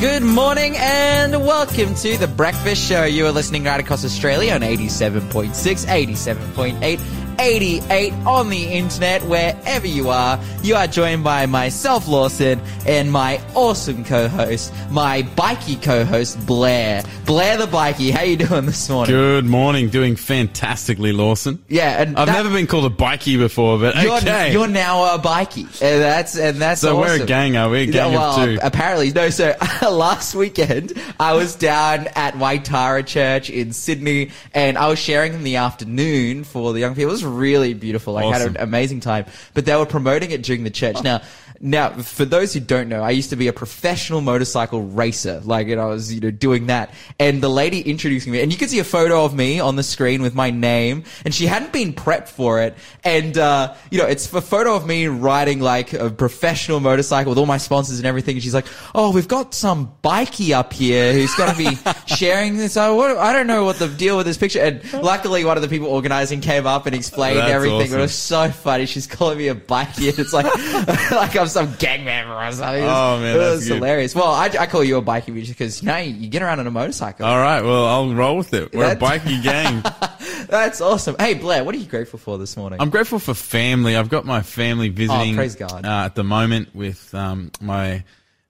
Good 0.00 0.22
morning 0.22 0.74
and 0.76 1.42
welcome 1.46 1.94
to 1.94 2.18
the 2.18 2.28
Breakfast 2.28 2.86
Show. 2.86 3.04
You 3.04 3.24
are 3.26 3.32
listening 3.32 3.64
right 3.64 3.80
across 3.80 4.04
Australia 4.04 4.52
on 4.52 4.60
87.6, 4.60 5.54
87.8, 5.54 7.00
88 7.38 8.12
on 8.26 8.48
the 8.50 8.64
internet, 8.64 9.22
wherever 9.24 9.86
you 9.86 10.08
are. 10.10 10.38
You 10.62 10.74
are 10.76 10.86
joined 10.86 11.24
by 11.24 11.46
myself, 11.46 12.08
Lawson, 12.08 12.60
and 12.86 13.10
my 13.12 13.40
awesome 13.54 14.04
co-host, 14.04 14.72
my 14.90 15.22
bikey 15.36 15.76
co-host, 15.76 16.44
Blair. 16.46 17.02
Blair 17.24 17.56
the 17.58 17.66
bikey, 17.66 18.10
how 18.10 18.22
you 18.22 18.36
doing 18.36 18.66
this 18.66 18.88
morning? 18.88 19.14
Good 19.14 19.44
morning. 19.44 19.88
Doing 19.90 20.16
fantastically, 20.16 21.12
Lawson. 21.12 21.62
Yeah, 21.68 22.02
and 22.02 22.16
I've 22.16 22.26
that- 22.26 22.32
never 22.32 22.50
been 22.50 22.66
called 22.66 22.84
a 22.86 22.90
bikey 22.90 23.36
before, 23.36 23.78
but 23.78 23.96
You're, 23.96 24.16
okay. 24.18 24.52
you're 24.52 24.68
now 24.68 25.14
a 25.14 25.18
bikey, 25.18 25.62
and 25.62 26.00
that's 26.02 26.36
and 26.38 26.58
that's 26.58 26.80
so 26.80 26.98
we're 26.98 27.22
a 27.22 27.26
gang, 27.26 27.56
are 27.56 27.68
we? 27.68 27.82
A 27.82 27.86
gang 27.86 28.12
Yeah, 28.12 28.18
well, 28.18 28.40
of 28.40 28.44
two. 28.48 28.58
apparently 28.62 29.10
no. 29.12 29.30
So 29.30 29.54
last 29.82 30.34
weekend, 30.34 30.92
I 31.18 31.32
was 31.34 31.54
down 31.56 32.06
at 32.14 32.34
Waitara 32.34 33.04
Church 33.06 33.50
in 33.50 33.72
Sydney, 33.72 34.30
and 34.54 34.78
I 34.78 34.88
was 34.88 34.98
sharing 34.98 35.34
in 35.34 35.42
the 35.42 35.56
afternoon 35.56 36.44
for 36.44 36.72
the 36.72 36.80
young 36.80 36.94
people. 36.94 37.12
Really 37.26 37.74
beautiful. 37.74 38.16
I 38.16 38.24
had 38.26 38.42
an 38.42 38.56
amazing 38.58 39.00
time. 39.00 39.26
But 39.54 39.66
they 39.66 39.74
were 39.76 39.86
promoting 39.86 40.30
it 40.30 40.42
during 40.42 40.64
the 40.64 40.70
church. 40.70 40.96
Oh. 40.98 41.02
Now, 41.02 41.22
now 41.60 41.90
for 41.90 42.24
those 42.24 42.52
who 42.52 42.60
don't 42.60 42.88
know, 42.88 43.02
I 43.02 43.10
used 43.10 43.30
to 43.30 43.36
be 43.36 43.48
a 43.48 43.52
professional 43.52 44.20
motorcycle 44.20 44.82
racer. 44.82 45.40
Like, 45.44 45.68
and 45.68 45.80
I 45.80 45.86
was 45.86 46.12
you 46.12 46.20
know 46.20 46.30
doing 46.30 46.66
that. 46.66 46.92
And 47.18 47.42
the 47.42 47.48
lady 47.48 47.80
introducing 47.80 48.32
me, 48.32 48.40
and 48.42 48.52
you 48.52 48.58
can 48.58 48.68
see 48.68 48.78
a 48.78 48.84
photo 48.84 49.24
of 49.24 49.34
me 49.34 49.60
on 49.60 49.76
the 49.76 49.82
screen 49.82 50.22
with 50.22 50.34
my 50.34 50.50
name, 50.50 51.04
and 51.24 51.34
she 51.34 51.46
hadn't 51.46 51.72
been 51.72 51.92
prepped 51.92 52.28
for 52.28 52.60
it. 52.62 52.76
And 53.04 53.36
uh, 53.38 53.74
you 53.90 53.98
know, 53.98 54.06
it's 54.06 54.32
a 54.32 54.40
photo 54.40 54.74
of 54.74 54.86
me 54.86 55.06
riding 55.06 55.60
like 55.60 55.92
a 55.92 56.10
professional 56.10 56.80
motorcycle 56.80 57.30
with 57.30 57.38
all 57.38 57.46
my 57.46 57.58
sponsors 57.58 57.98
and 57.98 58.06
everything. 58.06 58.36
And 58.36 58.42
she's 58.42 58.54
like, 58.54 58.66
"Oh, 58.94 59.12
we've 59.12 59.28
got 59.28 59.54
some 59.54 59.92
bikey 60.02 60.54
up 60.54 60.72
here 60.72 61.12
who's 61.12 61.34
going 61.34 61.50
to 61.50 61.58
be 61.58 61.76
sharing 62.14 62.56
this. 62.56 62.76
I, 62.76 62.90
what, 62.90 63.16
I 63.16 63.32
don't 63.32 63.46
know 63.46 63.64
what 63.64 63.78
the 63.78 63.88
deal 63.88 64.16
with 64.16 64.26
this 64.26 64.36
picture." 64.36 64.60
And 64.60 64.82
luckily, 64.94 65.44
one 65.44 65.56
of 65.56 65.62
the 65.62 65.68
people 65.68 65.88
organizing 65.88 66.40
came 66.40 66.66
up 66.66 66.86
and 66.86 66.94
explained 66.94 67.38
That's 67.38 67.52
everything. 67.52 67.82
awesome. 67.82 67.98
It 67.98 68.02
was 68.02 68.14
so 68.14 68.50
funny. 68.50 68.86
She's 68.86 69.06
calling 69.06 69.38
me 69.38 69.48
a 69.48 69.54
bikey, 69.54 70.08
and 70.08 70.18
it's 70.18 70.32
like 70.32 70.46
like 71.10 71.36
I'm 71.36 71.45
some 71.52 71.74
gang 71.78 72.04
member 72.04 72.34
or 72.34 72.52
something. 72.52 72.82
It 72.82 72.86
was, 72.86 72.92
Oh, 72.96 73.18
man, 73.20 73.36
it 73.36 73.38
that's 73.38 73.54
was 73.56 73.66
hilarious. 73.66 74.14
Well, 74.14 74.28
I, 74.30 74.46
I 74.58 74.66
call 74.66 74.82
you 74.84 74.96
a 74.96 75.02
bikey 75.02 75.32
because 75.32 75.82
you 75.82 75.92
you 75.92 76.28
get 76.28 76.42
around 76.42 76.60
on 76.60 76.66
a 76.66 76.70
motorcycle. 76.70 77.26
All 77.26 77.38
right. 77.38 77.62
Well, 77.62 77.86
I'll 77.86 78.14
roll 78.14 78.36
with 78.36 78.52
it. 78.54 78.72
We're 78.74 78.92
a 78.92 78.96
bikey 78.96 79.40
gang. 79.42 79.82
That's 80.48 80.80
awesome. 80.80 81.16
Hey 81.18 81.34
Blair, 81.34 81.64
what 81.64 81.74
are 81.74 81.78
you 81.78 81.86
grateful 81.86 82.18
for 82.20 82.38
this 82.38 82.56
morning? 82.56 82.80
I'm 82.80 82.90
grateful 82.90 83.18
for 83.18 83.34
family. 83.34 83.96
I've 83.96 84.08
got 84.08 84.24
my 84.24 84.42
family 84.42 84.88
visiting. 84.90 85.32
Oh, 85.34 85.36
praise 85.36 85.56
God. 85.56 85.84
Uh, 85.84 86.04
at 86.04 86.14
the 86.14 86.22
moment 86.24 86.74
with 86.74 87.12
um, 87.14 87.50
my 87.60 88.04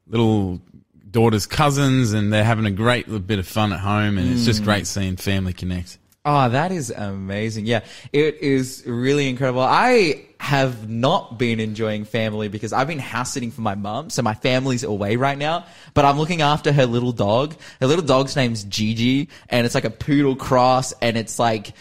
little 0.07 0.61
daughter's 1.11 1.47
cousins, 1.47 2.13
and 2.13 2.31
they're 2.33 2.45
having 2.45 2.67
a 2.67 2.71
great 2.71 3.07
little 3.09 3.21
bit 3.27 3.39
of 3.39 3.47
fun 3.49 3.73
at 3.73 3.81
home, 3.81 4.19
and 4.19 4.31
it's 4.31 4.43
Mm. 4.43 4.45
just 4.47 4.63
great 4.65 4.87
seeing 4.87 5.17
family 5.17 5.53
connect. 5.55 5.99
Oh, 6.29 6.49
that 6.49 6.73
is 6.73 6.91
amazing. 6.91 7.67
Yeah, 7.67 7.85
it 8.13 8.43
is 8.43 8.83
really 8.85 9.29
incredible. 9.29 9.61
I 9.61 10.25
have 10.41 10.91
not 10.91 11.39
been 11.39 11.61
enjoying 11.61 12.05
family 12.05 12.49
because 12.49 12.73
I've 12.73 12.89
been 12.89 12.99
house 12.99 13.33
sitting 13.33 13.53
for 13.53 13.61
my 13.61 13.77
mum. 13.77 14.11
So 14.11 14.23
my 14.23 14.35
family's 14.35 14.83
away 14.83 15.15
right 15.15 15.39
now, 15.39 15.67
but 15.95 16.05
I'm 16.05 16.19
looking 16.19 16.43
after 16.43 16.73
her 16.73 16.85
little 16.85 17.13
dog. 17.13 17.55
Her 17.81 17.87
little 17.87 18.05
dog's 18.05 18.35
name's 18.35 18.65
Gigi 18.65 19.29
and 19.51 19.65
it's 19.65 19.77
like 19.77 19.85
a 19.85 19.91
poodle 19.91 20.35
cross 20.35 20.93
and 21.01 21.17
it's 21.17 21.39
like, 21.39 21.75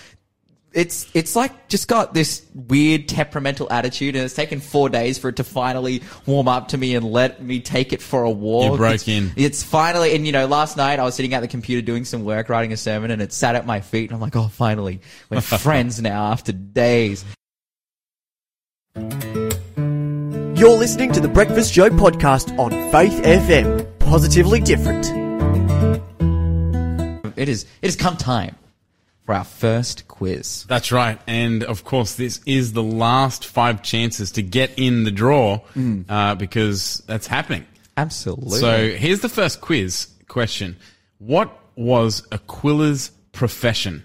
it's 0.75 1.09
it's 1.13 1.35
like 1.35 1.69
just 1.69 1.87
got 1.87 2.13
this 2.13 2.45
weird 2.53 3.07
temperamental 3.07 3.71
attitude, 3.71 4.15
and 4.15 4.25
it's 4.25 4.33
taken 4.33 4.59
four 4.59 4.89
days 4.89 5.17
for 5.17 5.29
it 5.29 5.37
to 5.37 5.43
finally 5.45 6.03
warm 6.25 6.47
up 6.49 6.67
to 6.69 6.77
me 6.77 6.95
and 6.95 7.05
let 7.09 7.41
me 7.41 7.61
take 7.61 7.93
it 7.93 8.01
for 8.01 8.23
a 8.23 8.29
walk. 8.29 8.71
You 8.73 8.77
broke 8.77 8.95
It's- 8.95 9.07
in. 9.07 9.31
It's 9.37 9.63
finally, 9.63 10.13
and 10.15 10.25
you 10.25 10.33
know, 10.33 10.45
last 10.47 10.75
night 10.77 10.99
I 10.99 11.03
was 11.03 11.15
sitting 11.15 11.33
at 11.33 11.39
the 11.39 11.47
computer 11.47 11.81
doing 11.83 12.03
some 12.05 12.25
work, 12.25 12.49
writing 12.49 12.73
a 12.73 12.77
sermon, 12.77 13.09
and 13.09 13.21
it 13.21 13.31
sat 13.31 13.55
at 13.55 13.65
my 13.65 13.79
feet, 13.79 14.09
and 14.09 14.15
I'm 14.15 14.21
like, 14.21 14.35
oh, 14.35 14.49
finally, 14.49 14.99
we're 15.29 15.39
friends 15.41 16.01
now 16.01 16.25
after 16.31 16.51
days. 16.51 17.23
You're 20.57 20.77
listening 20.77 21.11
to 21.13 21.19
the 21.19 21.29
Breakfast 21.33 21.73
Show 21.73 21.89
podcast 21.89 22.57
on 22.59 22.71
Faith 22.91 23.21
FM. 23.23 23.99
Positively 23.99 24.59
different. 24.59 25.05
It 27.37 27.49
is 27.49 27.65
it 27.81 27.87
has 27.87 27.95
come 27.95 28.15
time 28.15 28.55
for 29.25 29.33
our 29.33 29.43
first 29.43 30.07
quiz. 30.07 30.65
That's 30.67 30.91
right. 30.91 31.19
And 31.27 31.63
of 31.63 31.83
course, 31.83 32.15
this 32.15 32.39
is 32.45 32.73
the 32.73 32.83
last 32.83 33.45
five 33.45 33.81
chances 33.81 34.31
to 34.33 34.43
get 34.43 34.71
in 34.77 35.03
the 35.03 35.11
draw 35.11 35.59
Mm. 35.75 36.05
uh, 36.07 36.35
because 36.35 37.03
that's 37.07 37.27
happening. 37.27 37.65
Absolutely. 37.97 38.59
So 38.59 38.89
here's 38.89 39.21
the 39.21 39.29
first 39.29 39.61
quiz 39.61 40.07
question. 40.27 40.75
What 41.17 41.57
was 41.75 42.23
Aquila's 42.31 43.09
profession? 43.31 44.03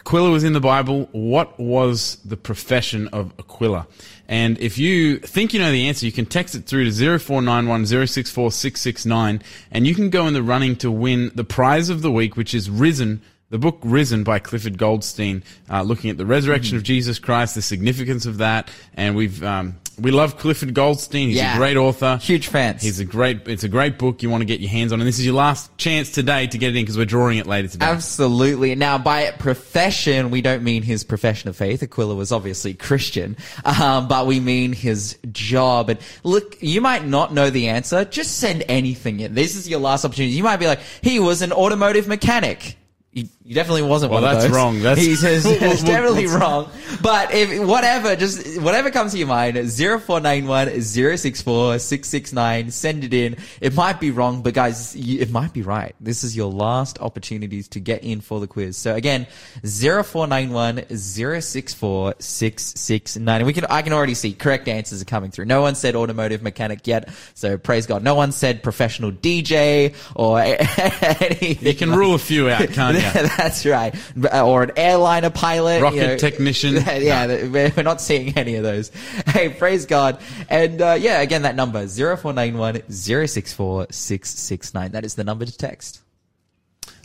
Aquila 0.00 0.30
was 0.30 0.42
in 0.42 0.52
the 0.52 0.60
Bible. 0.60 1.08
What 1.12 1.58
was 1.60 2.16
the 2.24 2.36
profession 2.36 3.08
of 3.08 3.32
Aquila? 3.38 3.86
And 4.28 4.58
if 4.58 4.78
you 4.78 5.18
think 5.18 5.52
you 5.54 5.60
know 5.60 5.70
the 5.70 5.88
answer, 5.88 6.06
you 6.06 6.12
can 6.12 6.26
text 6.26 6.54
it 6.54 6.66
through 6.66 6.90
to 6.90 7.18
0491 7.18 9.42
and 9.70 9.86
you 9.86 9.94
can 9.94 10.10
go 10.10 10.26
in 10.26 10.34
the 10.34 10.42
running 10.42 10.76
to 10.76 10.90
win 10.90 11.30
the 11.34 11.44
prize 11.44 11.88
of 11.88 12.02
the 12.02 12.10
week, 12.10 12.36
which 12.36 12.54
is 12.54 12.70
Risen, 12.70 13.22
the 13.52 13.58
book 13.58 13.78
Risen 13.82 14.24
by 14.24 14.38
Clifford 14.38 14.78
Goldstein, 14.78 15.44
uh, 15.68 15.82
looking 15.82 16.08
at 16.08 16.16
the 16.16 16.24
resurrection 16.24 16.78
of 16.78 16.82
Jesus 16.82 17.18
Christ, 17.18 17.54
the 17.54 17.60
significance 17.60 18.24
of 18.24 18.38
that. 18.38 18.70
And 18.94 19.14
we've, 19.14 19.44
um, 19.44 19.76
we 20.00 20.10
love 20.10 20.38
Clifford 20.38 20.72
Goldstein. 20.72 21.28
He's 21.28 21.36
Yeah. 21.36 21.52
a 21.54 21.58
great 21.58 21.76
author. 21.76 22.18
Huge 22.22 22.46
fans. 22.46 22.80
He's 22.80 22.98
a 22.98 23.04
great, 23.04 23.46
it's 23.46 23.62
a 23.62 23.68
great 23.68 23.98
book 23.98 24.22
you 24.22 24.30
want 24.30 24.40
to 24.40 24.46
get 24.46 24.60
your 24.60 24.70
hands 24.70 24.90
on. 24.90 25.02
And 25.02 25.06
this 25.06 25.18
is 25.18 25.26
your 25.26 25.34
last 25.34 25.76
chance 25.76 26.10
today 26.10 26.46
to 26.46 26.56
get 26.56 26.68
it 26.70 26.76
in 26.76 26.82
because 26.84 26.96
we're 26.96 27.04
drawing 27.04 27.36
it 27.36 27.46
later 27.46 27.68
today. 27.68 27.84
Absolutely. 27.84 28.74
Now, 28.74 28.96
by 28.96 29.30
profession, 29.32 30.30
we 30.30 30.40
don't 30.40 30.62
mean 30.62 30.82
his 30.82 31.04
profession 31.04 31.50
of 31.50 31.56
faith. 31.56 31.82
Aquila 31.82 32.14
was 32.14 32.32
obviously 32.32 32.72
Christian, 32.72 33.36
um, 33.66 34.08
but 34.08 34.26
we 34.26 34.40
mean 34.40 34.72
his 34.72 35.18
job. 35.30 35.90
And 35.90 35.98
look, 36.24 36.56
you 36.62 36.80
might 36.80 37.06
not 37.06 37.34
know 37.34 37.50
the 37.50 37.68
answer. 37.68 38.06
Just 38.06 38.38
send 38.38 38.64
anything 38.66 39.20
in. 39.20 39.34
This 39.34 39.56
is 39.56 39.68
your 39.68 39.80
last 39.80 40.06
opportunity. 40.06 40.34
You 40.34 40.42
might 40.42 40.56
be 40.56 40.68
like, 40.68 40.80
he 41.02 41.20
was 41.20 41.42
an 41.42 41.52
automotive 41.52 42.08
mechanic. 42.08 42.78
He, 43.14 43.28
he 43.44 43.52
definitely 43.52 43.82
wasn't 43.82 44.10
Well, 44.10 44.22
one 44.22 44.30
of 44.30 44.36
that's 44.40 44.46
those. 44.50 44.56
wrong. 44.56 44.80
That's- 44.80 45.44
What- 45.44 45.60
what- 45.60 45.84
definitely 45.84 46.26
wrong. 46.28 46.70
But 47.02 47.34
if 47.34 47.62
whatever, 47.66 48.16
just 48.16 48.58
whatever 48.62 48.90
comes 48.90 49.12
to 49.12 49.18
your 49.18 49.26
mind, 49.28 49.56
0491 49.56 50.80
064 50.82 51.78
669, 51.78 52.70
send 52.70 53.04
it 53.04 53.12
in. 53.12 53.36
It 53.60 53.74
might 53.74 54.00
be 54.00 54.10
wrong, 54.12 54.40
but 54.42 54.54
guys, 54.54 54.96
you, 54.96 55.20
it 55.20 55.30
might 55.30 55.52
be 55.52 55.60
right. 55.60 55.94
This 56.00 56.24
is 56.24 56.34
your 56.34 56.50
last 56.50 57.00
opportunities 57.00 57.68
to 57.68 57.80
get 57.80 58.02
in 58.02 58.22
for 58.22 58.40
the 58.40 58.46
quiz. 58.46 58.78
So 58.78 58.94
again, 58.94 59.26
0491 59.62 60.84
064 60.96 62.14
669. 62.18 63.36
And 63.40 63.46
we 63.46 63.52
can, 63.52 63.66
I 63.66 63.82
can 63.82 63.92
already 63.92 64.14
see 64.14 64.32
correct 64.32 64.68
answers 64.68 65.02
are 65.02 65.06
coming 65.06 65.30
through. 65.30 65.44
No 65.46 65.60
one 65.60 65.74
said 65.74 65.96
automotive 65.96 66.42
mechanic 66.42 66.86
yet. 66.86 67.08
So 67.34 67.58
praise 67.58 67.86
God. 67.86 68.02
No 68.02 68.14
one 68.14 68.32
said 68.32 68.62
professional 68.62 69.12
DJ 69.12 69.94
or 70.14 70.40
anything. 70.40 71.58
you 71.66 71.74
can 71.74 71.94
rule 71.94 72.14
a 72.14 72.18
few 72.18 72.48
out, 72.48 72.68
can't 72.70 72.96
you? 72.96 73.01
That's 73.36 73.66
right. 73.66 73.94
Or 74.32 74.62
an 74.62 74.72
airliner 74.76 75.30
pilot. 75.30 75.82
Rocket 75.82 76.18
technician. 76.18 76.74
Yeah, 77.02 77.26
we're 77.46 77.72
we're 77.76 77.82
not 77.82 78.00
seeing 78.00 78.36
any 78.36 78.56
of 78.56 78.62
those. 78.62 78.90
Hey, 79.26 79.48
praise 79.48 79.86
God. 79.86 80.20
And 80.48 80.80
uh, 80.80 80.96
yeah, 81.00 81.20
again, 81.20 81.42
that 81.42 81.56
number, 81.56 81.86
0491 81.86 82.82
064 82.90 83.86
669. 83.90 84.92
That 84.92 85.04
is 85.04 85.14
the 85.14 85.24
number 85.24 85.46
to 85.46 85.56
text. 85.56 86.02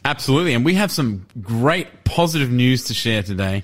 Absolutely. 0.03 0.53
And 0.53 0.63
we 0.65 0.75
have 0.75 0.91
some 0.91 1.25
great 1.41 2.03
positive 2.03 2.51
news 2.51 2.85
to 2.85 2.93
share 2.93 3.23
today. 3.23 3.63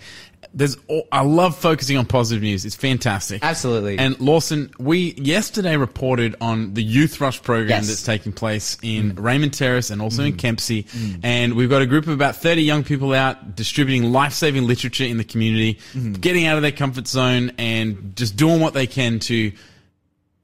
There's, 0.54 0.78
all- 0.88 1.08
I 1.12 1.22
love 1.24 1.58
focusing 1.58 1.98
on 1.98 2.06
positive 2.06 2.44
news. 2.44 2.64
It's 2.64 2.76
fantastic. 2.76 3.44
Absolutely. 3.44 3.98
And 3.98 4.20
Lawson, 4.20 4.72
we 4.78 5.14
yesterday 5.14 5.78
reported 5.78 6.36
on 6.42 6.76
the 6.76 6.84
Youth 6.84 7.20
Rush 7.20 7.42
program 7.42 7.70
Yes. 7.70 7.86
Mm. 7.86 7.88
that's 7.88 8.04
taking 8.04 8.34
place 8.34 8.78
in 8.84 9.16
Raymond 9.16 9.54
Terrace 9.54 9.90
and 9.90 10.02
also 10.02 10.24
in 10.24 10.38
Kempsey. 10.38 10.86
And 11.24 11.56
we've 11.56 11.70
got 11.70 11.82
a 11.82 11.88
group 11.88 12.06
of 12.06 12.14
about 12.14 12.36
30 12.36 12.62
young 12.62 12.84
people 12.84 13.14
out 13.14 13.56
distributing 13.56 14.12
life-saving 14.12 14.68
literature 14.68 15.06
in 15.06 15.18
the 15.18 15.24
community, 15.24 15.80
Mm-hmm. 15.94 16.14
getting 16.14 16.46
out 16.46 16.56
of 16.58 16.62
their 16.62 16.72
comfort 16.72 17.08
zone 17.08 17.52
and 17.58 18.16
just 18.16 18.36
doing 18.36 18.60
what 18.60 18.74
they 18.76 18.86
can 18.88 19.20
to 19.20 19.52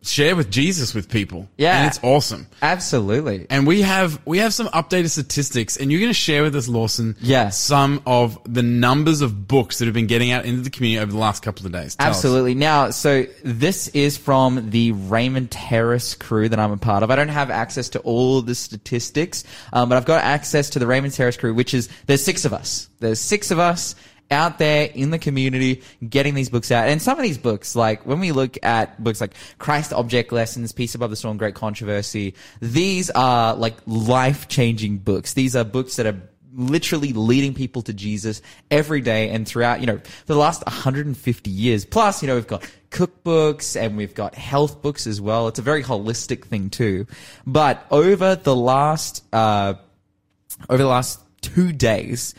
share 0.02 0.36
with 0.36 0.50
Jesus 0.50 0.94
with 0.96 1.10
people. 1.10 1.50
Yeah. 1.58 1.78
And 1.80 1.88
it's 1.88 2.00
awesome. 2.04 2.48
Absolutely. 2.62 3.46
And 3.50 3.68
we 3.68 3.82
have 3.82 4.22
we 4.26 4.38
have 4.38 4.54
some 4.54 4.68
updated 4.68 5.10
statistics, 5.10 5.76
and 5.76 5.92
you're 5.92 6.00
going 6.00 6.10
to 6.10 6.14
share 6.14 6.44
with 6.44 6.56
us, 6.56 6.68
Lawson, 6.70 7.18
Yeah. 7.20 7.50
some 7.50 8.02
of 8.06 8.40
the 8.46 8.64
numbers 8.64 9.22
of 9.22 9.48
books 9.48 9.80
that 9.80 9.86
have 9.86 9.94
been 9.94 10.08
getting 10.08 10.32
out 10.32 10.46
into 10.46 10.62
the 10.62 10.70
community 10.70 11.04
over 11.04 11.12
the 11.12 11.18
last 11.18 11.44
couple 11.44 11.66
of 11.66 11.72
days. 11.74 11.96
Tell 11.96 12.10
us. 12.10 12.16
Absolutely. 12.16 12.56
Now, 12.56 12.92
so 12.92 13.26
this 13.44 13.90
is 13.90 14.18
from 14.18 14.70
the 14.70 14.94
Raymond 14.94 15.52
Terrace 15.52 16.16
crew 16.16 16.48
that 16.48 16.60
I'm 16.60 16.72
a 16.72 16.78
part 16.78 17.04
of. 17.04 17.12
I 17.12 17.16
don't 17.18 17.28
have 17.28 17.50
access 17.50 17.90
to 17.90 18.00
all 18.00 18.42
the 18.42 18.56
statistics, 18.56 19.44
um, 19.74 19.90
but 19.90 19.98
I've 19.98 20.06
got 20.06 20.24
access 20.24 20.70
to 20.72 20.80
the 20.80 20.88
Raymond 20.88 21.14
Terrace 21.14 21.36
crew, 21.38 21.54
which 21.54 21.74
is 21.74 21.90
there's 22.06 22.24
six 22.24 22.46
of 22.46 22.54
us. 22.54 22.90
There's 23.00 23.20
six 23.20 23.52
of 23.52 23.60
us. 23.60 23.96
Out 24.32 24.58
there 24.58 24.90
in 24.94 25.10
the 25.10 25.20
community, 25.20 25.82
getting 26.08 26.34
these 26.34 26.50
books 26.50 26.72
out. 26.72 26.88
And 26.88 27.02
some 27.02 27.18
of 27.18 27.24
these 27.24 27.38
books, 27.38 27.76
like 27.76 28.06
when 28.06 28.20
we 28.20 28.32
look 28.32 28.58
at 28.64 29.02
books 29.04 29.22
like 29.22 29.34
Christ 29.58 29.94
Object 29.94 30.32
Lessons, 30.32 30.72
Peace 30.72 30.96
Above 30.96 31.10
the 31.10 31.16
Storm, 31.16 31.38
Great 31.38 31.56
Controversy, 31.56 32.36
these 32.62 33.10
are 33.12 33.56
like 33.56 33.76
life 33.86 34.48
changing 34.48 34.98
books. 34.98 35.34
These 35.34 35.56
are 35.56 35.64
books 35.64 35.96
that 35.96 36.06
are 36.06 36.22
literally 36.54 37.14
leading 37.14 37.54
people 37.54 37.82
to 37.84 37.94
Jesus 37.94 38.42
every 38.72 39.02
day 39.02 39.30
and 39.30 39.48
throughout, 39.48 39.82
you 39.82 39.88
know, 39.88 40.02
the 40.26 40.36
last 40.36 40.66
150 40.66 41.50
years. 41.50 41.86
Plus, 41.86 42.22
you 42.22 42.28
know, 42.28 42.36
we've 42.36 42.48
got 42.48 42.70
cookbooks 42.92 43.80
and 43.80 43.98
we've 43.98 44.16
got 44.16 44.36
health 44.36 44.82
books 44.82 45.08
as 45.08 45.22
well. 45.22 45.48
It's 45.48 45.60
a 45.60 45.64
very 45.64 45.84
holistic 45.84 46.46
thing 46.46 46.70
too. 46.70 47.06
But 47.46 47.86
over 47.92 48.36
the 48.36 48.56
last, 48.56 49.24
uh, 49.34 49.76
over 50.70 50.82
the 50.82 50.90
last 50.90 51.20
two 51.42 51.72
days, 51.72 52.36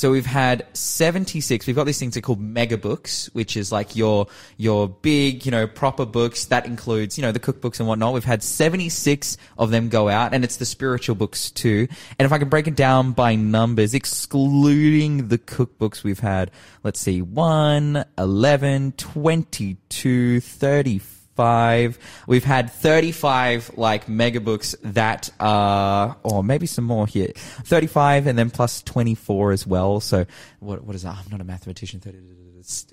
so 0.00 0.10
we've 0.10 0.24
had 0.24 0.66
76. 0.72 1.66
We've 1.66 1.76
got 1.76 1.84
these 1.84 1.98
things 1.98 2.14
that 2.14 2.20
are 2.20 2.22
called 2.22 2.40
mega 2.40 2.78
books, 2.78 3.28
which 3.34 3.54
is 3.54 3.70
like 3.70 3.94
your, 3.94 4.28
your 4.56 4.88
big, 4.88 5.44
you 5.44 5.50
know, 5.50 5.66
proper 5.66 6.06
books. 6.06 6.46
That 6.46 6.64
includes, 6.64 7.18
you 7.18 7.22
know, 7.22 7.32
the 7.32 7.38
cookbooks 7.38 7.80
and 7.80 7.86
whatnot. 7.86 8.14
We've 8.14 8.24
had 8.24 8.42
76 8.42 9.36
of 9.58 9.70
them 9.70 9.90
go 9.90 10.08
out 10.08 10.32
and 10.32 10.42
it's 10.42 10.56
the 10.56 10.64
spiritual 10.64 11.16
books 11.16 11.50
too. 11.50 11.86
And 12.18 12.24
if 12.24 12.32
I 12.32 12.38
can 12.38 12.48
break 12.48 12.66
it 12.66 12.76
down 12.76 13.12
by 13.12 13.34
numbers, 13.34 13.92
excluding 13.92 15.28
the 15.28 15.36
cookbooks, 15.36 16.02
we've 16.02 16.20
had, 16.20 16.50
let's 16.82 16.98
see, 16.98 17.20
1, 17.20 18.02
11, 18.16 18.92
22, 18.92 20.40
34, 20.40 21.19
five. 21.40 21.98
We've 22.26 22.44
had 22.44 22.70
35 22.70 23.78
like 23.78 24.10
mega 24.10 24.42
books 24.42 24.76
that 24.82 25.30
are, 25.40 26.18
or 26.22 26.44
maybe 26.44 26.66
some 26.66 26.84
more 26.84 27.06
here. 27.06 27.32
35 27.34 28.26
and 28.26 28.38
then 28.38 28.50
plus 28.50 28.82
24 28.82 29.52
as 29.52 29.66
well. 29.66 30.00
So 30.00 30.26
what, 30.58 30.84
what 30.84 30.94
is 30.94 31.04
that? 31.04 31.16
I'm 31.16 31.30
not 31.30 31.40
a 31.40 31.44
mathematician. 31.44 31.98
30, 32.00 32.18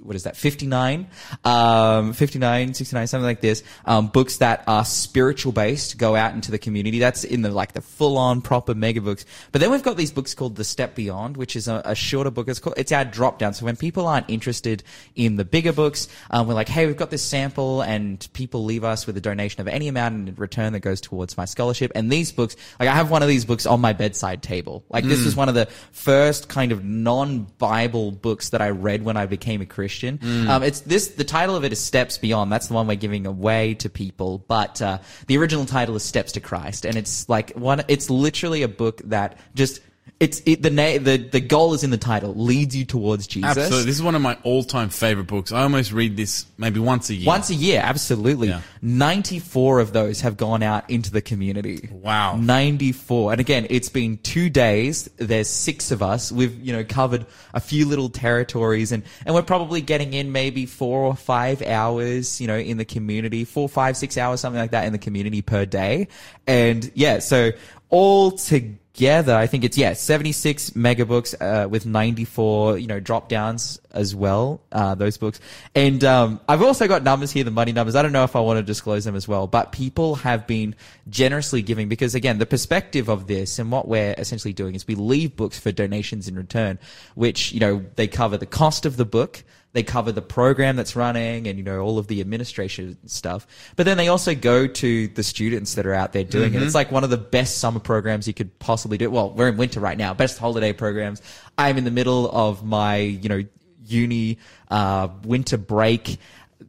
what 0.02 0.16
is 0.16 0.24
that 0.24 0.38
59 0.38 1.08
um 1.44 2.14
59 2.14 2.74
69 2.74 3.08
something 3.08 3.25
like 3.25 3.42
this 3.42 3.64
um 3.86 4.08
books 4.08 4.38
that 4.38 4.64
are 4.68 4.86
spiritual 4.86 5.52
based 5.52 5.98
go 5.98 6.16
out 6.16 6.34
into 6.34 6.52
the 6.52 6.60
community. 6.60 7.00
That's 7.00 7.24
in 7.24 7.42
the 7.42 7.52
like 7.52 7.74
the 7.74 7.81
full 7.81 8.18
on 8.18 8.42
proper 8.42 8.74
mega 8.74 9.02
books. 9.02 9.25
But 9.52 9.62
then 9.62 9.72
we've 9.72 9.84
got 9.84 9.98
these 9.98 10.12
books 10.12 10.34
called 10.34 10.56
the 10.56 10.64
step 10.64 10.96
beyond 10.96 11.38
which 11.38 11.56
is 11.56 11.68
a, 11.68 11.81
a 11.86 11.96
shorter 11.96 12.31
book. 12.31 12.48
It's 12.48 12.60
called 12.60 12.75
it's 12.78 12.92
our 12.92 13.06
drop 13.06 13.40
down. 13.40 13.54
So 13.54 13.66
when 13.66 13.75
people 13.75 14.08
aren't 14.08 14.30
interested 14.30 14.84
in 15.16 15.36
the 15.36 15.46
bigger 15.46 15.74
books 15.74 16.08
um, 16.31 16.48
we're 16.48 16.54
like 16.54 16.69
hey 16.69 16.86
we've 16.86 16.98
got 16.98 17.10
this 17.10 17.24
sample 17.24 17.81
and 17.81 18.28
people 18.34 18.64
leave 18.64 18.84
us 18.84 19.06
with 19.06 19.18
a 19.18 19.22
donation 19.22 19.62
of 19.62 19.68
any 19.68 19.88
amount 19.88 20.30
in 20.30 20.36
return 20.36 20.74
that 20.74 20.80
goes 20.80 21.02
towards 21.02 21.38
my 21.38 21.46
scholarship. 21.46 21.92
And 21.96 22.12
these 22.12 22.31
books 22.31 22.56
like 22.80 22.90
i 22.90 22.94
have 22.94 23.12
one 23.12 23.22
of 23.22 23.28
these 23.28 23.46
books 23.46 23.66
on 23.66 23.81
my 23.81 23.94
bedside 23.94 24.42
table. 24.42 24.86
Like 24.90 25.04
this 25.04 25.24
was 25.24 25.36
one 25.36 25.50
of 25.50 25.56
the 25.56 25.66
first 25.92 26.50
kind 26.50 26.72
of 26.72 26.84
non-bible 26.84 28.12
books 28.12 28.50
that 28.50 28.62
i 28.62 28.69
read 28.69 29.04
when 29.04 29.18
i 29.18 29.25
became 29.25 29.56
a 29.62 29.65
Christian. 29.65 30.19
Um, 30.50 30.63
it's 30.63 30.81
this. 30.81 31.09
The 31.09 31.24
title 31.24 31.56
of 31.56 31.63
it 31.63 31.71
is 31.71 31.80
Steps 31.80 32.18
Beyond. 32.18 32.51
That's 32.51 32.68
the 32.68 32.74
one 32.74 32.88
we're 32.88 32.95
giving 32.95 33.25
away 33.25 33.74
to 33.75 33.89
people. 33.89 34.39
But 34.48 34.81
uh, 34.81 35.00
the 35.27 35.38
original 35.38 35.65
title 35.65 35.95
is 35.95 36.04
Steps 36.04 36.33
to 36.33 36.39
Christ, 36.39 36.86
and 36.86 36.95
it's 36.95 37.27
like 37.30 37.51
one. 37.51 37.83
It's 37.88 38.09
literally 38.09 38.63
a 38.63 38.68
book 38.68 39.01
that 39.06 39.38
just. 39.56 39.81
It's 40.19 40.42
it, 40.45 40.63
the 40.63 40.71
na- 40.71 40.98
the 40.98 41.18
the 41.18 41.39
goal 41.39 41.74
is 41.74 41.83
in 41.83 41.92
the 41.92 41.98
title. 41.98 42.33
Leads 42.33 42.75
you 42.75 42.86
towards 42.86 43.27
Jesus. 43.27 43.50
Absolutely. 43.50 43.86
This 43.86 43.95
is 43.95 44.04
one 44.04 44.15
of 44.15 44.21
my 44.21 44.38
all-time 44.44 44.89
favorite 44.89 45.27
books. 45.27 45.51
I 45.51 45.62
almost 45.62 45.92
read 45.92 46.18
this 46.18 46.45
maybe 46.57 46.80
once 46.80 47.09
a 47.09 47.13
year. 47.13 47.27
Once 47.27 47.50
a 47.50 47.56
year, 47.56 47.81
absolutely. 47.83 48.50
Yeah. 48.50 48.62
94 48.81 49.80
of 49.80 49.94
those 49.94 50.21
have 50.21 50.38
gone 50.38 50.63
out 50.63 50.89
into 50.89 51.12
the 51.12 51.21
community. 51.21 51.89
Wow. 51.92 52.36
94. 52.38 53.33
And 53.33 53.42
again, 53.42 53.68
it's 53.69 53.89
been 53.89 54.18
two 54.18 54.50
days. 54.50 55.09
There's 55.18 55.50
six 55.50 55.92
of 55.92 56.01
us. 56.01 56.31
We've, 56.31 56.57
you 56.59 56.74
know, 56.74 56.83
covered 56.83 57.25
a 57.54 57.59
few 57.59 57.86
little 57.86 58.09
territories 58.09 58.92
and, 58.92 59.04
and 59.25 59.36
we're 59.36 59.44
probably 59.44 59.81
getting 59.81 60.13
in 60.13 60.31
maybe 60.31 60.65
four 60.65 61.01
or 61.01 61.15
five 61.15 61.62
hours, 61.62 62.42
you 62.42 62.48
know, 62.48 62.57
in 62.57 62.77
the 62.77 62.86
community, 62.86 63.45
four, 63.45 63.69
five, 63.69 63.98
six 63.98 64.18
hours, 64.18 64.42
something 64.42 64.59
like 64.59 64.71
that 64.71 64.86
in 64.86 64.94
the 64.94 65.00
community 65.00 65.42
per 65.42 65.65
day. 65.65 66.07
And 66.48 66.89
yeah, 66.95 67.19
so 67.19 67.51
all 67.89 68.31
together, 68.31 68.80
I 69.02 69.48
think 69.48 69.64
it's, 69.64 69.78
yeah, 69.78 69.94
76 69.94 70.72
megabooks, 70.72 71.36
uh, 71.40 71.68
with 71.68 71.86
94, 71.86 72.78
you 72.78 72.88
know, 72.88 73.00
drop 73.00 73.30
downs 73.30 73.80
as 73.92 74.16
well, 74.16 74.62
uh, 74.72 74.96
those 74.96 75.18
books. 75.18 75.40
And, 75.76 76.04
um, 76.04 76.40
I've 76.48 76.62
also 76.62 76.88
got 76.88 77.04
numbers 77.04 77.32
here, 77.32 77.44
the 77.44 77.52
money 77.52 77.72
numbers. 77.72 77.96
I 77.96 78.02
don't 78.02 78.12
know 78.12 78.24
if 78.24 78.36
I 78.36 78.40
want 78.40 78.58
to 78.58 78.64
disclose 78.64 79.06
them 79.06 79.16
as 79.16 79.28
well, 79.28 79.48
but 79.48 79.72
people 79.72 80.16
have 80.16 80.48
been 80.48 80.76
generously 81.10 81.62
giving 81.62 81.88
because 81.90 82.16
again, 82.16 82.38
the 82.38 82.46
perspective 82.46 83.10
of 83.10 83.28
this 83.28 83.60
and 83.60 83.72
what 83.72 83.88
we're 83.88 84.16
essentially 84.18 84.54
doing 84.54 84.76
is 84.76 84.88
we 84.88 84.96
leave 84.96 85.36
books 85.36 85.60
for 85.60 85.72
donations 85.72 86.28
in 86.28 86.36
return, 86.36 86.80
which, 87.16 87.52
you 87.52 87.60
know, 87.60 87.86
they 87.96 88.08
cover 88.08 88.38
the 88.38 88.46
cost 88.46 88.86
of 88.86 88.98
the 88.98 89.06
book. 89.06 89.44
They 89.78 89.84
cover 89.84 90.12
the 90.12 90.24
program 90.24 90.76
that's 90.76 90.96
running 90.96 91.48
and, 91.48 91.56
you 91.60 91.64
know, 91.64 91.82
all 91.82 92.00
of 92.00 92.08
the 92.08 92.20
administration 92.20 92.98
stuff. 93.06 93.46
But 93.76 93.86
then 93.86 93.96
they 93.96 94.08
also 94.08 94.34
go 94.34 94.66
to 94.66 95.08
the 95.08 95.22
students 95.22 95.76
that 95.76 95.86
are 95.86 95.94
out 95.94 96.14
there 96.14 96.24
doing 96.24 96.56
it. 96.56 96.64
It's 96.64 96.74
like 96.74 96.92
one 96.92 97.04
of 97.04 97.12
the 97.12 97.18
best 97.18 97.60
summer 97.60 97.80
programs 97.80 98.28
you 98.28 98.34
could 98.34 98.58
possibly 98.58 98.98
do. 98.98 99.12
Well, 99.12 99.30
we're 99.30 99.50
in 99.50 99.58
winter 99.58 99.80
right 99.80 99.96
now. 99.96 100.16
Best 100.16 100.40
holiday 100.40 100.74
programs. 100.74 101.22
I'm 101.60 101.78
in 101.78 101.84
the 101.84 101.92
middle 101.92 102.28
of 102.32 102.66
my, 102.66 102.98
you 102.98 103.30
know, 103.30 103.44
uni, 103.86 104.40
uh, 104.72 105.10
winter 105.24 105.60
break 105.60 106.18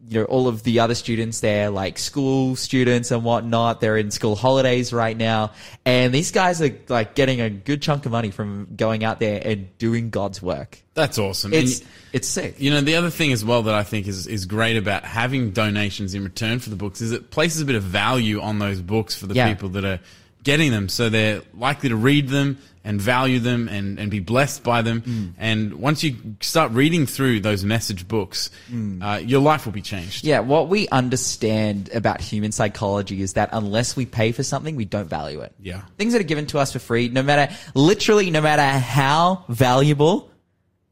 you 0.08 0.20
know, 0.20 0.24
all 0.24 0.48
of 0.48 0.62
the 0.62 0.80
other 0.80 0.94
students 0.94 1.40
there, 1.40 1.68
like 1.70 1.98
school 1.98 2.56
students 2.56 3.10
and 3.10 3.24
whatnot, 3.24 3.80
they're 3.80 3.96
in 3.98 4.10
school 4.10 4.34
holidays 4.36 4.92
right 4.92 5.16
now. 5.16 5.52
And 5.84 6.14
these 6.14 6.30
guys 6.30 6.62
are 6.62 6.70
like 6.88 7.14
getting 7.14 7.40
a 7.40 7.50
good 7.50 7.82
chunk 7.82 8.06
of 8.06 8.12
money 8.12 8.30
from 8.30 8.68
going 8.76 9.04
out 9.04 9.20
there 9.20 9.40
and 9.44 9.76
doing 9.78 10.10
God's 10.10 10.40
work. 10.40 10.80
That's 10.94 11.18
awesome. 11.18 11.52
It's, 11.52 11.80
And- 11.80 11.88
it's 12.14 12.26
sick. 12.28 12.54
You 12.58 12.70
know, 12.70 12.80
the 12.80 12.96
other 12.96 13.10
thing 13.10 13.32
as 13.32 13.44
well 13.44 13.62
that 13.64 13.74
I 13.74 13.82
think 13.82 14.06
is, 14.06 14.26
is 14.26 14.46
great 14.46 14.76
about 14.76 15.04
having 15.04 15.50
donations 15.50 16.14
in 16.14 16.24
return 16.24 16.58
for 16.58 16.70
the 16.70 16.76
books 16.76 17.00
is 17.00 17.12
it 17.12 17.30
places 17.30 17.60
a 17.60 17.64
bit 17.64 17.76
of 17.76 17.82
value 17.82 18.40
on 18.40 18.58
those 18.58 18.80
books 18.80 19.14
for 19.14 19.26
the 19.26 19.34
Yeah. 19.34 19.52
people 19.52 19.68
that 19.70 19.84
are 19.84 20.00
getting 20.42 20.70
them. 20.70 20.88
So 20.88 21.10
they're 21.10 21.42
likely 21.54 21.90
to 21.90 21.96
read 21.96 22.28
them 22.28 22.58
and 22.88 23.00
value 23.00 23.38
them 23.38 23.68
and, 23.68 23.98
and 23.98 24.10
be 24.10 24.18
blessed 24.18 24.64
by 24.64 24.80
them. 24.80 25.02
Mm. 25.02 25.32
And 25.36 25.74
once 25.74 26.02
you 26.02 26.16
start 26.40 26.72
reading 26.72 27.04
through 27.04 27.40
those 27.40 27.62
message 27.62 28.08
books, 28.08 28.50
Mm. 28.72 29.02
uh, 29.02 29.18
your 29.18 29.40
life 29.40 29.66
will 29.66 29.74
be 29.74 29.82
changed. 29.82 30.24
Yeah, 30.24 30.40
what 30.40 30.68
we 30.68 30.88
understand 30.88 31.90
about 31.92 32.22
human 32.22 32.50
psychology 32.50 33.20
is 33.20 33.34
that 33.34 33.50
unless 33.52 33.94
we 33.94 34.06
pay 34.06 34.32
for 34.32 34.42
something, 34.42 34.74
we 34.74 34.86
don't 34.86 35.08
value 35.08 35.40
it. 35.40 35.52
Yeah. 35.60 35.82
Things 35.98 36.14
that 36.14 36.20
are 36.20 36.24
given 36.24 36.46
to 36.46 36.58
us 36.58 36.72
for 36.72 36.78
free, 36.78 37.10
no 37.10 37.22
matter, 37.22 37.54
literally, 37.74 38.30
no 38.30 38.40
matter 38.40 38.62
how 38.78 39.44
valuable 39.50 40.30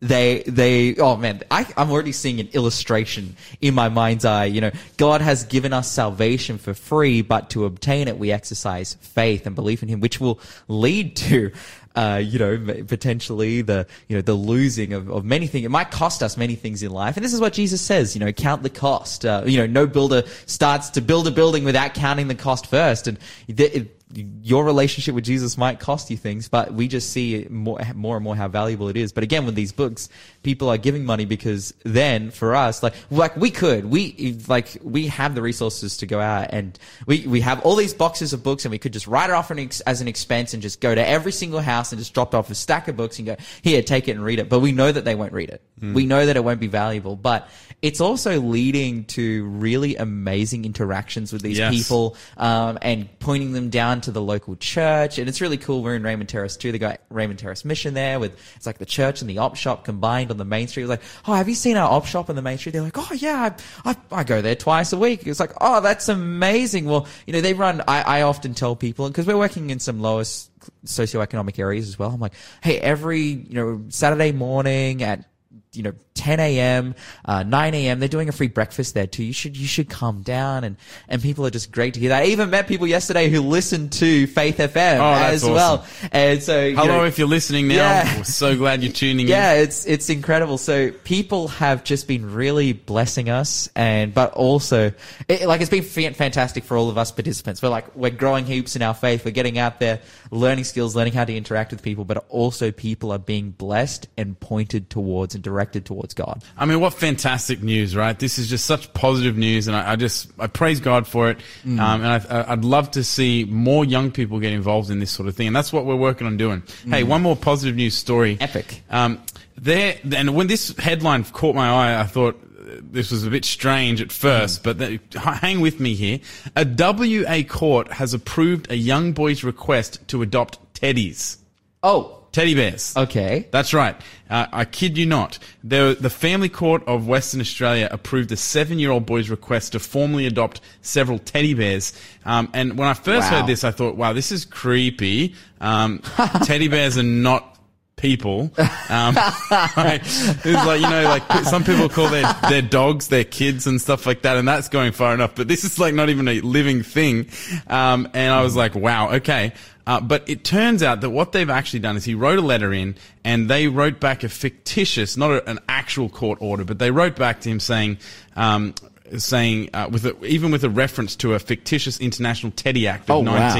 they, 0.00 0.42
they, 0.46 0.94
oh 0.96 1.16
man, 1.16 1.40
I, 1.50 1.66
I'm 1.76 1.90
already 1.90 2.12
seeing 2.12 2.38
an 2.38 2.48
illustration 2.52 3.34
in 3.62 3.74
my 3.74 3.88
mind's 3.88 4.26
eye. 4.26 4.44
You 4.44 4.60
know, 4.60 4.70
God 4.98 5.22
has 5.22 5.44
given 5.44 5.72
us 5.72 5.90
salvation 5.90 6.58
for 6.58 6.74
free, 6.74 7.22
but 7.22 7.48
to 7.50 7.64
obtain 7.64 8.06
it, 8.06 8.18
we 8.18 8.30
exercise 8.30 8.94
faith 9.00 9.46
and 9.46 9.54
belief 9.56 9.82
in 9.82 9.88
Him, 9.88 10.00
which 10.00 10.20
will 10.20 10.38
lead 10.68 11.16
to, 11.16 11.50
uh, 11.96 12.20
you 12.22 12.38
know, 12.38 12.84
potentially 12.86 13.62
the, 13.62 13.86
you 14.06 14.16
know, 14.16 14.22
the 14.22 14.34
losing 14.34 14.92
of, 14.92 15.10
of 15.10 15.24
many 15.24 15.46
things. 15.46 15.64
It 15.64 15.70
might 15.70 15.90
cost 15.90 16.22
us 16.22 16.36
many 16.36 16.54
things 16.54 16.82
in 16.82 16.90
life. 16.90 17.16
And 17.16 17.24
this 17.24 17.32
is 17.32 17.40
what 17.40 17.54
Jesus 17.54 17.80
says, 17.80 18.14
you 18.14 18.20
know, 18.20 18.32
count 18.32 18.62
the 18.62 18.70
cost. 18.70 19.24
Uh, 19.24 19.42
you 19.46 19.56
know, 19.58 19.66
no 19.66 19.86
builder 19.86 20.22
starts 20.44 20.90
to 20.90 21.00
build 21.00 21.26
a 21.26 21.30
building 21.30 21.64
without 21.64 21.94
counting 21.94 22.28
the 22.28 22.34
cost 22.34 22.66
first. 22.66 23.08
And 23.08 23.18
it, 23.48 23.96
your 24.14 24.64
relationship 24.64 25.14
with 25.14 25.24
Jesus 25.24 25.58
might 25.58 25.80
cost 25.80 26.10
you 26.10 26.16
things, 26.16 26.48
but 26.48 26.72
we 26.72 26.86
just 26.86 27.10
see 27.10 27.46
more, 27.50 27.80
more 27.94 28.16
and 28.16 28.24
more 28.24 28.36
how 28.36 28.46
valuable 28.46 28.88
it 28.88 28.96
is. 28.96 29.12
But 29.12 29.24
again, 29.24 29.46
with 29.46 29.54
these 29.54 29.72
books, 29.72 30.08
people 30.46 30.68
are 30.68 30.78
giving 30.78 31.04
money 31.04 31.24
because 31.24 31.74
then 31.82 32.30
for 32.30 32.54
us, 32.54 32.80
like, 32.80 32.94
like 33.10 33.36
we 33.36 33.50
could, 33.50 33.84
we, 33.84 34.38
like, 34.46 34.78
we 34.80 35.08
have 35.08 35.34
the 35.34 35.42
resources 35.42 35.96
to 35.96 36.06
go 36.06 36.20
out 36.20 36.46
and 36.50 36.78
we, 37.04 37.26
we 37.26 37.40
have 37.40 37.60
all 37.62 37.74
these 37.74 37.92
boxes 37.92 38.32
of 38.32 38.44
books 38.44 38.64
and 38.64 38.70
we 38.70 38.78
could 38.78 38.92
just 38.92 39.08
write 39.08 39.28
it 39.28 39.32
off 39.32 39.50
an 39.50 39.58
ex- 39.58 39.80
as 39.80 40.00
an 40.00 40.06
expense 40.06 40.54
and 40.54 40.62
just 40.62 40.80
go 40.80 40.94
to 40.94 41.04
every 41.04 41.32
single 41.32 41.58
house 41.58 41.90
and 41.90 41.98
just 41.98 42.14
drop 42.14 42.32
off 42.32 42.48
a 42.48 42.54
stack 42.54 42.86
of 42.86 42.96
books 42.96 43.18
and 43.18 43.26
go, 43.26 43.36
here, 43.60 43.82
take 43.82 44.06
it 44.06 44.12
and 44.12 44.24
read 44.24 44.38
it. 44.38 44.48
But 44.48 44.60
we 44.60 44.70
know 44.70 44.92
that 44.92 45.04
they 45.04 45.16
won't 45.16 45.32
read 45.32 45.50
it. 45.50 45.62
We 45.82 46.06
know 46.06 46.24
that 46.24 46.36
it 46.36 46.44
won't 46.44 46.60
be 46.60 46.68
valuable, 46.68 47.16
but 47.16 47.48
it's 47.82 48.00
also 48.00 48.40
leading 48.40 49.04
to 49.06 49.44
really 49.46 49.96
amazing 49.96 50.64
interactions 50.64 51.32
with 51.32 51.42
these 51.42 51.58
Yes. 51.58 51.74
people 51.74 52.16
um, 52.36 52.78
and 52.80 53.08
pointing 53.18 53.52
them 53.52 53.68
down 53.68 54.00
to 54.02 54.12
the 54.12 54.22
local 54.22 54.54
church. 54.56 55.18
And 55.18 55.28
it's 55.28 55.40
really 55.40 55.58
cool. 55.58 55.82
We're 55.82 55.96
in 55.96 56.02
Raymond 56.04 56.28
Terrace 56.28 56.56
too. 56.56 56.70
They 56.70 56.78
got 56.78 57.00
Raymond 57.10 57.40
Terrace 57.40 57.64
Mission 57.64 57.94
there 57.94 58.20
with 58.20 58.32
it's 58.54 58.64
like 58.64 58.78
the 58.78 58.86
church 58.86 59.20
and 59.20 59.28
the 59.28 59.38
op 59.38 59.56
shop 59.56 59.84
combined 59.84 60.30
the 60.38 60.44
main 60.44 60.68
street. 60.68 60.84
Was 60.84 60.90
like, 60.90 61.02
oh, 61.26 61.34
have 61.34 61.48
you 61.48 61.54
seen 61.54 61.76
our 61.76 61.90
op 61.90 62.06
shop 62.06 62.30
on 62.30 62.36
the 62.36 62.42
main 62.42 62.58
street? 62.58 62.72
They're 62.72 62.82
like, 62.82 62.98
oh 62.98 63.12
yeah, 63.14 63.54
I, 63.84 63.90
I, 63.90 63.96
I 64.12 64.24
go 64.24 64.42
there 64.42 64.54
twice 64.54 64.92
a 64.92 64.98
week. 64.98 65.26
It's 65.26 65.40
like, 65.40 65.52
oh, 65.60 65.80
that's 65.80 66.08
amazing. 66.08 66.86
Well, 66.86 67.06
you 67.26 67.32
know, 67.32 67.40
they 67.40 67.54
run. 67.54 67.82
I, 67.86 68.02
I 68.02 68.22
often 68.22 68.54
tell 68.54 68.76
people 68.76 69.08
because 69.08 69.26
we're 69.26 69.38
working 69.38 69.70
in 69.70 69.78
some 69.78 70.00
lowest 70.00 70.50
socioeconomic 70.84 71.58
areas 71.58 71.88
as 71.88 71.98
well. 71.98 72.10
I'm 72.10 72.20
like, 72.20 72.34
hey, 72.62 72.78
every 72.78 73.20
you 73.20 73.54
know 73.54 73.84
Saturday 73.88 74.32
morning 74.32 75.02
at 75.02 75.24
you 75.72 75.82
know 75.82 75.92
10 76.16 76.40
a.m., 76.40 76.94
uh, 77.24 77.42
9 77.44 77.74
a.m. 77.74 78.00
They're 78.00 78.08
doing 78.08 78.28
a 78.28 78.32
free 78.32 78.48
breakfast 78.48 78.94
there 78.94 79.06
too. 79.06 79.22
You 79.24 79.32
should, 79.32 79.56
you 79.56 79.66
should 79.66 79.88
come 79.88 80.22
down 80.22 80.64
and, 80.64 80.76
and 81.08 81.22
people 81.22 81.46
are 81.46 81.50
just 81.50 81.70
great 81.70 81.94
to 81.94 82.00
hear 82.00 82.08
that. 82.08 82.22
I 82.24 82.26
even 82.26 82.50
met 82.50 82.66
people 82.66 82.86
yesterday 82.86 83.28
who 83.28 83.40
listened 83.42 83.92
to 83.92 84.26
Faith 84.26 84.58
FM 84.58 84.98
Oh, 84.98 85.12
as 85.12 85.44
awesome. 85.44 85.54
well. 85.54 85.86
And 86.12 86.42
so, 86.42 86.64
you 86.64 86.76
Hello, 86.76 86.98
know, 86.98 87.04
if 87.04 87.18
you're 87.18 87.28
listening 87.28 87.68
now. 87.68 87.74
Yeah. 87.74 88.16
We're 88.16 88.24
so 88.24 88.56
glad 88.56 88.82
you're 88.82 88.92
tuning 88.92 89.28
yeah, 89.28 89.52
in. 89.52 89.58
Yeah, 89.58 89.62
it's 89.62 89.86
it's 89.86 90.08
incredible. 90.10 90.58
So 90.58 90.90
people 90.90 91.48
have 91.48 91.84
just 91.84 92.08
been 92.08 92.32
really 92.32 92.72
blessing 92.72 93.28
us, 93.28 93.68
and 93.76 94.14
but 94.14 94.32
also 94.32 94.92
it, 95.28 95.46
like 95.46 95.60
it's 95.60 95.70
been 95.70 96.14
fantastic 96.14 96.64
for 96.64 96.76
all 96.76 96.88
of 96.88 96.98
us 96.98 97.12
participants. 97.12 97.62
We're 97.62 97.68
like 97.68 97.94
we're 97.94 98.10
growing 98.10 98.46
heaps 98.46 98.76
in 98.76 98.82
our 98.82 98.94
faith. 98.94 99.24
We're 99.24 99.30
getting 99.32 99.58
out 99.58 99.80
there, 99.80 100.00
learning 100.30 100.64
skills, 100.64 100.96
learning 100.96 101.12
how 101.12 101.24
to 101.24 101.36
interact 101.36 101.72
with 101.72 101.82
people, 101.82 102.04
but 102.04 102.24
also 102.28 102.70
people 102.70 103.12
are 103.12 103.18
being 103.18 103.50
blessed 103.50 104.08
and 104.16 104.38
pointed 104.38 104.88
towards 104.90 105.34
and 105.34 105.44
directed 105.44 105.84
towards 105.84 106.05
God. 106.14 106.42
I 106.56 106.64
mean, 106.64 106.80
what 106.80 106.94
fantastic 106.94 107.62
news, 107.62 107.96
right? 107.96 108.18
This 108.18 108.38
is 108.38 108.48
just 108.48 108.66
such 108.66 108.92
positive 108.92 109.36
news, 109.36 109.66
and 109.68 109.76
I, 109.76 109.92
I 109.92 109.96
just 109.96 110.30
I 110.38 110.46
praise 110.46 110.80
God 110.80 111.06
for 111.06 111.30
it. 111.30 111.38
Mm. 111.64 111.80
Um, 111.80 112.04
and 112.04 112.26
I, 112.30 112.52
I'd 112.52 112.64
love 112.64 112.90
to 112.92 113.04
see 113.04 113.44
more 113.44 113.84
young 113.84 114.10
people 114.10 114.40
get 114.40 114.52
involved 114.52 114.90
in 114.90 115.00
this 115.00 115.10
sort 115.10 115.28
of 115.28 115.36
thing, 115.36 115.46
and 115.46 115.56
that's 115.56 115.72
what 115.72 115.84
we're 115.84 115.96
working 115.96 116.26
on 116.26 116.36
doing. 116.36 116.62
Hey, 116.88 117.02
one 117.02 117.22
more 117.22 117.36
positive 117.36 117.76
news 117.76 117.94
story. 117.94 118.36
Mm. 118.36 118.42
Epic. 118.42 118.82
Um, 118.90 119.22
there, 119.56 119.98
and 120.14 120.34
when 120.34 120.46
this 120.48 120.76
headline 120.76 121.24
caught 121.24 121.54
my 121.54 121.68
eye, 121.68 122.00
I 122.00 122.04
thought 122.04 122.40
uh, 122.58 122.80
this 122.82 123.10
was 123.10 123.24
a 123.24 123.30
bit 123.30 123.44
strange 123.44 124.00
at 124.02 124.12
first, 124.12 124.62
but 124.62 124.78
the, 124.78 125.00
hang 125.14 125.60
with 125.60 125.80
me 125.80 125.94
here. 125.94 126.20
A 126.54 126.66
WA 126.66 127.42
court 127.42 127.92
has 127.92 128.12
approved 128.12 128.70
a 128.70 128.76
young 128.76 129.12
boy's 129.12 129.44
request 129.44 130.06
to 130.08 130.22
adopt 130.22 130.58
teddies, 130.74 131.38
Oh, 131.82 132.25
teddy 132.36 132.54
bears. 132.54 132.94
okay. 132.96 133.46
That's 133.50 133.72
right. 133.72 133.96
Uh, 134.28 134.46
I 134.52 134.64
kid 134.66 134.98
you 134.98 135.06
not. 135.06 135.38
The, 135.64 135.96
the 135.98 136.10
Family 136.10 136.48
Court 136.50 136.82
of 136.86 137.06
Western 137.08 137.40
Australia 137.40 137.88
approved 137.90 138.30
a 138.30 138.36
seven-year-old 138.36 139.06
boy's 139.06 139.30
request 139.30 139.72
to 139.72 139.78
formally 139.78 140.26
adopt 140.26 140.60
several 140.82 141.18
teddy 141.18 141.54
bears. 141.54 141.92
Um, 142.26 142.50
and 142.52 142.76
when 142.76 142.88
I 142.88 142.94
first 142.94 143.30
Wow. 143.30 143.38
heard 143.40 143.46
this, 143.46 143.64
I 143.64 143.70
thought, 143.70 143.96
"Wow, 143.96 144.12
this 144.12 144.30
is 144.32 144.44
creepy." 144.44 145.34
Um, 145.60 146.00
teddy 146.44 146.68
bears 146.68 146.98
are 146.98 147.02
not 147.02 147.56
people. 147.96 148.50
Um, 148.90 149.14
right? 149.76 150.00
It's 150.04 150.44
like 150.66 150.80
you 150.82 150.90
know, 150.90 151.04
like 151.04 151.44
some 151.44 151.64
people 151.64 151.88
call 151.88 152.08
their 152.10 152.30
their 152.50 152.62
dogs 152.62 153.08
their 153.08 153.24
kids 153.24 153.66
and 153.66 153.80
stuff 153.80 154.04
like 154.04 154.22
that, 154.22 154.36
and 154.36 154.46
that's 154.46 154.68
going 154.68 154.92
far 154.92 155.14
enough. 155.14 155.34
But 155.34 155.48
this 155.48 155.64
is 155.64 155.78
like 155.78 155.94
not 155.94 156.10
even 156.10 156.28
a 156.28 156.40
living 156.42 156.82
thing. 156.82 157.28
Um, 157.66 158.08
and 158.12 158.30
I 158.34 158.42
was 158.42 158.54
like, 158.56 158.74
"Wow, 158.74 159.12
okay." 159.14 159.52
Uh, 159.86 160.00
but 160.00 160.28
it 160.28 160.42
turns 160.42 160.82
out 160.82 161.00
that 161.00 161.10
what 161.10 161.32
they've 161.32 161.50
actually 161.50 161.78
done 161.78 161.96
is 161.96 162.04
he 162.04 162.14
wrote 162.14 162.38
a 162.38 162.42
letter 162.42 162.72
in 162.72 162.96
and 163.24 163.48
they 163.48 163.68
wrote 163.68 164.00
back 164.00 164.24
a 164.24 164.28
fictitious, 164.28 165.16
not 165.16 165.30
a, 165.30 165.48
an 165.48 165.58
actual 165.68 166.08
court 166.08 166.38
order, 166.40 166.64
but 166.64 166.78
they 166.78 166.90
wrote 166.90 167.14
back 167.16 167.40
to 167.42 167.48
him 167.48 167.60
saying, 167.60 167.98
um, 168.34 168.74
saying, 169.16 169.70
uh, 169.72 169.88
with 169.90 170.04
a, 170.04 170.24
even 170.24 170.50
with 170.50 170.64
a 170.64 170.70
reference 170.70 171.14
to 171.14 171.34
a 171.34 171.38
fictitious 171.38 172.00
International 172.00 172.50
Teddy 172.50 172.88
Act 172.88 173.08
of 173.08 173.10
Oh, 173.10 173.20
wow. 173.20 173.54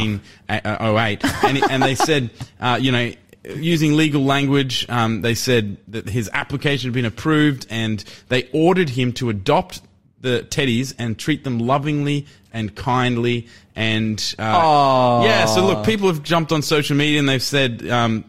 1908. 0.49 1.25
and, 1.45 1.71
and 1.71 1.83
they 1.83 1.95
said, 1.95 2.31
uh, 2.59 2.77
you 2.81 2.91
know, 2.91 3.13
using 3.55 3.95
legal 3.97 4.25
language, 4.25 4.85
um, 4.89 5.23
they 5.23 5.35
said 5.37 5.77
that 5.87 6.09
his 6.09 6.29
application 6.33 6.89
had 6.89 6.95
been 6.95 7.05
approved 7.05 7.67
and 7.71 8.05
they 8.29 8.49
ordered 8.53 8.89
him 8.89 9.13
to 9.13 9.31
adopt 9.31 9.81
the 10.21 10.47
teddies 10.49 10.95
and 10.99 11.19
treat 11.19 11.45
them 11.45 11.59
lovingly 11.59 12.27
and 12.53 12.75
kindly 12.75 13.47
and 13.75 14.35
uh, 14.39 15.23
yeah 15.25 15.45
so 15.47 15.67
look 15.67 15.85
people 15.85 16.09
have 16.09 16.23
jumped 16.23 16.53
on 16.53 16.63
social 16.63 16.97
media 16.97 17.19
and 17.19 17.29
they've 17.29 17.43
said 17.43 17.87
um, 17.89 18.25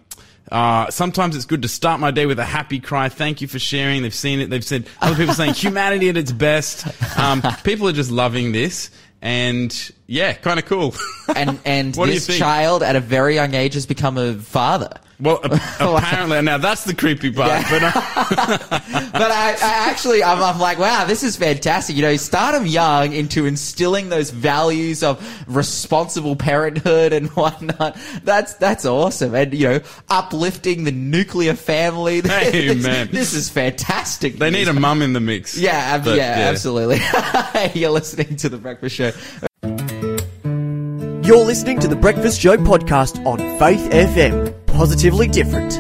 uh, 0.52 0.90
sometimes 0.90 1.36
it's 1.36 1.46
good 1.46 1.62
to 1.62 1.68
start 1.68 2.00
my 2.00 2.12
day 2.12 2.26
with 2.26 2.40
a 2.40 2.46
happy 2.46 2.80
cry. 2.80 3.10
Thank 3.10 3.42
you 3.42 3.48
for 3.48 3.60
sharing. 3.60 4.02
They've 4.02 4.14
seen 4.14 4.40
it. 4.40 4.50
They've 4.50 4.64
said 4.64 4.88
other 5.02 5.16
people 5.16 5.34
saying 5.34 5.54
humanity 5.56 6.10
at 6.10 6.18
its 6.18 6.32
best. 6.32 6.88
Um, 7.20 7.42
people 7.64 7.88
are 7.88 7.94
just 7.94 8.12
loving 8.12 8.54
this, 8.54 8.90
and 9.22 9.92
yeah, 10.06 10.34
kind 10.34 10.60
of 10.60 10.66
cool. 10.66 10.96
And 11.36 11.60
and 11.66 11.94
this 11.96 12.28
child 12.38 12.82
at 12.82 12.96
a 12.96 13.02
very 13.02 13.36
young 13.36 13.54
age 13.56 13.74
has 13.74 13.86
become 13.86 14.18
a 14.18 14.36
father. 14.36 14.92
Well, 15.20 15.40
apparently 15.80 16.42
now 16.42 16.58
that's 16.58 16.84
the 16.84 16.94
creepy 16.94 17.32
part. 17.32 17.66
But 17.70 17.84
uh, 17.84 17.92
but 19.12 19.32
I, 19.32 19.52
I 19.62 19.90
actually, 19.90 20.24
I'm, 20.24 20.42
I'm 20.42 20.60
like, 20.60 20.78
wow, 20.78 21.06
this 21.06 21.24
is 21.24 21.36
fantastic. 21.36 21.96
You 21.96 22.04
know, 22.04 22.16
start 22.18 22.54
them 22.54 22.68
young 22.68 23.14
into 23.14 23.46
instilling 23.46 24.10
those 24.10 24.30
values 24.30 25.02
of 25.04 25.20
responsible 25.48 26.36
parenthood 26.36 27.14
and 27.14 27.28
whatnot. 27.36 27.98
That's 28.24 28.54
that's 28.56 28.86
awesome, 28.86 29.34
and 29.34 29.54
you 29.54 29.68
know, 29.68 29.80
uplifting 30.10 30.84
the 30.84 30.92
nuclear 30.92 31.56
family. 31.56 32.22
Hey, 32.22 32.68
this, 32.76 32.84
man. 32.86 33.10
this 33.12 33.34
is 33.34 33.50
fantastic. 33.50 34.36
they 34.38 34.52
need 34.52 34.68
a 34.68 34.74
mum 34.74 35.02
in 35.02 35.14
the 35.14 35.20
mix. 35.20 35.58
yeah, 35.58 35.72
ab- 35.72 36.06
But, 36.06 36.18
yeah, 36.18 36.48
absolutely. 36.50 37.00
You're 37.74 37.90
listening 37.92 38.36
to 38.38 38.50
the 38.50 38.58
Breakfast 38.58 38.96
Show. 38.96 39.12
You're 41.28 41.44
listening 41.46 41.80
to 41.80 41.88
the 41.90 41.98
Breakfast 42.00 42.40
Show 42.40 42.56
podcast 42.56 43.26
on 43.26 43.40
Faith 43.60 43.90
FM. 43.92 44.57
Positively 44.78 45.28
different. 45.28 45.74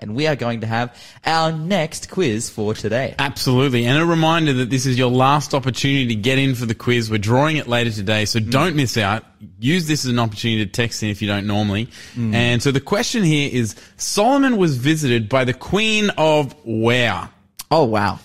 and 0.00 0.14
we 0.14 0.28
are 0.28 0.36
going 0.36 0.60
to 0.60 0.66
have 0.68 0.96
our 1.26 1.50
next 1.50 2.08
quiz 2.08 2.48
for 2.48 2.72
today. 2.72 3.16
Absolutely. 3.18 3.84
And 3.84 3.98
a 3.98 4.06
reminder 4.06 4.52
that 4.52 4.70
this 4.70 4.86
is 4.86 4.96
your 4.96 5.10
last 5.10 5.54
opportunity 5.54 6.06
to 6.06 6.14
get 6.14 6.38
in 6.38 6.54
for 6.54 6.66
the 6.66 6.76
quiz. 6.76 7.10
We're 7.10 7.18
drawing 7.18 7.56
it 7.56 7.66
later 7.66 7.90
today, 7.90 8.26
so 8.26 8.38
don't 8.38 8.76
miss 8.76 8.96
out. 8.96 9.24
Use 9.58 9.88
this 9.88 10.04
as 10.04 10.12
an 10.12 10.20
opportunity 10.20 10.64
to 10.64 10.70
text 10.70 11.02
in 11.02 11.10
if 11.10 11.20
you 11.20 11.26
don't 11.26 11.48
normally. 11.48 11.88
And 12.16 12.62
so 12.62 12.70
the 12.70 12.80
question 12.80 13.24
here 13.24 13.50
is 13.52 13.74
Solomon 13.96 14.56
was 14.56 14.76
visited 14.76 15.28
by 15.28 15.44
the 15.44 15.54
Queen 15.54 16.10
of 16.16 16.54
where? 16.64 17.28
Oh 17.72 17.86
wow! 17.86 18.20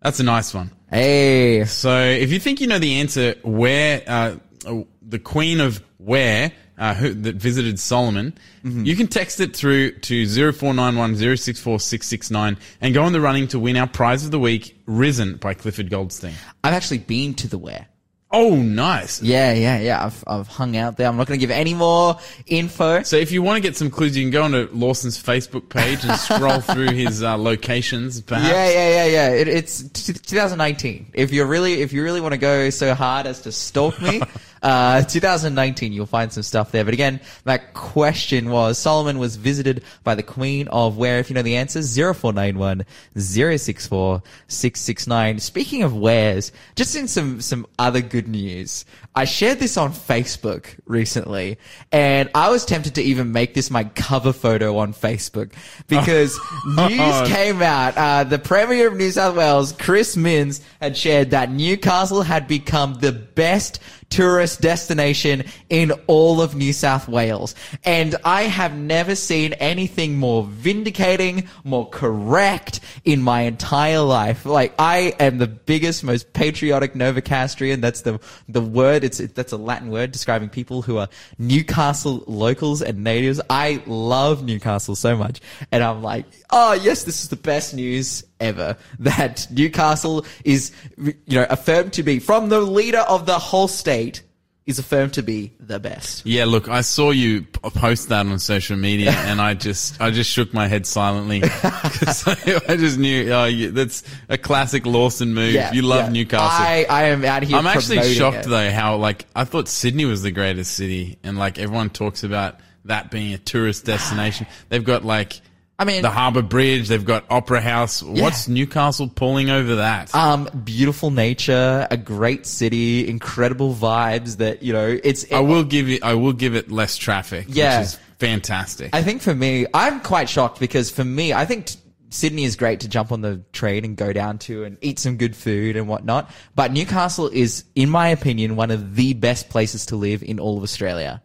That's 0.00 0.20
a 0.20 0.24
nice 0.24 0.54
one. 0.54 0.70
Hey, 0.90 1.66
So 1.66 2.00
if 2.00 2.32
you 2.32 2.40
think 2.40 2.62
you 2.62 2.66
know 2.66 2.78
the 2.78 3.00
answer, 3.00 3.34
where 3.42 4.02
uh, 4.06 4.36
uh, 4.66 4.84
the 5.02 5.18
Queen 5.18 5.60
of 5.60 5.82
where 5.98 6.50
uh, 6.80 6.94
who, 6.94 7.12
that 7.12 7.36
visited 7.36 7.78
Solomon, 7.78 8.34
you 8.64 8.96
can 8.96 9.06
text 9.06 9.38
it 9.38 9.54
through 9.54 9.92
to 9.98 10.26
0491 10.26 11.36
064 11.36 11.78
669 11.78 12.56
and 12.80 12.94
go 12.94 13.06
in 13.06 13.12
the 13.12 13.20
running 13.20 13.46
to 13.48 13.58
win 13.58 13.76
our 13.76 13.86
prize 13.86 14.24
of 14.24 14.30
the 14.30 14.38
week, 14.38 14.80
Risen 14.86 15.36
by 15.36 15.54
Clifford 15.54 15.90
Goldstein. 15.90 16.34
I've 16.64 16.74
actually 16.74 16.98
been 16.98 17.34
to 17.34 17.48
the 17.48 17.58
Where. 17.58 17.86
Oh, 18.32 18.54
nice. 18.54 19.20
Yeah, 19.20 19.52
yeah, 19.52 19.80
yeah. 19.80 20.04
I've 20.04 20.22
I've 20.24 20.46
hung 20.46 20.76
out 20.76 20.96
there. 20.96 21.08
I'm 21.08 21.16
not 21.16 21.26
going 21.26 21.38
to 21.38 21.44
give 21.44 21.50
any 21.50 21.74
more 21.74 22.16
info. 22.46 23.02
So 23.02 23.16
if 23.16 23.32
you 23.32 23.42
want 23.42 23.56
to 23.56 23.60
get 23.60 23.76
some 23.76 23.90
clues, 23.90 24.16
you 24.16 24.22
can 24.22 24.30
go 24.30 24.44
onto 24.44 24.68
Lawson's 24.72 25.20
Facebook 25.20 25.68
page 25.68 26.04
and 26.04 26.16
scroll 26.18 26.60
through 26.60 26.92
his 26.92 27.24
uh, 27.24 27.36
locations, 27.38 28.20
perhaps. 28.20 28.48
Yeah, 28.48 28.70
yeah, 28.70 28.88
yeah, 28.88 29.04
yeah. 29.06 29.30
It, 29.30 29.48
it's 29.48 29.82
t- 29.82 30.12
2019. 30.12 31.10
If 31.12 31.32
you 31.32 31.44
really, 31.44 31.82
if 31.82 31.92
you 31.92 32.04
really 32.04 32.20
want 32.20 32.32
to 32.32 32.38
go 32.38 32.70
so 32.70 32.94
hard 32.94 33.26
as 33.26 33.40
to 33.42 33.52
stalk 33.52 34.00
me, 34.00 34.22
uh, 34.62 35.02
2019, 35.02 35.92
you'll 35.92 36.06
find 36.06 36.32
some 36.32 36.42
stuff 36.42 36.70
there. 36.72 36.84
But 36.84 36.94
again, 36.94 37.20
that 37.44 37.72
question 37.74 38.50
was 38.50 38.78
Solomon 38.78 39.18
was 39.18 39.36
visited 39.36 39.82
by 40.04 40.14
the 40.14 40.22
Queen 40.22 40.68
of 40.68 40.96
where? 40.96 41.18
If 41.18 41.30
you 41.30 41.34
know 41.34 41.42
the 41.42 41.56
answer, 41.56 41.80
0491 41.82 42.84
064 43.16 44.22
669. 44.48 45.38
Speaking 45.38 45.82
of 45.82 45.96
wheres, 45.96 46.52
just 46.76 46.94
in 46.94 47.08
some 47.08 47.40
some 47.40 47.66
other 47.78 48.00
good 48.00 48.28
news, 48.28 48.84
I 49.14 49.24
shared 49.24 49.58
this 49.58 49.76
on 49.76 49.92
Facebook 49.92 50.66
recently, 50.86 51.58
and 51.90 52.30
I 52.34 52.50
was 52.50 52.64
tempted 52.64 52.94
to 52.96 53.02
even 53.02 53.32
make 53.32 53.54
this 53.54 53.70
my 53.70 53.84
cover 53.84 54.32
photo 54.32 54.78
on 54.78 54.92
Facebook 54.92 55.52
because 55.88 56.38
news 56.66 57.28
came 57.28 57.62
out. 57.62 57.96
Uh, 57.96 58.24
the 58.24 58.38
Premier 58.38 58.88
of 58.88 58.96
New 58.96 59.10
South 59.10 59.36
Wales, 59.36 59.72
Chris 59.72 60.16
Minns, 60.16 60.60
had 60.80 60.96
shared 60.96 61.30
that 61.30 61.50
Newcastle 61.50 62.22
had 62.22 62.46
become 62.46 62.94
the 62.94 63.12
best 63.12 63.80
tourist 64.10 64.60
destination 64.60 65.44
in 65.68 65.92
all 66.06 66.42
of 66.42 66.54
New 66.54 66.72
South 66.72 67.08
Wales. 67.08 67.54
And 67.84 68.16
I 68.24 68.42
have 68.42 68.76
never 68.76 69.14
seen 69.14 69.52
anything 69.54 70.18
more 70.18 70.44
vindicating, 70.44 71.48
more 71.64 71.88
correct 71.88 72.80
in 73.04 73.22
my 73.22 73.42
entire 73.42 74.00
life. 74.00 74.44
Like, 74.44 74.74
I 74.78 75.14
am 75.20 75.38
the 75.38 75.46
biggest, 75.46 76.04
most 76.04 76.32
patriotic 76.32 76.94
Novocastrian. 76.94 77.80
That's 77.80 78.02
the, 78.02 78.20
the 78.48 78.60
word. 78.60 79.04
It's, 79.04 79.20
it, 79.20 79.34
that's 79.34 79.52
a 79.52 79.56
Latin 79.56 79.90
word 79.90 80.12
describing 80.12 80.48
people 80.48 80.82
who 80.82 80.98
are 80.98 81.08
Newcastle 81.38 82.24
locals 82.26 82.82
and 82.82 83.04
natives. 83.04 83.40
I 83.48 83.82
love 83.86 84.44
Newcastle 84.44 84.96
so 84.96 85.16
much. 85.16 85.40
And 85.70 85.82
I'm 85.82 86.02
like, 86.02 86.26
oh 86.50 86.72
yes, 86.72 87.04
this 87.04 87.22
is 87.22 87.28
the 87.28 87.36
best 87.36 87.74
news 87.74 88.24
ever 88.40 88.76
that 89.00 89.46
Newcastle 89.50 90.24
is, 90.44 90.72
you 90.98 91.14
know, 91.28 91.46
affirmed 91.50 91.92
to 91.94 92.02
be 92.02 92.18
from 92.18 92.48
the 92.48 92.60
leader 92.60 92.98
of 93.00 93.26
the 93.26 93.38
whole 93.38 93.68
state 93.68 94.22
is 94.66 94.78
affirmed 94.78 95.14
to 95.14 95.22
be 95.22 95.52
the 95.58 95.80
best. 95.80 96.24
Yeah, 96.24 96.44
look, 96.44 96.68
I 96.68 96.82
saw 96.82 97.10
you 97.10 97.42
post 97.42 98.10
that 98.10 98.26
on 98.26 98.38
social 98.38 98.76
media, 98.76 99.10
and 99.16 99.40
I 99.40 99.54
just, 99.54 100.00
I 100.00 100.10
just 100.10 100.30
shook 100.30 100.54
my 100.54 100.68
head 100.68 100.86
silently 100.86 101.40
'Cause 101.48 102.28
I, 102.28 102.60
I 102.68 102.76
just 102.76 102.96
knew, 102.98 103.32
oh, 103.32 103.46
you, 103.46 103.70
that's 103.72 104.04
a 104.28 104.38
classic 104.38 104.86
Lawson 104.86 105.34
move. 105.34 105.54
you 105.72 105.82
love 105.82 106.06
yeah. 106.06 106.12
Newcastle. 106.12 106.48
I, 106.64 106.86
I 106.88 107.04
am 107.06 107.24
out 107.24 107.42
here. 107.42 107.56
I'm 107.56 107.66
actually 107.66 108.14
shocked 108.14 108.46
it. 108.46 108.48
though 108.48 108.70
how 108.70 108.96
like 108.96 109.26
I 109.34 109.44
thought 109.44 109.66
Sydney 109.66 110.04
was 110.04 110.22
the 110.22 110.30
greatest 110.30 110.74
city, 110.74 111.18
and 111.24 111.36
like 111.38 111.58
everyone 111.58 111.90
talks 111.90 112.22
about 112.22 112.60
that 112.84 113.10
being 113.10 113.34
a 113.34 113.38
tourist 113.38 113.86
destination. 113.86 114.46
They've 114.68 114.84
got 114.84 115.04
like 115.04 115.40
I 115.80 115.84
mean- 115.84 116.02
the 116.02 116.10
Harbour 116.10 116.42
Bridge. 116.42 116.88
They've 116.88 117.04
got 117.04 117.24
Opera 117.30 117.60
House. 117.62 118.02
What's 118.02 118.46
Newcastle 118.48 119.08
pulling 119.08 119.48
over 119.48 119.76
that? 119.76 120.14
Um, 120.14 120.48
beautiful 120.62 121.10
nature, 121.10 121.88
a 121.90 121.96
great 121.96 122.44
city, 122.46 123.08
incredible 123.08 123.74
vibes 123.74 124.36
that, 124.36 124.62
you 124.62 124.74
know, 124.74 124.98
it's, 125.02 125.24
I 125.32 125.40
will 125.40 125.64
give 125.64 125.88
you. 125.88 125.98
I 126.02 126.14
will 126.14 126.34
give 126.34 126.54
it 126.54 126.70
less 126.70 126.98
traffic. 126.98 127.46
Yeah. 127.48 127.78
which 127.80 127.86
is 127.88 127.98
fantastic. 128.18 128.90
I 128.94 129.02
think 129.02 129.22
for 129.22 129.34
me, 129.34 129.66
I'm 129.72 130.00
quite 130.00 130.28
shocked 130.28 130.60
because 130.60 130.90
for 130.90 131.02
me, 131.04 131.32
I 131.32 131.46
think 131.46 131.66
t- 131.66 131.78
Sydney 132.10 132.44
is 132.44 132.56
great 132.56 132.80
to 132.80 132.88
jump 132.88 133.10
on 133.10 133.22
the 133.22 133.40
train 133.52 133.84
and 133.86 133.96
go 133.96 134.12
down 134.12 134.36
to 134.40 134.64
and 134.64 134.76
eat 134.82 134.98
some 134.98 135.16
good 135.16 135.34
food 135.34 135.76
and 135.76 135.88
whatnot. 135.88 136.30
But 136.54 136.72
Newcastle 136.72 137.28
is, 137.28 137.64
in 137.74 137.88
my 137.88 138.08
opinion, 138.08 138.56
one 138.56 138.70
of 138.70 138.96
the 138.96 139.14
best 139.14 139.48
places 139.48 139.86
to 139.86 139.96
live 139.96 140.22
in 140.22 140.38
all 140.40 140.58
of 140.58 140.62
Australia. 140.62 141.22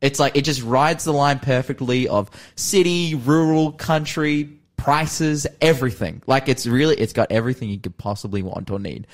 It's 0.00 0.20
like, 0.20 0.36
it 0.36 0.42
just 0.42 0.62
rides 0.62 1.04
the 1.04 1.12
line 1.12 1.40
perfectly 1.40 2.08
of 2.08 2.30
city, 2.54 3.14
rural, 3.14 3.72
country, 3.72 4.57
prices, 4.78 5.46
everything. 5.60 6.22
Like 6.26 6.48
it's 6.48 6.66
really, 6.66 6.96
it's 6.96 7.12
got 7.12 7.30
everything 7.30 7.68
you 7.68 7.78
could 7.78 7.98
possibly 7.98 8.42
want 8.42 8.70
or 8.70 8.78
need. 8.78 9.06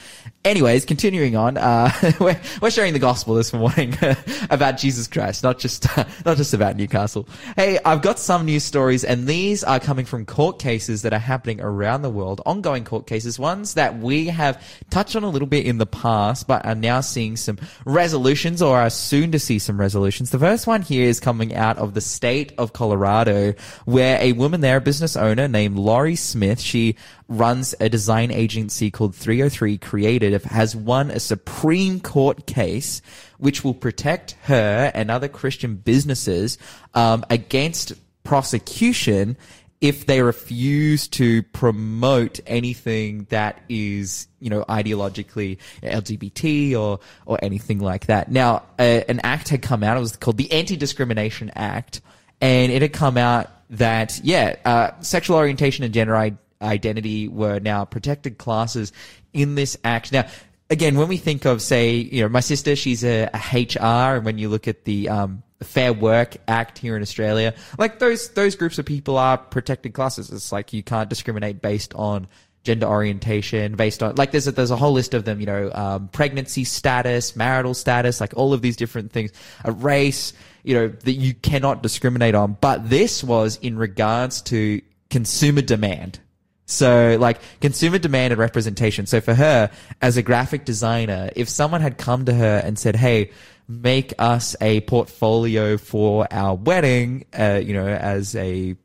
Anyways, 0.45 0.85
continuing 0.85 1.35
on, 1.35 1.57
uh, 1.57 1.91
we're, 2.21 2.39
we're 2.61 2.71
sharing 2.71 2.93
the 2.93 2.99
gospel 3.01 3.35
this 3.35 3.53
morning 3.53 3.97
about 4.51 4.77
Jesus 4.77 5.09
Christ, 5.09 5.43
not 5.43 5.59
just, 5.59 5.85
not 6.25 6.37
just 6.37 6.55
about 6.55 6.77
Newcastle. 6.77 7.27
Hey, 7.57 7.81
I've 7.85 8.03
got 8.03 8.19
some 8.19 8.45
news 8.45 8.63
stories 8.63 9.03
and 9.05 9.27
these 9.27 9.65
are 9.65 9.81
coming 9.81 10.05
from 10.05 10.27
court 10.27 10.59
cases 10.59 11.03
that 11.03 11.13
are 11.15 11.19
happening 11.19 11.61
around 11.61 12.03
the 12.03 12.11
world, 12.11 12.43
ongoing 12.45 12.85
court 12.85 13.07
cases, 13.07 13.39
ones 13.39 13.75
that 13.75 13.99
we 13.99 14.27
have 14.27 14.63
touched 14.91 15.17
on 15.17 15.25
a 15.25 15.31
little 15.31 15.49
bit 15.49 15.65
in 15.65 15.79
the 15.79 15.87
past, 15.87 16.47
but 16.47 16.65
are 16.67 16.75
now 16.75 17.01
seeing 17.01 17.37
some 17.37 17.59
resolutions 17.87 18.61
or 18.61 18.79
are 18.79 18.91
soon 18.91 19.33
to 19.33 19.39
see 19.39 19.59
some 19.59 19.81
resolutions. 19.81 20.31
The 20.31 20.39
first 20.39 20.67
one 20.67 20.83
here 20.83 21.09
is 21.09 21.21
coming 21.21 21.55
out 21.55 21.79
of 21.79 21.95
the 21.95 22.03
state 22.03 22.53
of 22.59 22.75
Colorado, 22.75 23.55
where 23.87 24.21
a 24.21 24.33
woman 24.33 24.61
there, 24.61 24.77
a 24.77 24.81
business 24.81 25.17
owner 25.17 25.49
named 25.55 25.79
Lorie 25.79 26.17
Smith, 26.17 26.61
she 26.61 26.97
runs 27.29 27.75
a 27.81 27.89
design 27.89 28.31
agency 28.31 28.91
called 28.91 29.15
303 29.15 29.79
Creative, 29.79 30.45
has 30.45 30.77
won 30.77 31.11
a 31.11 31.19
Supreme 31.19 32.01
Court 32.01 32.47
case 32.47 33.01
which 33.39 33.65
will 33.65 33.73
protect 33.73 34.33
her 34.43 34.93
and 34.95 35.11
other 35.11 35.29
Christian 35.29 35.77
businesses 35.77 36.59
um, 36.93 37.25
against 37.31 37.95
prosecution 38.25 39.39
if 39.81 40.07
they 40.07 40.23
refuse 40.23 41.09
to 41.09 41.43
promote 41.43 42.41
anything 42.47 43.27
that 43.29 43.61
is, 43.69 44.29
you 44.41 44.49
know, 44.49 44.65
ideologically 44.65 45.59
LGBT 45.83 46.75
or, 46.75 47.01
or 47.27 47.39
anything 47.43 47.81
like 47.81 48.07
that. 48.07 48.31
Now, 48.31 48.63
uh, 48.79 48.83
an 48.83 49.21
act 49.23 49.51
had 49.51 49.61
come 49.61 49.83
out, 49.83 49.97
it 49.99 50.01
was 50.01 50.17
called 50.17 50.39
the 50.39 50.51
Anti-Discrimination 50.53 51.51
Act, 51.55 52.01
and 52.41 52.73
it 52.73 52.81
had 52.81 52.95
come 52.95 53.19
out 53.19 53.51
that, 53.71 54.21
yeah, 54.23 54.57
uh, 54.65 54.91
sexual 55.01 55.37
orientation 55.37 55.85
and 55.85 55.93
gender 55.93 56.17
I- 56.17 56.37
identity 56.63 57.29
were 57.29 57.59
now 57.59 57.85
protected 57.85 58.39
classes 58.39 58.93
in 59.33 59.55
this 59.55 59.77
act. 59.85 60.13
Now, 60.13 60.27
again, 60.71 60.97
when 60.97 61.09
we 61.09 61.17
think 61.17 61.45
of, 61.45 61.63
say, 61.63 61.95
you 61.97 62.23
know, 62.23 62.29
my 62.29 62.41
sister, 62.41 62.77
she's 62.77 63.05
a, 63.05 63.29
a 63.33 63.39
HR, 63.39 64.17
and 64.17 64.25
when 64.25 64.39
you 64.39 64.49
look 64.49 64.69
at 64.69 64.85
the 64.85 65.09
um, 65.09 65.43
Fair 65.63 65.93
Work 65.93 66.37
Act 66.49 66.79
here 66.79 66.97
in 66.97 67.03
Australia, 67.03 67.55
like 67.79 67.99
those 67.99 68.31
those 68.31 68.57
groups 68.57 68.79
of 68.79 68.87
people 68.87 69.19
are 69.19 69.39
protected 69.39 69.95
classes. 69.95 70.31
It's 70.31 70.53
like 70.53 70.73
you 70.73 70.83
can't 70.83 71.09
discriminate 71.09 71.63
based 71.63 71.95
on 71.95 72.27
gender 72.63 72.87
orientation, 72.87 73.77
based 73.77 74.03
on 74.03 74.15
like 74.17 74.31
there's 74.31 74.47
a, 74.47 74.53
there's 74.53 74.71
a 74.71 74.77
whole 74.77 74.93
list 74.93 75.15
of 75.15 75.25
them. 75.25 75.41
You 75.41 75.47
know, 75.47 75.71
um, 75.73 76.09
pregnancy 76.09 76.65
status, 76.65 77.37
marital 77.37 77.75
status, 77.75 78.21
like 78.21 78.35
all 78.37 78.53
of 78.53 78.63
these 78.63 78.77
different 78.77 79.13
things, 79.13 79.33
a 79.65 79.73
race. 79.73 80.33
You 80.65 80.75
know 80.75 80.89
that 80.89 81.13
you 81.13 81.35
cannot 81.35 81.83
discriminate 81.83 82.35
on. 82.35 82.57
But 82.61 82.91
this 82.91 83.23
was 83.23 83.57
in 83.57 83.79
regards 83.79 84.43
to 84.43 84.81
consumer 85.11 85.63
demand. 85.63 86.19
So 86.67 87.17
like 87.21 87.41
consumer 87.61 87.99
demand 87.99 88.33
and 88.33 88.41
representation. 88.41 89.07
So 89.07 89.21
for 89.21 89.35
her 89.35 89.71
as 90.01 90.17
a 90.17 90.23
graphic 90.23 90.65
designer, 90.65 91.31
if 91.37 91.49
someone 91.49 91.81
had 91.81 91.99
come 91.99 92.25
to 92.25 92.35
her 92.35 92.63
and 92.65 92.79
said, 92.79 92.97
Hey, 92.97 93.31
make 93.69 94.15
us 94.19 94.57
a 94.61 94.81
portfolio 94.83 95.77
for 95.77 96.27
our 96.31 96.55
wedding, 96.55 97.27
uh, 97.39 97.61
you 97.63 97.75
know, 97.75 97.87
as 97.87 98.35
a 98.35 98.77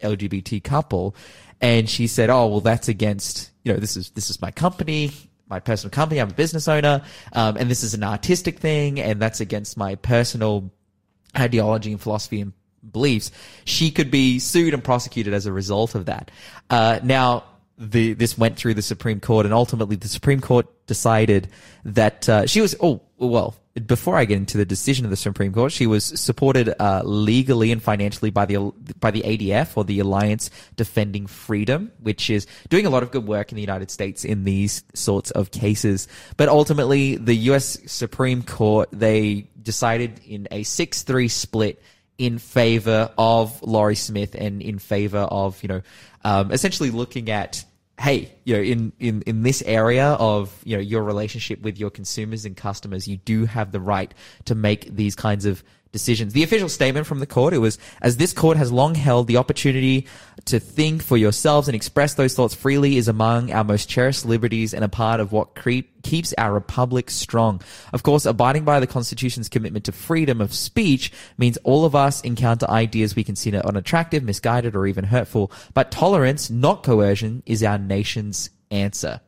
LGBT 0.00 0.62
couple. 0.62 1.14
And 1.60 1.88
she 1.88 2.06
said, 2.06 2.30
Oh, 2.30 2.48
well, 2.48 2.60
that's 2.60 2.88
against, 2.88 3.50
you 3.64 3.72
know, 3.72 3.78
this 3.78 3.96
is, 3.96 4.10
this 4.10 4.28
is 4.30 4.40
my 4.42 4.50
company, 4.50 5.12
my 5.48 5.60
personal 5.60 5.90
company. 5.90 6.20
I'm 6.20 6.30
a 6.30 6.34
business 6.34 6.66
owner. 6.66 7.02
Um, 7.32 7.56
and 7.56 7.70
this 7.70 7.84
is 7.84 7.94
an 7.94 8.02
artistic 8.02 8.58
thing. 8.58 8.98
And 8.98 9.20
that's 9.20 9.40
against 9.40 9.76
my 9.76 9.94
personal 9.94 10.70
ideology 11.36 11.92
and 11.92 12.00
philosophy 12.00 12.40
and 12.40 12.52
beliefs, 12.92 13.30
she 13.64 13.90
could 13.90 14.10
be 14.10 14.38
sued 14.38 14.74
and 14.74 14.82
prosecuted 14.82 15.34
as 15.34 15.46
a 15.46 15.52
result 15.52 15.94
of 15.94 16.06
that. 16.06 16.30
Uh, 16.68 17.00
now, 17.02 17.44
the, 17.78 18.12
this 18.12 18.36
went 18.36 18.56
through 18.56 18.74
the 18.74 18.82
Supreme 18.82 19.20
Court, 19.20 19.46
and 19.46 19.54
ultimately 19.54 19.96
the 19.96 20.08
Supreme 20.08 20.40
Court 20.40 20.66
decided 20.86 21.48
that 21.84 22.28
uh, 22.28 22.46
she 22.46 22.60
was. 22.60 22.74
Oh 22.80 23.00
well, 23.18 23.54
before 23.86 24.16
I 24.16 24.24
get 24.24 24.36
into 24.36 24.58
the 24.58 24.64
decision 24.64 25.04
of 25.04 25.10
the 25.10 25.16
Supreme 25.16 25.52
Court, 25.52 25.70
she 25.70 25.86
was 25.86 26.04
supported 26.04 26.74
uh, 26.80 27.02
legally 27.04 27.70
and 27.70 27.82
financially 27.82 28.30
by 28.30 28.46
the 28.46 28.72
by 28.98 29.10
the 29.10 29.22
ADF 29.22 29.76
or 29.76 29.84
the 29.84 30.00
Alliance 30.00 30.50
Defending 30.76 31.26
Freedom, 31.26 31.92
which 32.00 32.30
is 32.30 32.46
doing 32.68 32.86
a 32.86 32.90
lot 32.90 33.02
of 33.02 33.10
good 33.10 33.26
work 33.26 33.52
in 33.52 33.56
the 33.56 33.62
United 33.62 33.90
States 33.90 34.24
in 34.24 34.44
these 34.44 34.82
sorts 34.94 35.30
of 35.30 35.50
cases. 35.50 36.08
But 36.36 36.48
ultimately, 36.48 37.16
the 37.16 37.34
U.S. 37.34 37.78
Supreme 37.86 38.42
Court 38.42 38.88
they 38.92 39.48
decided 39.62 40.20
in 40.26 40.48
a 40.50 40.64
six-three 40.64 41.28
split 41.28 41.80
in 42.20 42.38
favor 42.38 43.10
of 43.16 43.62
Lorie 43.62 43.94
Smith 43.94 44.34
and 44.34 44.60
in 44.60 44.78
favor 44.78 45.20
of, 45.20 45.62
you 45.62 45.68
know, 45.68 45.82
um, 46.22 46.52
essentially 46.52 46.90
looking 46.90 47.30
at, 47.30 47.64
hey, 48.00 48.32
you 48.44 48.54
know, 48.54 48.62
in, 48.62 48.92
in, 48.98 49.20
in 49.22 49.42
this 49.42 49.62
area 49.66 50.12
of, 50.12 50.58
you 50.64 50.74
know, 50.74 50.80
your 50.80 51.02
relationship 51.02 51.60
with 51.60 51.78
your 51.78 51.90
consumers 51.90 52.46
and 52.46 52.56
customers, 52.56 53.06
you 53.06 53.18
do 53.18 53.44
have 53.44 53.72
the 53.72 53.80
right 53.80 54.14
to 54.46 54.54
make 54.54 54.96
these 54.96 55.14
kinds 55.14 55.44
of 55.44 55.62
decisions. 55.92 56.32
The 56.32 56.42
official 56.42 56.68
statement 56.68 57.06
from 57.06 57.18
the 57.18 57.26
court, 57.26 57.52
it 57.52 57.58
was, 57.58 57.78
as 58.00 58.16
this 58.16 58.32
court 58.32 58.56
has 58.56 58.70
long 58.70 58.94
held 58.94 59.26
the 59.26 59.36
opportunity 59.36 60.06
to 60.46 60.60
think 60.60 61.02
for 61.02 61.16
yourselves 61.16 61.68
and 61.68 61.74
express 61.74 62.14
those 62.14 62.34
thoughts 62.34 62.54
freely 62.54 62.96
is 62.96 63.08
among 63.08 63.52
our 63.52 63.64
most 63.64 63.88
cherished 63.88 64.24
liberties 64.24 64.72
and 64.72 64.84
a 64.84 64.88
part 64.88 65.20
of 65.20 65.32
what 65.32 65.54
creep, 65.54 66.02
keeps 66.02 66.32
our 66.38 66.52
republic 66.52 67.10
strong. 67.10 67.60
Of 67.92 68.02
course, 68.02 68.24
abiding 68.24 68.64
by 68.64 68.80
the 68.80 68.86
Constitution's 68.86 69.48
commitment 69.48 69.84
to 69.86 69.92
freedom 69.92 70.40
of 70.40 70.54
speech 70.54 71.12
means 71.36 71.58
all 71.58 71.84
of 71.84 71.94
us 71.94 72.20
encounter 72.22 72.68
ideas 72.70 73.16
we 73.16 73.24
consider 73.24 73.58
unattractive, 73.58 74.22
misguided, 74.22 74.74
or 74.74 74.86
even 74.86 75.04
hurtful, 75.04 75.52
but 75.74 75.90
tolerance, 75.90 76.50
not 76.50 76.82
coercion, 76.82 77.42
is 77.46 77.62
our 77.62 77.78
nation's 77.78 78.50
answer. 78.70 79.20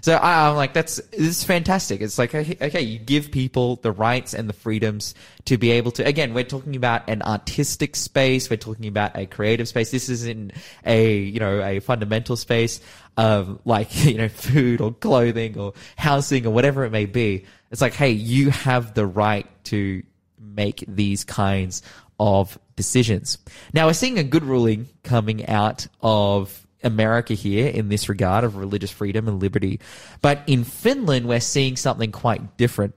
So 0.00 0.14
I, 0.14 0.48
I'm 0.48 0.56
like, 0.56 0.72
that's 0.72 0.96
this 1.10 1.20
is 1.20 1.44
fantastic. 1.44 2.00
It's 2.00 2.18
like, 2.18 2.34
okay, 2.34 2.56
okay, 2.60 2.80
you 2.80 2.98
give 2.98 3.30
people 3.30 3.76
the 3.76 3.92
rights 3.92 4.34
and 4.34 4.48
the 4.48 4.52
freedoms 4.52 5.14
to 5.46 5.58
be 5.58 5.72
able 5.72 5.90
to. 5.92 6.06
Again, 6.06 6.34
we're 6.34 6.44
talking 6.44 6.76
about 6.76 7.08
an 7.08 7.22
artistic 7.22 7.96
space. 7.96 8.48
We're 8.48 8.56
talking 8.56 8.86
about 8.86 9.16
a 9.16 9.26
creative 9.26 9.68
space. 9.68 9.90
This 9.90 10.08
isn't 10.08 10.52
a 10.84 11.16
you 11.16 11.40
know 11.40 11.62
a 11.62 11.80
fundamental 11.80 12.36
space 12.36 12.80
of 13.16 13.60
like 13.64 14.04
you 14.04 14.18
know 14.18 14.28
food 14.28 14.80
or 14.80 14.92
clothing 14.92 15.58
or 15.58 15.74
housing 15.96 16.46
or 16.46 16.50
whatever 16.50 16.84
it 16.84 16.90
may 16.90 17.06
be. 17.06 17.44
It's 17.70 17.80
like, 17.80 17.94
hey, 17.94 18.10
you 18.10 18.50
have 18.50 18.94
the 18.94 19.06
right 19.06 19.46
to 19.64 20.02
make 20.38 20.84
these 20.88 21.24
kinds 21.24 21.82
of 22.18 22.58
decisions. 22.76 23.38
Now 23.72 23.86
we're 23.86 23.94
seeing 23.94 24.18
a 24.18 24.24
good 24.24 24.44
ruling 24.44 24.88
coming 25.02 25.46
out 25.46 25.86
of 26.00 26.66
America 26.82 27.34
here 27.34 27.68
in 27.68 27.88
this 27.88 28.08
regard 28.08 28.44
of 28.44 28.56
religious 28.56 28.90
freedom 28.90 29.28
and 29.28 29.40
liberty. 29.40 29.80
But 30.22 30.42
in 30.46 30.64
Finland, 30.64 31.26
we're 31.26 31.40
seeing 31.40 31.76
something 31.76 32.12
quite 32.12 32.56
different. 32.56 32.94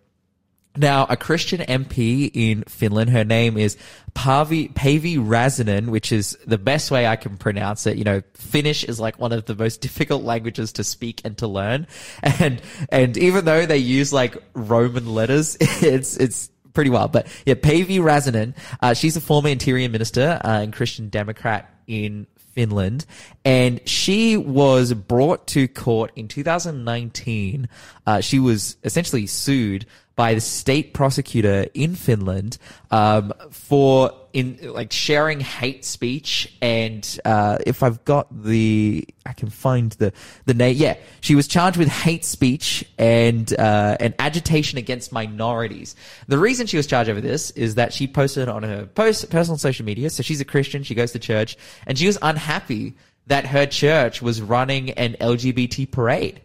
Now, 0.75 1.05
a 1.07 1.15
Christian 1.15 1.61
MP 1.61 2.31
in 2.33 2.63
Finland, 2.63 3.11
her 3.11 3.23
name 3.23 3.57
is 3.57 3.77
Pavi, 4.15 4.73
Pavi 4.73 5.17
Razinen, 5.17 5.89
which 5.89 6.11
is 6.11 6.35
the 6.47 6.57
best 6.57 6.89
way 6.89 7.05
I 7.05 7.15
can 7.15 7.37
pronounce 7.37 7.85
it. 7.85 7.95
You 7.95 8.03
know, 8.03 8.21
Finnish 8.33 8.83
is 8.83 8.99
like 8.99 9.19
one 9.19 9.33
of 9.33 9.45
the 9.45 9.55
most 9.55 9.81
difficult 9.81 10.23
languages 10.23 10.73
to 10.73 10.83
speak 10.83 11.21
and 11.23 11.37
to 11.37 11.47
learn. 11.47 11.85
And, 12.23 12.59
and 12.89 13.15
even 13.17 13.45
though 13.45 13.67
they 13.67 13.77
use 13.77 14.11
like 14.11 14.35
Roman 14.55 15.13
letters, 15.13 15.57
it's, 15.59 16.17
it's, 16.17 16.49
pretty 16.73 16.89
wild. 16.89 17.11
But 17.11 17.27
yeah, 17.45 17.53
Pavi 17.53 17.99
Razinen, 17.99 18.55
uh, 18.81 18.95
she's 18.95 19.15
a 19.15 19.21
former 19.21 19.49
interior 19.49 19.87
minister 19.89 20.41
uh, 20.43 20.61
and 20.61 20.73
Christian 20.73 21.09
Democrat 21.09 21.71
in 21.85 22.25
Finland, 22.53 23.05
and 23.43 23.81
she 23.87 24.37
was 24.37 24.93
brought 24.93 25.47
to 25.47 25.67
court 25.67 26.11
in 26.15 26.27
2019. 26.27 27.67
Uh, 28.05 28.21
she 28.21 28.39
was 28.39 28.77
essentially 28.83 29.27
sued 29.27 29.85
by 30.15 30.33
the 30.35 30.41
state 30.41 30.93
prosecutor 30.93 31.67
in 31.73 31.95
Finland 31.95 32.57
um, 32.91 33.33
for 33.49 34.11
in 34.33 34.57
like 34.61 34.91
sharing 34.91 35.39
hate 35.39 35.85
speech 35.85 36.55
and 36.61 37.19
uh, 37.25 37.57
if 37.65 37.83
I've 37.83 38.03
got 38.05 38.27
the 38.43 39.07
I 39.25 39.33
can 39.33 39.49
find 39.49 39.91
the 39.93 40.11
the 40.45 40.53
name 40.53 40.75
yeah 40.77 40.97
she 41.21 41.35
was 41.35 41.47
charged 41.47 41.77
with 41.77 41.87
hate 41.87 42.25
speech 42.25 42.83
and 42.97 43.51
uh, 43.59 43.97
and 43.99 44.13
agitation 44.19 44.77
against 44.77 45.11
minorities. 45.11 45.95
The 46.27 46.37
reason 46.37 46.67
she 46.67 46.77
was 46.77 46.87
charged 46.87 47.09
over 47.09 47.21
this 47.21 47.51
is 47.51 47.75
that 47.75 47.93
she 47.93 48.07
posted 48.07 48.49
on 48.49 48.63
her 48.63 48.85
post 48.85 49.29
personal 49.29 49.57
social 49.57 49.85
media. 49.85 50.09
So 50.09 50.23
she's 50.23 50.41
a 50.41 50.45
Christian. 50.45 50.83
She 50.83 50.95
goes 50.95 51.11
to 51.13 51.19
church. 51.19 51.57
and 51.87 51.97
she 51.97 52.07
was 52.07 52.17
unhappy 52.21 52.95
that 53.27 53.45
her 53.47 53.65
church 53.65 54.21
was 54.21 54.41
running 54.41 54.91
an 54.91 55.15
LGBT 55.21 55.89
parade. 55.89 56.41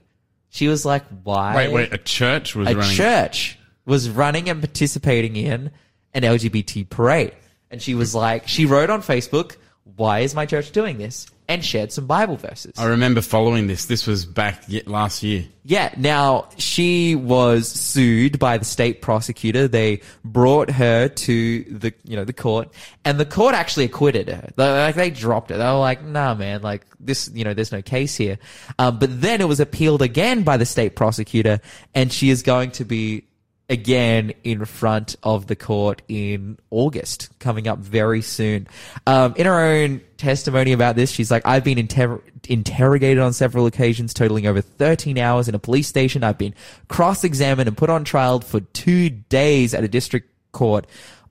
She 0.50 0.68
was 0.68 0.84
like, 0.84 1.04
"Why?" 1.24 1.54
Wait, 1.56 1.72
wait. 1.72 1.92
A 1.92 1.98
church 1.98 2.54
was 2.54 2.68
a 2.68 2.76
running. 2.76 2.96
church 2.96 3.57
was 3.88 4.08
running 4.08 4.48
and 4.48 4.60
participating 4.60 5.34
in 5.36 5.70
an 6.14 6.22
LGBT 6.22 6.88
parade. 6.88 7.32
And 7.70 7.82
she 7.82 7.94
was 7.94 8.14
like, 8.14 8.46
she 8.48 8.66
wrote 8.66 8.90
on 8.90 9.02
Facebook, 9.02 9.56
why 9.96 10.20
is 10.20 10.34
my 10.34 10.46
church 10.46 10.70
doing 10.72 10.98
this? 10.98 11.26
And 11.50 11.64
shared 11.64 11.92
some 11.92 12.06
Bible 12.06 12.36
verses. 12.36 12.74
I 12.78 12.84
remember 12.84 13.22
following 13.22 13.68
this. 13.68 13.86
This 13.86 14.06
was 14.06 14.26
back 14.26 14.64
last 14.84 15.22
year. 15.22 15.46
Yeah. 15.64 15.94
Now 15.96 16.50
she 16.58 17.14
was 17.14 17.66
sued 17.68 18.38
by 18.38 18.58
the 18.58 18.66
state 18.66 19.00
prosecutor. 19.00 19.66
They 19.66 20.02
brought 20.26 20.68
her 20.70 21.08
to 21.08 21.62
the, 21.64 21.94
you 22.04 22.16
know, 22.16 22.24
the 22.26 22.34
court 22.34 22.68
and 23.02 23.18
the 23.18 23.24
court 23.24 23.54
actually 23.54 23.86
acquitted 23.86 24.28
her. 24.28 24.50
They- 24.56 24.62
Like 24.70 24.94
they 24.94 25.08
dropped 25.08 25.50
it. 25.50 25.56
They 25.56 25.64
were 25.64 25.78
like, 25.78 26.04
nah, 26.04 26.34
man, 26.34 26.60
like 26.60 26.84
this, 27.00 27.30
you 27.32 27.44
know, 27.44 27.54
there's 27.54 27.72
no 27.72 27.80
case 27.80 28.14
here. 28.14 28.38
Um, 28.78 28.98
but 28.98 29.22
then 29.22 29.40
it 29.40 29.48
was 29.48 29.58
appealed 29.60 30.02
again 30.02 30.42
by 30.42 30.58
the 30.58 30.66
state 30.66 30.96
prosecutor 30.96 31.60
and 31.94 32.12
she 32.12 32.28
is 32.28 32.42
going 32.42 32.72
to 32.72 32.84
be 32.84 33.24
again 33.68 34.32
in 34.44 34.64
front 34.64 35.16
of 35.22 35.46
the 35.46 35.56
court 35.56 36.00
in 36.08 36.58
August, 36.70 37.28
coming 37.38 37.68
up 37.68 37.78
very 37.78 38.22
soon. 38.22 38.66
Um, 39.06 39.34
in 39.36 39.46
her 39.46 39.60
own 39.60 40.00
testimony 40.16 40.72
about 40.72 40.96
this, 40.96 41.10
she's 41.10 41.30
like, 41.30 41.46
I've 41.46 41.64
been 41.64 41.78
inter- 41.78 42.22
interrogated 42.48 43.18
on 43.18 43.32
several 43.32 43.66
occasions, 43.66 44.14
totaling 44.14 44.46
over 44.46 44.60
13 44.60 45.18
hours 45.18 45.48
in 45.48 45.54
a 45.54 45.58
police 45.58 45.86
station. 45.86 46.24
I've 46.24 46.38
been 46.38 46.54
cross-examined 46.88 47.68
and 47.68 47.76
put 47.76 47.90
on 47.90 48.04
trial 48.04 48.40
for 48.40 48.60
two 48.60 49.10
days 49.10 49.74
at 49.74 49.84
a 49.84 49.88
district 49.88 50.30
court. 50.52 50.86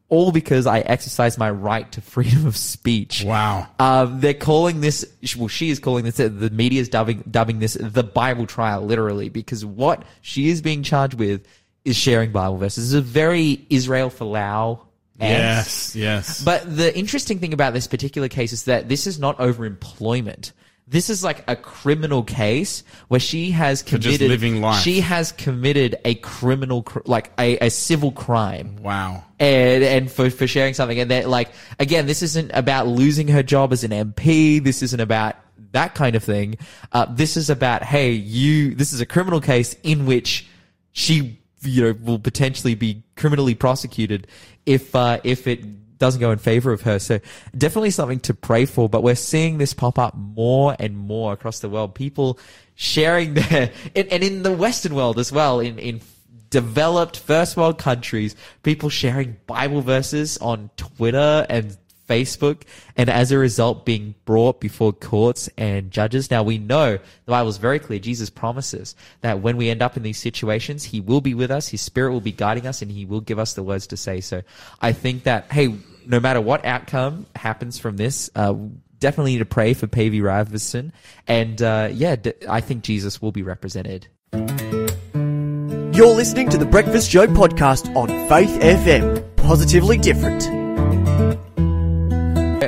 All 0.09 0.31
because 0.31 0.67
I 0.67 0.79
exercised 0.79 1.37
my 1.37 1.51
right 1.51 1.91
to 1.91 1.99
freedom 2.01 2.47
of 2.47 2.55
speech. 2.55 3.25
Wow. 3.25 3.67
Um, 3.77 4.21
they're 4.21 4.33
calling 4.33 4.79
this, 4.79 5.05
well, 5.37 5.49
she 5.49 5.69
is 5.69 5.79
calling 5.79 6.05
this, 6.05 6.15
the 6.15 6.49
media 6.49 6.79
is 6.79 6.87
dubbing, 6.87 7.25
dubbing 7.29 7.59
this 7.59 7.73
the 7.73 8.03
Bible 8.03 8.45
trial, 8.45 8.85
literally, 8.85 9.27
because 9.27 9.65
what 9.65 10.05
she 10.21 10.47
is 10.47 10.61
being 10.61 10.81
charged 10.81 11.15
with 11.15 11.45
is 11.87 11.95
sharing 11.95 12.31
Bible 12.31 12.57
verses. 12.57 12.93
It's 12.93 12.97
a 12.97 13.01
very 13.01 13.65
Israel 13.69 14.09
Folau. 14.09 14.81
Yes, 15.19 15.95
yes. 15.95 16.43
But 16.43 16.75
the 16.75 16.95
interesting 16.95 17.39
thing 17.39 17.53
about 17.53 17.73
this 17.73 17.87
particular 17.87 18.27
case 18.27 18.53
is 18.53 18.65
that 18.65 18.87
this 18.87 19.07
is 19.07 19.17
not 19.17 19.37
overemployment. 19.39 20.51
This 20.89 21.09
is 21.09 21.23
like 21.23 21.43
a 21.49 21.55
criminal 21.55 22.23
case 22.23 22.83
where 23.07 23.19
she 23.19 23.51
has 23.51 23.83
just 23.83 24.03
committed, 24.03 24.29
living 24.29 24.61
life. 24.61 24.81
she 24.83 25.01
has 25.01 25.31
committed 25.31 25.97
a 26.05 26.15
criminal, 26.15 26.85
like 27.05 27.31
a, 27.39 27.57
a 27.57 27.69
civil 27.69 28.11
crime 28.11 28.77
wow. 28.81 29.23
and 29.37 29.83
and 29.83 30.11
for, 30.11 30.29
for 30.29 30.47
sharing 30.47 30.73
something 30.73 30.97
and 30.97 31.11
that 31.11 31.27
like 31.27 31.49
again 31.77 32.05
this 32.05 32.21
isn't 32.21 32.51
about 32.53 32.87
losing 32.87 33.27
her 33.27 33.43
job 33.43 33.73
as 33.73 33.83
an 33.83 33.91
mp 33.91 34.63
this 34.63 34.81
isn't 34.81 35.01
about 35.01 35.35
that 35.73 35.93
kind 35.93 36.15
of 36.15 36.23
thing 36.23 36.55
uh, 36.93 37.05
this 37.09 37.35
is 37.35 37.49
about 37.49 37.83
hey 37.83 38.11
you 38.11 38.73
this 38.73 38.93
is 38.93 39.01
a 39.01 39.05
criminal 39.05 39.41
case 39.41 39.75
in 39.83 40.05
which 40.05 40.47
she 40.93 41.37
you 41.61 41.83
know 41.83 41.99
will 42.03 42.19
potentially 42.19 42.75
be 42.75 43.03
criminally 43.15 43.55
prosecuted 43.55 44.27
if 44.65 44.95
uh, 44.95 45.19
if 45.23 45.47
it 45.47 45.97
doesn't 45.97 46.21
go 46.21 46.31
in 46.31 46.37
favor 46.37 46.71
of 46.71 46.81
her. 46.81 46.99
So 46.99 47.19
definitely 47.57 47.89
something 47.91 48.19
to 48.21 48.33
pray 48.33 48.65
for 48.65 48.87
but 48.87 49.01
we're 49.03 49.15
seeing 49.15 49.57
this 49.57 49.73
pop 49.73 49.97
up 49.97 50.15
more 50.15 50.75
and 50.79 50.97
more 50.97 51.33
across 51.33 51.59
the 51.59 51.69
world. 51.69 51.95
People 51.95 52.39
sharing 52.75 53.33
their 53.33 53.71
and, 53.95 54.07
and 54.07 54.23
in 54.23 54.43
the 54.43 54.53
western 54.53 54.95
world 54.95 55.19
as 55.19 55.31
well 55.31 55.59
in 55.59 55.79
in 55.79 56.01
developed 56.49 57.19
first 57.19 57.57
world 57.57 57.77
countries, 57.77 58.35
people 58.63 58.89
sharing 58.89 59.37
Bible 59.47 59.81
verses 59.81 60.37
on 60.37 60.69
Twitter 60.77 61.45
and 61.49 61.77
Facebook, 62.07 62.63
and 62.95 63.09
as 63.09 63.31
a 63.31 63.37
result, 63.37 63.85
being 63.85 64.15
brought 64.25 64.59
before 64.59 64.93
courts 64.93 65.49
and 65.57 65.91
judges. 65.91 66.31
Now 66.31 66.43
we 66.43 66.57
know 66.57 66.97
the 66.97 67.31
Bible 67.31 67.49
is 67.49 67.57
very 67.57 67.79
clear. 67.79 67.99
Jesus 67.99 68.29
promises 68.29 68.95
that 69.21 69.41
when 69.41 69.57
we 69.57 69.69
end 69.69 69.81
up 69.81 69.97
in 69.97 70.03
these 70.03 70.17
situations, 70.17 70.83
He 70.83 71.01
will 71.01 71.21
be 71.21 71.33
with 71.33 71.51
us, 71.51 71.67
His 71.67 71.81
Spirit 71.81 72.11
will 72.13 72.21
be 72.21 72.31
guiding 72.31 72.65
us, 72.65 72.81
and 72.81 72.91
He 72.91 73.05
will 73.05 73.21
give 73.21 73.39
us 73.39 73.53
the 73.53 73.63
words 73.63 73.87
to 73.87 73.97
say. 73.97 74.21
So 74.21 74.41
I 74.81 74.93
think 74.93 75.23
that, 75.23 75.51
hey, 75.51 75.75
no 76.05 76.19
matter 76.19 76.41
what 76.41 76.65
outcome 76.65 77.25
happens 77.35 77.77
from 77.77 77.97
this, 77.97 78.29
uh, 78.35 78.53
definitely 78.99 79.33
need 79.33 79.39
to 79.39 79.45
pray 79.45 79.73
for 79.73 79.87
Pavey 79.87 80.21
Riverson. 80.21 80.91
And 81.27 81.61
uh, 81.61 81.89
yeah, 81.91 82.15
d- 82.15 82.33
I 82.47 82.61
think 82.61 82.83
Jesus 82.83 83.21
will 83.21 83.31
be 83.31 83.43
represented. 83.43 84.07
You're 84.33 86.15
listening 86.15 86.49
to 86.49 86.57
the 86.57 86.67
Breakfast 86.69 87.09
Show 87.09 87.27
podcast 87.27 87.95
on 87.95 88.07
Faith 88.29 88.59
FM. 88.61 89.35
Positively 89.35 89.97
different. 89.97 90.66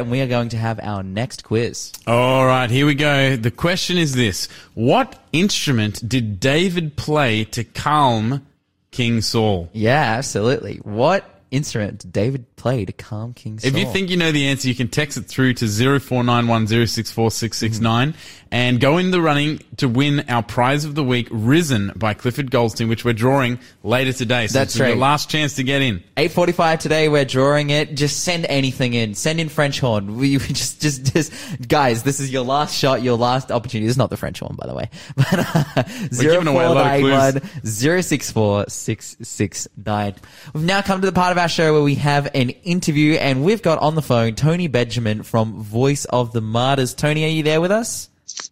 And 0.09 0.17
we 0.17 0.21
are 0.21 0.27
going 0.27 0.49
to 0.49 0.57
have 0.57 0.79
our 0.81 1.03
next 1.03 1.43
quiz. 1.43 1.91
All 2.07 2.43
right, 2.43 2.67
here 2.67 2.87
we 2.87 2.95
go. 2.95 3.35
The 3.35 3.51
question 3.51 3.95
is 3.95 4.15
this 4.15 4.47
What 4.73 5.23
instrument 5.31 6.09
did 6.09 6.39
David 6.39 6.95
play 6.95 7.43
to 7.43 7.63
calm 7.63 8.43
King 8.89 9.21
Saul? 9.21 9.69
Yeah, 9.71 10.15
absolutely. 10.17 10.77
What 10.77 11.29
instrument 11.51 11.99
did 11.99 12.11
David 12.11 12.55
play 12.55 12.85
to 12.85 12.91
calm 12.91 13.35
King 13.35 13.59
Saul? 13.59 13.69
If 13.69 13.77
you 13.77 13.85
think 13.85 14.09
you 14.09 14.17
know 14.17 14.31
the 14.31 14.47
answer, 14.47 14.67
you 14.67 14.73
can 14.73 14.87
text 14.87 15.15
it 15.15 15.27
through 15.27 15.53
to 15.53 15.65
0491064669 15.65 18.15
and 18.51 18.79
go 18.79 18.97
in 18.97 19.11
the 19.11 19.21
running 19.21 19.59
to 19.77 19.87
win 19.87 20.25
our 20.27 20.43
prize 20.43 20.85
of 20.85 20.95
the 20.95 21.03
week, 21.03 21.27
Risen 21.31 21.91
by 21.95 22.13
Clifford 22.13 22.51
Goldstein, 22.51 22.89
which 22.89 23.05
we're 23.05 23.13
drawing 23.13 23.59
later 23.83 24.13
today. 24.13 24.47
So 24.47 24.59
That's 24.59 24.73
is 24.73 24.79
your 24.79 24.95
last 24.95 25.29
chance 25.29 25.55
to 25.55 25.63
get 25.63 25.81
in. 25.81 26.03
8:45 26.17 26.79
today, 26.79 27.09
we're 27.09 27.25
drawing 27.25 27.69
it. 27.69 27.95
Just 27.95 28.23
send 28.23 28.45
anything 28.47 28.93
in. 28.93 29.13
Send 29.13 29.39
in 29.39 29.49
French 29.49 29.79
horn. 29.79 30.17
We 30.17 30.37
we 30.37 30.47
just 30.47 30.81
just 30.81 31.13
just 31.13 31.31
guys, 31.67 32.03
this 32.03 32.19
is 32.19 32.31
your 32.31 32.43
last 32.43 32.75
shot, 32.75 33.01
your 33.01 33.17
last 33.17 33.51
opportunity. 33.51 33.85
This 33.87 33.93
is 33.93 33.97
not 33.97 34.09
the 34.09 34.17
French 34.17 34.39
horn, 34.39 34.55
by 34.55 34.67
the 34.67 34.75
way. 34.75 34.89
But 35.15 35.55
uh, 35.55 35.83
giving 36.21 36.47
away 36.47 36.65
a 36.65 36.69
lot 36.69 37.03
of 37.03 37.41
clues. 37.41 38.05
064 38.05 38.65
669. 38.67 40.15
We've 40.53 40.63
now 40.63 40.81
come 40.81 41.01
to 41.01 41.05
the 41.05 41.13
part 41.13 41.31
of 41.31 41.37
our 41.37 41.49
show 41.49 41.73
where 41.73 41.83
we 41.83 41.95
have 41.95 42.29
an 42.33 42.49
interview, 42.49 43.13
and 43.13 43.43
we've 43.43 43.61
got 43.61 43.79
on 43.79 43.95
the 43.95 44.01
phone 44.01 44.35
Tony 44.35 44.67
Benjamin 44.67 45.23
from 45.23 45.61
Voice 45.61 46.05
of 46.05 46.31
the 46.31 46.41
Martyrs. 46.41 46.93
Tony, 46.93 47.25
are 47.25 47.27
you 47.27 47.43
there 47.43 47.61
with 47.61 47.71
us? 47.71 48.08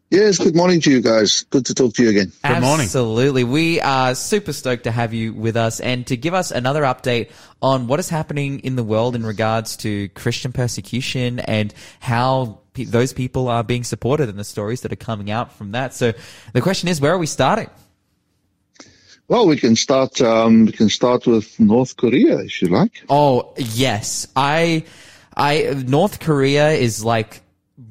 Yes, 0.09 0.37
good 0.37 0.55
morning 0.55 0.79
to 0.81 0.91
you 0.91 1.01
guys. 1.01 1.43
Good 1.49 1.65
to 1.65 1.73
talk 1.73 1.93
to 1.95 2.03
you 2.03 2.09
again. 2.09 2.31
Good 2.43 2.61
morning. 2.61 2.85
Absolutely. 2.85 3.43
We 3.43 3.81
are 3.81 4.15
super 4.15 4.53
stoked 4.53 4.85
to 4.85 4.91
have 4.91 5.13
you 5.13 5.33
with 5.33 5.57
us 5.57 5.81
and 5.81 6.07
to 6.07 6.15
give 6.15 6.33
us 6.33 6.51
another 6.51 6.83
update 6.83 7.31
on 7.61 7.87
what 7.87 7.99
is 7.99 8.07
happening 8.07 8.59
in 8.61 8.77
the 8.77 8.83
world 8.83 9.15
in 9.15 9.25
regards 9.25 9.75
to 9.77 10.07
Christian 10.09 10.53
persecution 10.53 11.39
and 11.39 11.73
how 11.99 12.59
pe- 12.73 12.85
those 12.85 13.11
people 13.11 13.49
are 13.49 13.63
being 13.65 13.83
supported 13.83 14.29
and 14.29 14.39
the 14.39 14.45
stories 14.45 14.81
that 14.81 14.93
are 14.93 14.97
coming 14.97 15.29
out 15.29 15.51
from 15.51 15.71
that. 15.73 15.93
So 15.93 16.13
the 16.53 16.61
question 16.61 16.87
is, 16.87 17.01
where 17.01 17.13
are 17.13 17.17
we 17.17 17.27
starting? 17.27 17.69
Well, 19.27 19.45
we 19.45 19.57
can 19.57 19.75
start. 19.75 20.21
Um, 20.21 20.67
we 20.67 20.71
can 20.71 20.87
start 20.87 21.27
with 21.27 21.59
North 21.59 21.97
Korea, 21.97 22.39
if 22.39 22.61
you 22.61 22.69
like. 22.69 23.03
Oh, 23.09 23.53
yes. 23.57 24.25
I, 24.37 24.85
I, 25.35 25.83
North 25.85 26.21
Korea 26.21 26.69
is 26.71 27.03
like 27.03 27.41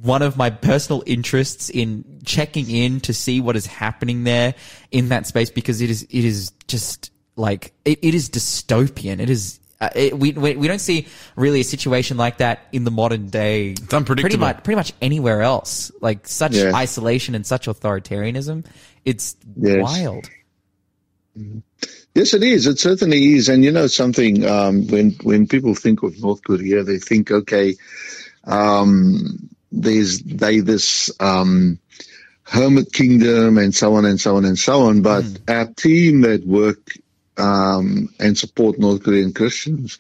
one 0.03 0.23
of 0.23 0.37
my 0.37 0.51
personal 0.51 1.03
interests 1.07 1.71
in 1.71 2.05
checking 2.25 2.71
in 2.71 3.01
to 3.01 3.13
see 3.15 3.41
what 3.41 3.57
is 3.57 3.67
happening 3.67 4.25
there 4.25 4.55
in 4.91 5.09
that 5.09 5.27
space 5.27 5.51
because 5.51 5.81
it 5.81 5.91
is, 5.91 6.03
it 6.05 6.25
is 6.25 6.53
just 6.69 7.11
like, 7.37 7.73
it, 7.85 7.99
it 8.03 8.15
is 8.15 8.29
dystopian. 8.31 9.21
It 9.21 9.31
is, 9.31 9.59
uh, 9.81 9.91
it, 9.95 10.19
we, 10.19 10.33
we 10.33 10.57
we 10.57 10.69
don't 10.69 10.79
see 10.79 11.07
really 11.37 11.61
a 11.61 11.65
situation 11.65 12.17
like 12.17 12.39
that 12.39 12.61
in 12.73 12.85
the 12.85 12.91
modern 12.91 13.29
day. 13.29 13.71
It's 13.73 13.81
Pretty 13.81 13.97
unpredictable. 13.97 14.39
much, 14.47 14.65
pretty 14.65 14.77
much 14.77 14.93
anywhere 15.03 15.43
else. 15.43 15.93
Like 16.01 16.27
such 16.27 16.55
Yeah. 16.55 16.73
isolation 16.75 17.35
and 17.35 17.45
such 17.47 17.67
authoritarianism. 17.67 18.65
It's 19.05 19.37
Yes. 19.57 19.83
wild. 19.83 20.31
Yes, 22.15 22.33
it 22.33 22.43
is. 22.43 22.67
It 22.67 22.79
certainly 22.79 23.35
is. 23.35 23.49
And 23.51 23.63
you 23.63 23.71
know 23.71 23.87
something, 23.87 24.47
um, 24.47 24.87
when, 24.87 25.11
when 25.23 25.47
people 25.47 25.75
think 25.75 26.03
of 26.03 26.19
North 26.21 26.43
Korea, 26.43 26.83
they 26.83 26.99
think, 26.99 27.31
okay, 27.31 27.75
um, 28.45 29.51
there's, 29.73 30.21
they, 30.21 30.61
this, 30.61 31.11
um, 31.21 31.79
hermit 32.43 32.93
kingdom 32.93 33.59
and 33.59 33.75
so 33.75 33.95
on 33.95 34.05
and 34.05 34.21
so 34.21 34.37
on 34.37 34.45
and 34.45 34.59
so 34.59 34.83
on. 34.83 35.03
But 35.03 35.25
our 35.49 35.67
team 35.67 36.21
that 36.23 36.47
work, 36.47 36.97
um, 37.37 38.09
and 38.19 38.39
support 38.39 38.79
North 38.79 39.03
Korean 39.03 39.33
Christians 39.33 39.99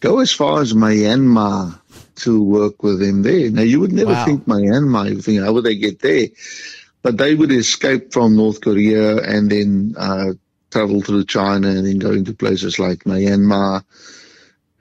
go 0.00 0.20
as 0.20 0.32
far 0.32 0.60
as 0.62 0.72
Myanmar 0.72 1.78
to 2.14 2.42
work 2.42 2.82
with 2.82 3.00
them 3.00 3.22
there. 3.22 3.50
Now 3.50 3.62
you 3.62 3.80
would 3.80 3.92
never 3.92 4.12
Wow. 4.12 4.24
think 4.24 4.46
Myanmar, 4.46 5.10
you 5.10 5.20
think, 5.20 5.40
how 5.42 5.52
would 5.52 5.64
they 5.64 5.76
get 5.76 6.00
there? 6.00 6.28
But 7.02 7.18
they 7.18 7.34
would 7.34 7.50
escape 7.50 8.12
from 8.12 8.36
North 8.36 8.60
Korea 8.60 9.16
and 9.16 9.50
then, 9.50 9.94
uh, 9.98 10.32
travel 10.70 11.02
through 11.02 11.24
China 11.24 11.68
and 11.68 11.86
then 11.86 11.98
go 11.98 12.12
into 12.12 12.32
places 12.32 12.78
like 12.78 13.00
Myanmar 13.04 13.84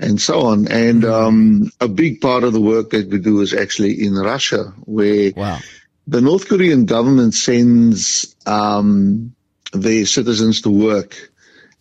and 0.02 0.20
so 0.20 0.42
on. 0.42 0.68
And 0.68 1.06
um, 1.06 1.72
a 1.80 1.88
big 1.88 2.20
part 2.20 2.44
of 2.44 2.54
the 2.54 2.60
work 2.62 2.90
that 2.90 3.08
we 3.08 3.20
do 3.20 3.40
is 3.42 3.54
actually 3.54 4.04
in 4.04 4.16
Russia, 4.16 4.74
where 4.86 5.32
Wow. 5.36 5.60
the 6.08 6.22
North 6.22 6.50
Korean 6.50 6.86
government 6.86 7.34
sends 7.36 8.36
um, 8.46 9.34
their 9.72 10.06
citizens 10.06 10.62
to 10.62 10.70
work, 10.70 11.16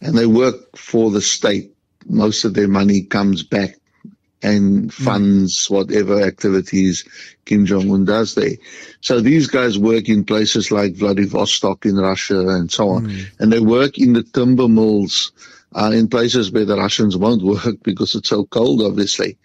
and 0.01 0.17
they 0.17 0.27
work 0.27 0.77
for 0.77 1.11
the 1.11 1.23
state. 1.23 1.73
Most 2.07 2.45
of 2.45 2.55
their 2.55 2.69
money 2.69 3.03
comes 3.03 3.43
back 3.43 3.77
and 4.43 4.93
funds 4.93 5.69
whatever 5.69 6.23
activities 6.23 7.05
Kim 7.45 7.67
Jong 7.67 7.91
Un 7.91 8.05
does 8.07 8.35
there. 8.35 8.57
So 9.03 9.21
these 9.21 9.49
guys 9.49 9.79
work 9.79 10.09
in 10.09 10.25
places 10.25 10.71
like 10.71 10.95
Vladivostok 10.95 11.85
in 11.85 11.97
Russia 11.97 12.49
and 12.49 12.71
so 12.73 12.89
on, 12.91 13.05
and 13.39 13.53
they 13.53 13.61
work 13.61 13.99
in 13.99 14.13
the 14.15 14.23
timber 14.23 14.69
mills 14.69 15.33
uh, 15.75 15.91
in 15.93 16.09
places 16.09 16.51
where 16.51 16.65
the 16.65 16.77
Russians 16.77 17.17
won't 17.17 17.43
work 17.65 17.83
because 17.83 18.15
it's 18.15 18.29
so 18.29 18.45
cold, 18.45 18.83
obviously. 18.83 19.39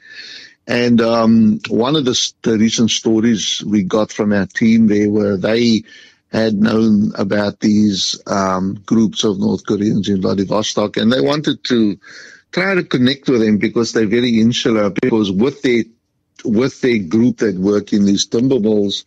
And 0.68 1.00
um, 1.02 1.60
one 1.70 1.96
of 1.96 2.06
the, 2.06 2.34
the 2.42 2.58
recent 2.58 2.90
stories 2.90 3.64
we 3.66 3.84
got 3.84 4.12
from 4.12 4.34
our 4.34 4.48
team 4.48 4.88
there 4.88 5.10
were 5.10 5.38
they 5.38 5.84
had 6.32 6.56
known 6.56 7.14
about 7.16 7.60
these 7.60 8.20
um, 8.28 8.74
groups 8.86 9.24
of 9.24 9.40
North 9.40 9.66
Koreans 9.66 10.10
in 10.10 10.22
Vladivostok, 10.22 10.98
and 10.98 11.12
they 11.12 11.22
wanted 11.22 11.64
to 11.66 11.98
try 12.52 12.76
to 12.76 12.84
connect 12.84 13.30
with 13.30 13.42
them 13.42 13.58
because 13.58 13.94
they're 13.94 14.08
very 14.08 14.40
insular. 14.40 14.90
Because 14.90 15.32
with 15.32 15.62
their 15.62 15.84
with 16.44 16.82
their 16.82 17.00
group 17.00 17.38
that 17.38 17.56
work 17.56 17.94
in 17.94 18.06
these 18.06 18.26
timber 18.26 18.60
mills, 18.60 19.06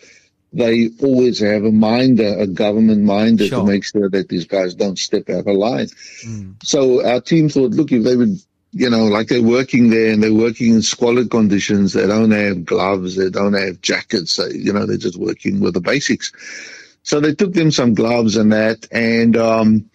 they 0.53 0.91
always 1.03 1.41
have 1.41 1.65
a 1.65 1.71
minder, 1.73 2.39
a 2.39 2.47
government 2.47 3.03
minder 3.03 3.47
Sure. 3.47 3.61
to 3.61 3.67
make 3.67 3.85
sure 3.85 4.09
that 4.09 4.29
these 4.29 4.47
guys 4.47 4.75
don't 4.75 4.99
step 4.99 5.29
out 5.31 5.47
of 5.47 5.57
line. 5.57 5.89
So 6.63 7.07
our 7.07 7.21
team 7.21 7.49
thought, 7.49 7.73
look, 7.73 7.93
if 7.93 8.03
they 8.03 8.17
would, 8.17 8.39
you 8.73 8.91
know, 8.91 9.05
like 9.07 9.29
they're 9.29 9.43
working 9.43 9.91
there 9.91 10.13
and 10.13 10.23
they're 10.23 10.33
working 10.33 10.75
in 10.75 10.83
squalid 10.83 11.31
conditions, 11.31 11.93
they 11.93 12.07
don't 12.07 12.31
have 12.31 12.65
gloves, 12.65 13.17
they 13.17 13.31
don't 13.31 13.53
have 13.55 13.81
jackets, 13.83 14.37
they, 14.37 14.55
you 14.55 14.73
know, 14.73 14.87
they're 14.87 14.97
just 14.97 15.19
working 15.19 15.61
with 15.61 15.75
the 15.75 15.81
basics. 15.81 16.33
So 17.03 17.21
they 17.21 17.35
took 17.35 17.53
them 17.53 17.71
some 17.71 17.95
gloves 17.95 18.37
and 18.37 18.53
that, 18.53 18.87
and 18.91 19.37
um, 19.37 19.91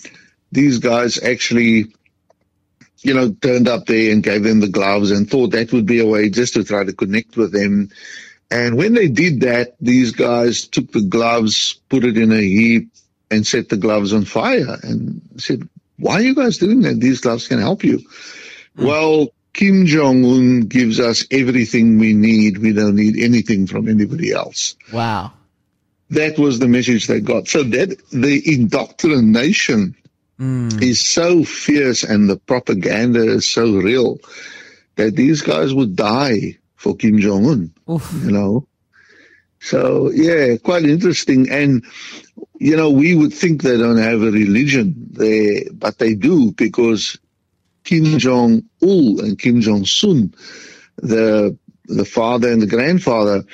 these 0.51 0.79
guys 0.79 1.21
actually, 1.21 1.93
you 3.01 3.13
know, 3.13 3.31
turned 3.31 3.67
up 3.67 3.85
there 3.85 4.11
and 4.11 4.23
gave 4.23 4.43
them 4.43 4.59
the 4.61 4.69
gloves 4.69 5.11
and 5.11 5.29
thought 5.29 5.51
that 5.51 5.73
would 5.73 5.85
be 5.85 5.99
a 5.99 6.07
way 6.07 6.29
just 6.29 6.53
to 6.53 6.63
try 6.63 6.83
to 6.83 6.93
connect 6.93 7.35
with 7.37 7.51
them. 7.51 7.89
And 8.51 8.77
when 8.77 8.93
they 8.93 9.07
did 9.07 9.41
that, 9.41 9.75
these 9.81 10.11
guys 10.11 10.67
took 10.67 10.91
the 10.91 11.01
gloves, 11.01 11.81
put 11.89 12.03
it 12.03 12.17
in 12.17 12.31
a 12.31 12.41
heap, 12.41 12.91
and 13.31 13.45
set 13.45 13.69
the 13.69 13.77
gloves 13.77 14.13
on 14.13 14.25
fire 14.25 14.77
and 14.83 15.21
said, 15.37 15.67
why 15.97 16.15
are 16.15 16.21
you 16.21 16.35
guys 16.35 16.57
doing 16.57 16.81
that? 16.81 16.99
These 16.99 17.21
gloves 17.21 17.47
can 17.47 17.59
help 17.59 17.83
you. 17.83 17.99
Hmm. 18.75 18.85
Well, 18.85 19.27
Kim 19.53 19.85
Jong 19.85 20.25
Un 20.25 20.61
gives 20.61 20.99
us 20.99 21.25
everything 21.31 21.99
we 21.99 22.13
need. 22.13 22.57
We 22.57 22.73
don't 22.73 22.95
need 22.95 23.17
anything 23.17 23.67
from 23.67 23.87
anybody 23.87 24.31
else. 24.31 24.75
Wow. 24.91 25.33
That 26.09 26.37
was 26.37 26.59
the 26.59 26.67
message 26.67 27.07
they 27.07 27.21
got. 27.21 27.47
So 27.47 27.63
that 27.63 27.97
the 28.11 28.53
indoctrination 28.53 29.95
hmm. 30.37 30.69
is 30.81 31.05
so 31.05 31.43
fierce 31.43 32.03
and 32.03 32.29
the 32.29 32.37
propaganda 32.37 33.23
is 33.23 33.45
so 33.45 33.77
real 33.77 34.19
that 34.95 35.15
these 35.15 35.41
guys 35.41 35.73
would 35.73 35.95
die 35.95 36.57
for 36.83 36.95
Kim 36.97 37.17
Jong 37.17 37.45
Un. 37.47 37.73
You 38.23 38.31
know. 38.31 38.67
So 39.61 40.11
yeah, 40.11 40.57
quite 40.57 40.83
interesting. 40.83 41.49
And 41.49 41.85
you 42.59 42.75
know, 42.75 42.89
we 42.91 43.15
would 43.15 43.33
think 43.33 43.61
they 43.61 43.77
don't 43.77 43.97
have 43.97 44.21
a 44.21 44.31
religion 44.31 44.93
there, 45.11 45.63
but 45.71 45.97
they 45.97 46.13
do 46.13 46.51
because 46.51 47.17
Kim 47.85 48.19
Jong 48.19 48.63
Il 48.81 49.21
and 49.21 49.39
Kim 49.39 49.61
Il 49.61 49.85
Sung, 49.85 50.33
the 50.97 51.57
the 51.85 52.05
father 52.05 52.51
and 52.51 52.61
the 52.61 52.67
grandfather, 52.67 53.45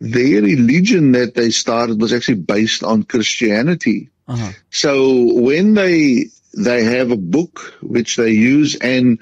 their 0.00 0.42
religion 0.42 1.12
that 1.12 1.34
they 1.34 1.50
started 1.50 2.00
was 2.00 2.12
actually 2.12 2.42
based 2.42 2.82
on 2.82 3.04
Christianity. 3.04 4.10
Uh-huh. 4.26 4.50
So 4.70 5.32
when 5.34 5.74
they 5.74 6.26
they 6.56 6.82
have 6.84 7.12
a 7.12 7.16
book 7.16 7.78
which 7.80 8.16
they 8.16 8.30
use, 8.30 8.74
and 8.74 9.20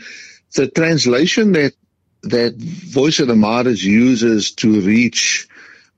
the 0.55 0.69
translation 0.69 1.53
that 1.53 1.75
that 2.25 2.55
Voice 2.57 3.19
of 3.21 3.29
the 3.29 3.37
Martyrs 3.37 3.85
uses 3.85 4.53
to 4.53 4.81
reach 4.81 5.49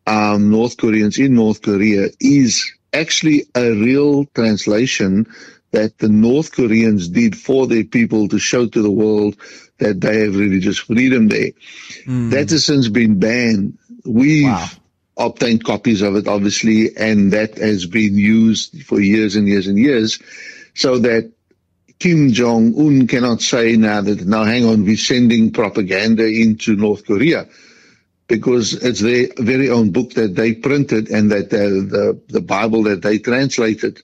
um, 0.07 0.51
North 0.51 0.77
Koreans 0.77 1.19
in 1.19 1.35
North 1.35 1.63
Korea 1.63 2.09
is 2.21 2.73
actually 2.93 3.47
a 3.55 3.71
real 3.71 4.25
translation 4.27 5.27
that 5.73 5.99
the 5.99 6.09
North 6.09 6.53
Koreans 6.53 7.09
did 7.09 7.37
for 7.37 7.67
their 7.67 7.85
people 7.85 8.29
to 8.29 8.39
show 8.39 8.67
to 8.67 8.83
the 8.83 8.91
world 8.91 9.37
that 9.79 10.01
they 10.01 10.21
have 10.21 10.37
religious 10.37 10.79
freedom 10.79 11.27
there. 11.29 11.51
That 12.07 12.51
has 12.51 12.65
since 12.67 12.89
been 12.89 13.19
banned. 13.19 13.79
We've 14.05 14.45
Wow. 14.45 14.69
obtained 15.17 15.65
copies 15.65 16.03
of 16.03 16.15
it, 16.17 16.29
obviously, 16.29 16.97
and 16.97 17.33
that 17.33 17.59
has 17.59 17.87
been 17.87 18.17
used 18.17 18.85
for 18.85 19.01
years 19.01 19.35
and 19.37 19.49
years 19.49 19.67
and 19.67 19.77
years 19.79 20.21
so 20.75 20.99
that 21.01 21.33
Kim 22.05 22.35
Jong 22.35 22.75
Un 22.79 23.07
cannot 23.07 23.41
say 23.41 23.77
now 23.77 24.03
that 24.03 24.27
now 24.27 24.45
hang 24.45 24.67
on, 24.67 24.85
we're 24.85 24.95
sending 24.95 25.53
propaganda 25.53 26.27
into 26.27 26.77
North 26.77 27.07
Korea 27.07 27.49
because 28.27 28.75
it's 28.75 29.01
their 29.01 29.29
very 29.39 29.71
own 29.71 29.91
book 29.91 30.11
that 30.11 30.35
they 30.35 30.53
printed 30.53 31.09
and 31.09 31.33
that 31.33 31.49
the 31.49 31.65
the, 31.95 32.21
the 32.29 32.41
Bible 32.43 32.83
that 32.83 33.01
they 33.01 33.21
translated 33.21 34.03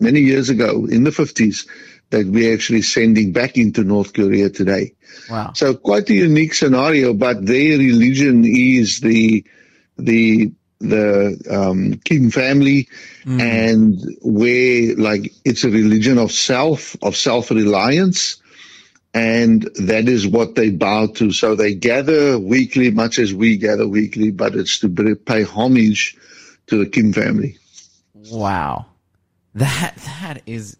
many 0.00 0.20
years 0.20 0.48
ago 0.48 0.86
in 0.86 1.04
the 1.04 1.12
fifties 1.12 1.66
that 2.08 2.24
we're 2.26 2.54
actually 2.54 2.80
sending 2.80 3.32
back 3.32 3.58
into 3.58 3.84
North 3.84 4.14
Korea 4.14 4.48
today. 4.48 4.94
Wow. 5.28 5.52
So 5.52 5.74
quite 5.74 6.08
a 6.08 6.14
unique 6.14 6.54
scenario, 6.54 7.12
but 7.12 7.44
their 7.44 7.76
religion 7.76 8.46
is 8.46 9.00
the 9.00 9.44
the 9.98 10.52
the 10.78 11.40
um, 11.50 12.00
Kim 12.04 12.30
family, 12.30 12.88
and 13.24 13.98
where 14.22 14.94
like 14.96 15.32
it's 15.44 15.64
a 15.64 15.70
religion 15.70 16.18
of 16.18 16.32
self, 16.32 16.96
of 17.02 17.16
self 17.16 17.50
reliance, 17.50 18.36
and 19.14 19.62
that 19.76 20.08
is 20.08 20.26
what 20.26 20.54
they 20.54 20.70
bow 20.70 21.06
to. 21.06 21.32
So 21.32 21.54
they 21.54 21.74
gather 21.74 22.38
weekly, 22.38 22.90
much 22.90 23.18
as 23.18 23.32
we 23.32 23.56
gather 23.56 23.88
weekly, 23.88 24.30
but 24.30 24.54
it's 24.54 24.78
to 24.80 25.16
pay 25.16 25.42
homage 25.42 26.16
to 26.66 26.78
the 26.78 26.90
Kim 26.90 27.12
family. 27.12 27.58
Wow. 28.30 28.86
That 29.54 29.96
that 30.20 30.42
is 30.46 30.76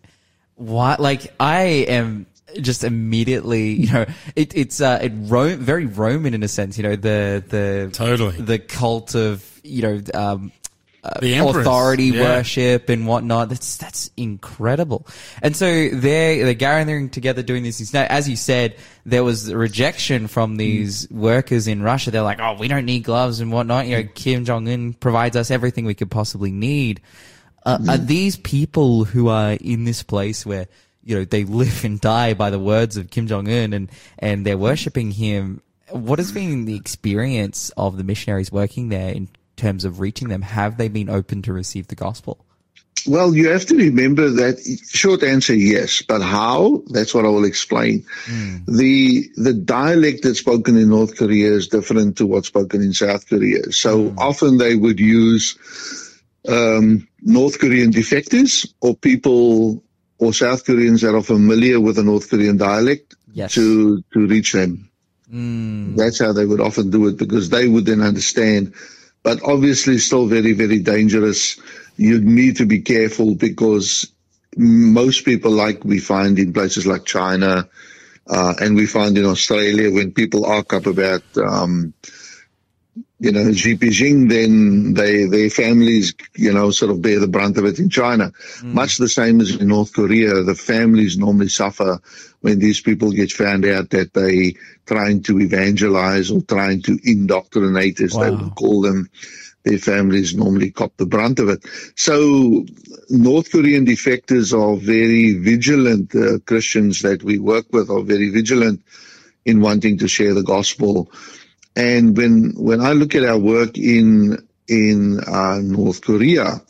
what 0.57 1.01
like 1.01 1.33
I 1.41 1.63
am 1.89 2.27
just 2.61 2.85
immediately, 2.85 3.73
you 3.73 3.93
know, 3.93 4.07
it, 4.35 4.55
it's 4.55 4.81
uh 4.81 4.99
it 5.03 5.13
ro- 5.15 5.57
very 5.57 5.87
Roman 5.87 6.35
in 6.35 6.43
a 6.43 6.49
sense, 6.49 6.77
you 6.77 6.83
know, 6.83 6.97
the 6.97 7.43
the 7.47 7.91
Totally. 7.93 8.37
the 8.37 8.59
cult 8.59 9.15
of, 9.15 9.56
you 9.67 9.83
know, 9.83 10.01
um 10.15 10.53
The 11.21 11.35
authority 11.39 12.07
Yeah. 12.07 12.23
worship 12.23 12.89
and 12.89 13.07
whatnot. 13.07 13.49
That's 13.49 13.77
that's 13.77 14.11
incredible. 14.17 15.07
And 15.41 15.55
so 15.55 15.67
they're 15.67 16.45
they're 16.45 16.55
gathering 16.55 17.11
together 17.11 17.43
doing 17.43 17.63
these 17.63 17.79
things. 17.79 17.95
Now, 17.95 18.07
as 18.11 18.29
you 18.29 18.35
said, 18.35 18.75
there 19.05 19.23
was 19.23 19.53
rejection 19.55 20.27
from 20.27 20.57
these 20.57 21.07
workers 21.11 21.69
in 21.69 21.81
Russia. 21.83 22.11
They're 22.11 22.23
like, 22.23 22.41
"Oh, 22.41 22.57
we 22.59 22.67
don't 22.67 22.87
need 22.87 23.05
gloves 23.05 23.39
and 23.39 23.53
whatnot." 23.53 23.87
You 23.87 23.99
know, 23.99 24.09
Kim 24.15 24.45
Jong 24.45 24.69
Un 24.69 24.95
provides 24.95 25.37
us 25.37 25.51
everything 25.53 25.85
we 25.87 25.95
could 25.95 26.11
possibly 26.11 26.51
need. 26.51 27.01
Uh, 27.65 27.79
Are 27.89 27.99
these 27.99 28.37
people 28.37 29.05
who 29.05 29.29
are 29.29 29.53
in 29.53 29.85
this 29.85 30.03
place 30.03 30.45
where 30.45 30.67
you 31.05 31.15
know 31.17 31.25
they 31.25 31.45
live 31.45 31.85
and 31.85 32.01
die 32.01 32.35
by 32.35 32.51
the 32.51 32.59
words 32.59 32.97
of 32.97 33.11
Kim 33.11 33.29
Jong 33.29 33.47
Un 33.49 33.73
and 33.73 33.91
and 34.19 34.45
they're 34.45 34.59
worshiping 34.59 35.13
him? 35.13 35.63
What 35.91 36.19
has 36.19 36.33
been 36.33 36.65
the 36.65 36.75
experience 36.75 37.71
of 37.77 37.97
the 37.97 38.03
missionaries 38.03 38.51
working 38.51 38.89
there 38.89 39.11
in 39.15 39.29
terms 39.57 39.85
of 39.85 40.01
reaching 40.01 40.29
them? 40.29 40.43
Have 40.43 40.77
they 40.77 40.89
been 40.89 41.09
open 41.09 41.43
to 41.43 41.53
receive 41.53 41.89
the 41.89 41.95
gospel? 41.95 42.45
Well, 43.07 43.37
you 43.37 43.51
have 43.51 43.67
to 43.67 43.77
remember 43.77 44.29
that 44.31 44.59
short 44.89 45.23
answer, 45.23 45.55
yes, 45.55 46.03
but 46.03 46.23
how? 46.23 46.83
That's 46.89 47.15
what 47.15 47.25
I 47.25 47.29
will 47.29 47.45
explain. 47.45 48.05
Hmm. 48.25 48.57
The, 48.67 49.31
the 49.37 49.53
dialect 49.53 50.25
that's 50.25 50.41
spoken 50.41 50.77
in 50.77 50.89
North 50.89 51.17
Korea 51.17 51.53
is 51.53 51.69
different 51.69 52.19
to 52.19 52.27
what's 52.27 52.49
spoken 52.49 52.83
in 52.83 52.93
South 52.93 53.29
Korea. 53.29 53.71
So 53.71 54.09
hmm. 54.09 54.19
often 54.19 54.59
they 54.59 54.75
would 54.75 54.99
use, 54.99 55.57
um, 56.49 57.07
North 57.23 57.61
Korean 57.61 57.93
defectors 57.93 58.73
or 58.81 58.97
people 58.97 59.85
or 60.19 60.33
South 60.33 60.65
Koreans 60.65 61.03
that 61.03 61.15
are 61.15 61.23
familiar 61.23 61.81
with 61.81 61.97
the 61.97 62.03
North 62.03 62.29
Korean 62.29 62.57
dialect 62.57 63.15
Yes. 63.33 63.53
to, 63.53 64.03
to 64.15 64.27
reach 64.27 64.53
them. 64.55 64.91
Hmm. 65.31 65.95
That's 65.95 66.19
how 66.19 66.33
they 66.33 66.47
would 66.47 66.61
often 66.61 66.91
do 66.91 67.07
it 67.09 67.19
because 67.19 67.51
they 67.51 67.69
would 67.69 67.85
then 67.85 68.01
understand. 68.01 68.75
But 69.27 69.43
obviously, 69.43 69.99
still 69.99 70.29
very, 70.29 70.53
very 70.53 70.79
dangerous. 70.79 71.59
You 71.97 72.21
need 72.21 72.59
to 72.59 72.65
be 72.65 72.83
careful 72.83 73.35
because 73.35 74.07
most 74.57 75.25
people, 75.25 75.51
like 75.51 75.83
we 75.83 75.99
find 75.99 76.39
in 76.39 76.53
places 76.53 76.87
like 76.87 77.05
China, 77.05 77.69
uh, 78.29 78.55
and 78.61 78.77
we 78.77 78.87
find 78.87 79.19
in 79.19 79.25
Australia, 79.25 79.93
when 79.93 80.13
people 80.13 80.47
arc 80.47 80.73
up 80.73 80.87
about, 80.87 81.25
um, 81.45 81.93
you 83.19 83.33
know, 83.33 83.51
Xi 83.53 83.77
Jinping, 83.77 84.29
then 84.29 84.93
they, 84.95 85.25
their 85.25 85.49
families, 85.49 86.15
you 86.35 86.53
know, 86.53 86.71
sort 86.71 86.91
of 86.91 87.01
bear 87.01 87.19
the 87.19 87.29
brunt 87.29 87.57
of 87.57 87.65
it 87.65 87.79
in 87.79 87.89
China. 87.89 88.33
Much 88.63 88.99
the 88.99 89.09
same 89.09 89.41
as 89.41 89.55
in 89.57 89.69
North 89.69 89.95
Korea, 89.95 90.43
the 90.43 90.55
families 90.55 91.17
normally 91.17 91.49
suffer 91.49 92.01
when 92.43 92.59
these 92.59 92.81
people 92.83 93.13
get 93.13 93.33
found 93.33 93.65
out 93.65 93.91
that 93.91 94.13
they 94.13 94.55
trying 94.85 95.23
to 95.25 95.41
evangelize 95.41 96.31
or 96.31 96.43
trying 96.43 96.83
to 96.83 96.99
indoctrinate, 97.05 98.01
as 98.01 98.13
they 98.13 98.31
Wow. 98.31 98.37
would 98.37 98.55
call 98.55 98.83
them. 98.83 99.09
Their 99.65 99.79
families 99.79 100.33
normally 100.37 100.71
cop 100.71 100.97
the 100.97 101.07
brunt 101.07 101.41
of 101.41 101.49
it. 101.49 101.65
So 101.97 102.65
North 103.11 103.51
Korean 103.51 103.85
defectors 103.85 104.53
are 104.53 104.77
very 104.77 105.33
vigilant. 105.39 106.15
Uh, 106.15 106.39
Christians 106.47 107.03
that 107.03 107.25
we 107.25 107.39
work 107.41 107.67
with 107.73 107.91
are 107.91 108.03
very 108.03 108.29
vigilant 108.29 108.83
in 109.45 109.61
wanting 109.61 109.99
to 109.99 110.07
share 110.09 110.35
the 110.35 110.45
gospel. 110.45 111.11
And 111.77 112.17
when 112.17 112.55
when 112.57 112.81
I 112.81 112.93
look 112.93 113.15
at 113.15 113.25
our 113.25 113.39
work 113.39 113.77
in 113.79 114.49
in 114.67 115.21
uh, 115.21 115.59
North 115.63 116.01
Korea, 116.03 116.63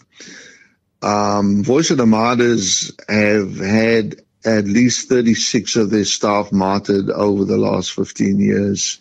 um, 1.03 1.63
Voice 1.65 1.91
of 1.91 1.99
the 1.99 2.07
Martyrs 2.07 2.93
have 3.09 3.57
had 3.59 4.17
at 4.45 4.65
least 4.65 5.09
36 5.09 5.77
of 5.77 5.91
their 5.91 6.05
staff 6.05 6.53
martyred 6.53 7.11
over 7.11 7.45
the 7.45 7.57
last 7.57 7.93
15 7.93 8.39
years. 8.41 8.99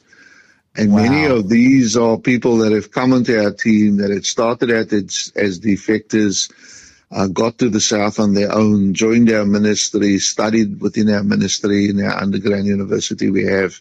And 0.76 0.92
Wow. 0.92 1.04
many 1.04 1.26
of 1.28 1.50
these 1.50 1.96
are 1.98 2.18
people 2.18 2.58
that 2.60 2.72
have 2.74 2.92
come 2.92 3.14
into 3.14 3.42
our 3.44 3.52
team 3.52 3.98
that 3.98 4.12
had 4.12 4.26
started 4.26 4.72
out 4.72 4.92
as, 4.92 5.32
as 5.36 5.60
defectors, 5.60 6.52
uh, 7.16 7.28
got 7.28 7.58
to 7.60 7.70
the 7.70 7.80
South 7.80 8.20
on 8.20 8.34
their 8.34 8.52
own, 8.52 8.94
joined 8.94 9.32
our 9.32 9.46
ministry, 9.46 10.20
studied 10.20 10.82
within 10.82 11.10
our 11.10 11.24
ministry 11.24 11.90
in 11.90 12.04
our 12.04 12.22
underground 12.22 12.66
university 12.66 13.30
we 13.30 13.46
have 13.46 13.80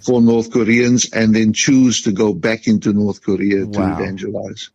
for 0.00 0.22
North 0.22 0.52
Koreans, 0.52 1.10
and 1.12 1.34
then 1.34 1.52
choose 1.52 2.02
to 2.02 2.12
go 2.12 2.32
back 2.32 2.68
into 2.68 2.92
North 2.92 3.20
Korea 3.20 3.66
to 3.66 3.80
evangelize. 4.00 4.70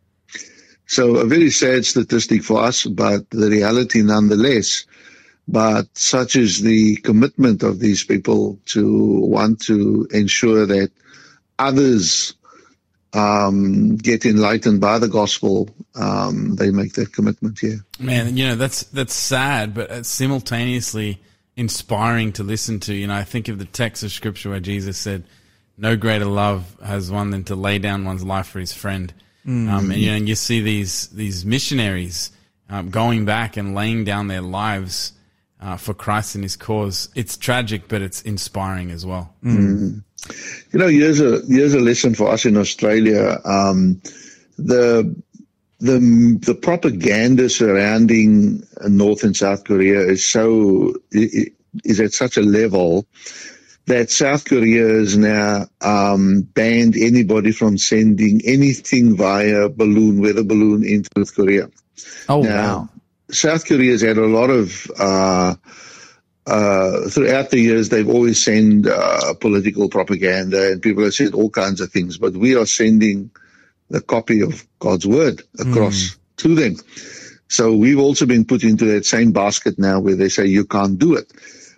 So 0.86 1.17
a 1.17 1.26
very 1.26 1.50
sad 1.50 1.86
statistic 1.86 2.43
for 2.43 2.62
us, 2.62 2.84
but 2.84 3.30
the 3.30 3.50
reality 3.50 4.02
nonetheless. 4.02 4.86
But 5.47 5.97
such 5.97 6.36
is 6.36 6.62
the 6.62 6.97
commitment 6.97 7.63
of 7.63 7.80
these 7.80 8.04
people 8.04 8.60
to 8.65 9.19
want 9.21 9.62
to 9.67 10.06
ensure 10.12 10.65
that 10.65 10.91
others 11.58 12.34
um, 13.17 13.95
get 13.95 14.25
enlightened 14.25 14.80
by 14.80 14.99
the 14.99 15.08
gospel. 15.08 15.69
Um, 15.95 16.56
they 16.56 16.69
make 16.69 16.93
that 16.93 17.13
commitment 17.13 17.60
here. 17.60 17.80
Man, 17.99 18.38
you 18.38 18.47
know 18.47 18.56
that's 18.56 18.84
that's 18.84 19.13
sad, 19.13 19.73
but 19.73 19.89
it's 19.89 20.10
simultaneously 20.10 21.21
inspiring 21.56 22.34
to 22.34 22.43
listen 22.43 22.80
to. 22.82 22.93
You 22.93 23.08
know, 23.08 23.15
I 23.15 23.23
think 23.23 23.47
of 23.47 23.58
the 23.58 23.65
text 23.65 24.03
of 24.03 24.12
scripture 24.12 24.51
where 24.51 24.60
Jesus 24.60 24.97
said, 24.97 25.23
"No 25.77 25.95
greater 25.97 26.25
love 26.25 26.77
has 26.84 27.12
one 27.12 27.32
than 27.32 27.43
to 27.45 27.56
lay 27.56 27.80
down 27.80 28.06
one's 28.06 28.23
life 28.23 28.47
for 28.47 28.60
his 28.60 28.73
friend." 28.73 29.13
Um, 29.45 29.91
and 29.91 29.95
you 29.95 30.12
know, 30.12 30.17
and 30.17 30.30
you 30.30 30.36
see 30.36 30.62
these 30.62 31.08
these 31.08 31.45
missionaries 31.45 32.32
um, 32.69 32.89
going 32.89 33.25
back 33.25 33.58
and 33.58 33.73
laying 33.73 34.03
down 34.03 34.27
their 34.27 34.41
lives 34.41 35.13
uh, 35.62 35.77
for 35.77 35.93
Christ 35.93 36.36
and 36.36 36.43
His 36.43 36.56
cause. 36.56 37.10
It's 37.15 37.38
tragic, 37.38 37.88
but 37.88 38.01
it's 38.01 38.21
inspiring 38.21 38.91
as 38.91 39.06
well. 39.06 39.34
You 40.71 40.79
know, 40.79 40.87
here's 40.87 41.19
a 41.21 41.41
here's 41.47 41.73
a 41.73 41.79
lesson 41.79 42.13
for 42.15 42.29
us 42.29 42.45
in 42.45 42.57
Australia. 42.57 43.39
Um, 43.43 44.01
the 44.57 45.15
the 45.79 46.39
the 46.41 46.55
propaganda 46.55 47.49
surrounding 47.49 48.63
North 48.87 49.23
and 49.23 49.35
South 49.35 49.63
Korea 49.63 50.01
is 50.01 50.25
so 50.25 50.95
is 51.11 51.99
at 51.99 52.13
such 52.13 52.37
a 52.37 52.41
level 52.41 53.05
that 53.87 54.09
South 54.11 54.43
Korea 54.45 54.85
has 54.85 55.17
now 55.17 55.67
um, 55.81 56.41
banned 56.41 56.95
anybody 56.97 57.53
from 57.53 57.77
sending 57.77 58.41
anything 58.43 59.15
via 59.15 59.69
balloon, 59.69 60.21
weather 60.21 60.43
balloon, 60.43 60.83
into 60.83 61.09
North 61.15 61.33
Korea. 61.33 61.69
Oh 62.27 62.41
Now, 62.41 62.79
wow. 62.79 62.89
South 63.31 63.65
Korea 63.65 63.91
has 63.91 64.01
had 64.01 64.17
a 64.17 64.25
lot 64.25 64.49
of, 64.49 64.91
uh, 64.99 65.55
uh, 66.47 67.10
throughout 67.10 67.49
the 67.49 67.60
years, 67.60 67.89
they've 67.89 68.07
always 68.07 68.41
sent 68.41 68.88
uh, 68.88 69.33
political 69.33 69.89
propaganda 69.89 70.71
and 70.71 70.81
people 70.81 71.03
have 71.03 71.13
said 71.13 71.33
all 71.33 71.49
kinds 71.49 71.81
of 71.81 71.91
things, 71.91 72.17
but 72.17 72.33
we 72.33 72.55
are 72.55 72.65
sending 72.65 73.31
the 73.89 73.99
copy 74.01 74.41
of 74.41 74.65
God's 74.79 75.05
word 75.05 75.43
across 75.60 76.17
to 76.38 76.55
them. 76.55 76.77
So 77.49 77.75
we've 77.75 77.99
also 77.99 78.25
been 78.25 78.45
put 78.45 78.63
into 78.63 78.86
that 78.93 79.05
same 79.05 79.33
basket 79.33 79.77
now 79.77 79.99
where 79.99 80.15
they 80.15 80.29
say 80.29 80.45
you 80.45 80.65
can't 80.65 80.97
do 80.97 81.15
it. 81.15 81.31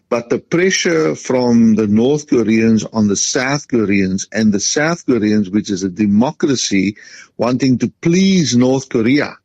But 0.08 0.30
the 0.30 0.40
pressure 0.40 1.16
from 1.16 1.76
the 1.76 1.88
North 1.88 2.28
Koreans 2.28 2.84
on 2.84 3.08
the 3.08 3.16
South 3.16 3.68
Koreans 3.68 4.28
and 4.32 4.52
the 4.52 4.60
South 4.60 5.06
Koreans, 5.06 5.50
which 5.50 5.70
is 5.70 5.84
a 5.84 5.90
democracy 5.90 6.98
wanting 7.38 7.80
to 7.80 7.92
please 8.02 8.56
North 8.56 8.90
Korea, 8.90 9.38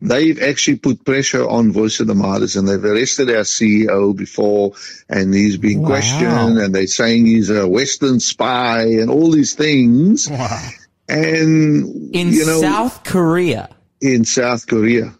they've 0.00 0.40
actually 0.42 0.76
put 0.78 1.04
pressure 1.04 1.48
on 1.48 1.72
Voice 1.72 2.00
of 2.00 2.06
the 2.06 2.14
Martyrs 2.14 2.56
and 2.56 2.68
they've 2.68 2.84
arrested 2.84 3.30
our 3.30 3.44
CEO 3.44 4.14
before 4.16 4.72
and 5.08 5.32
he's 5.34 5.56
being 5.56 5.80
Wow. 5.82 5.88
questioned 5.88 6.58
and 6.58 6.74
they're 6.74 6.86
saying 6.86 7.26
he's 7.26 7.50
a 7.50 7.66
Western 7.66 8.20
spy 8.20 8.82
and 8.84 9.10
all 9.10 9.30
these 9.30 9.54
things. 9.54 10.28
Wow. 10.30 10.68
And, 11.08 12.14
In 12.14 12.32
you 12.32 12.44
know, 12.46 12.60
South 12.60 13.04
Korea. 13.04 13.68
in 14.00 14.24
South 14.24 14.66
Korea. 14.66 15.14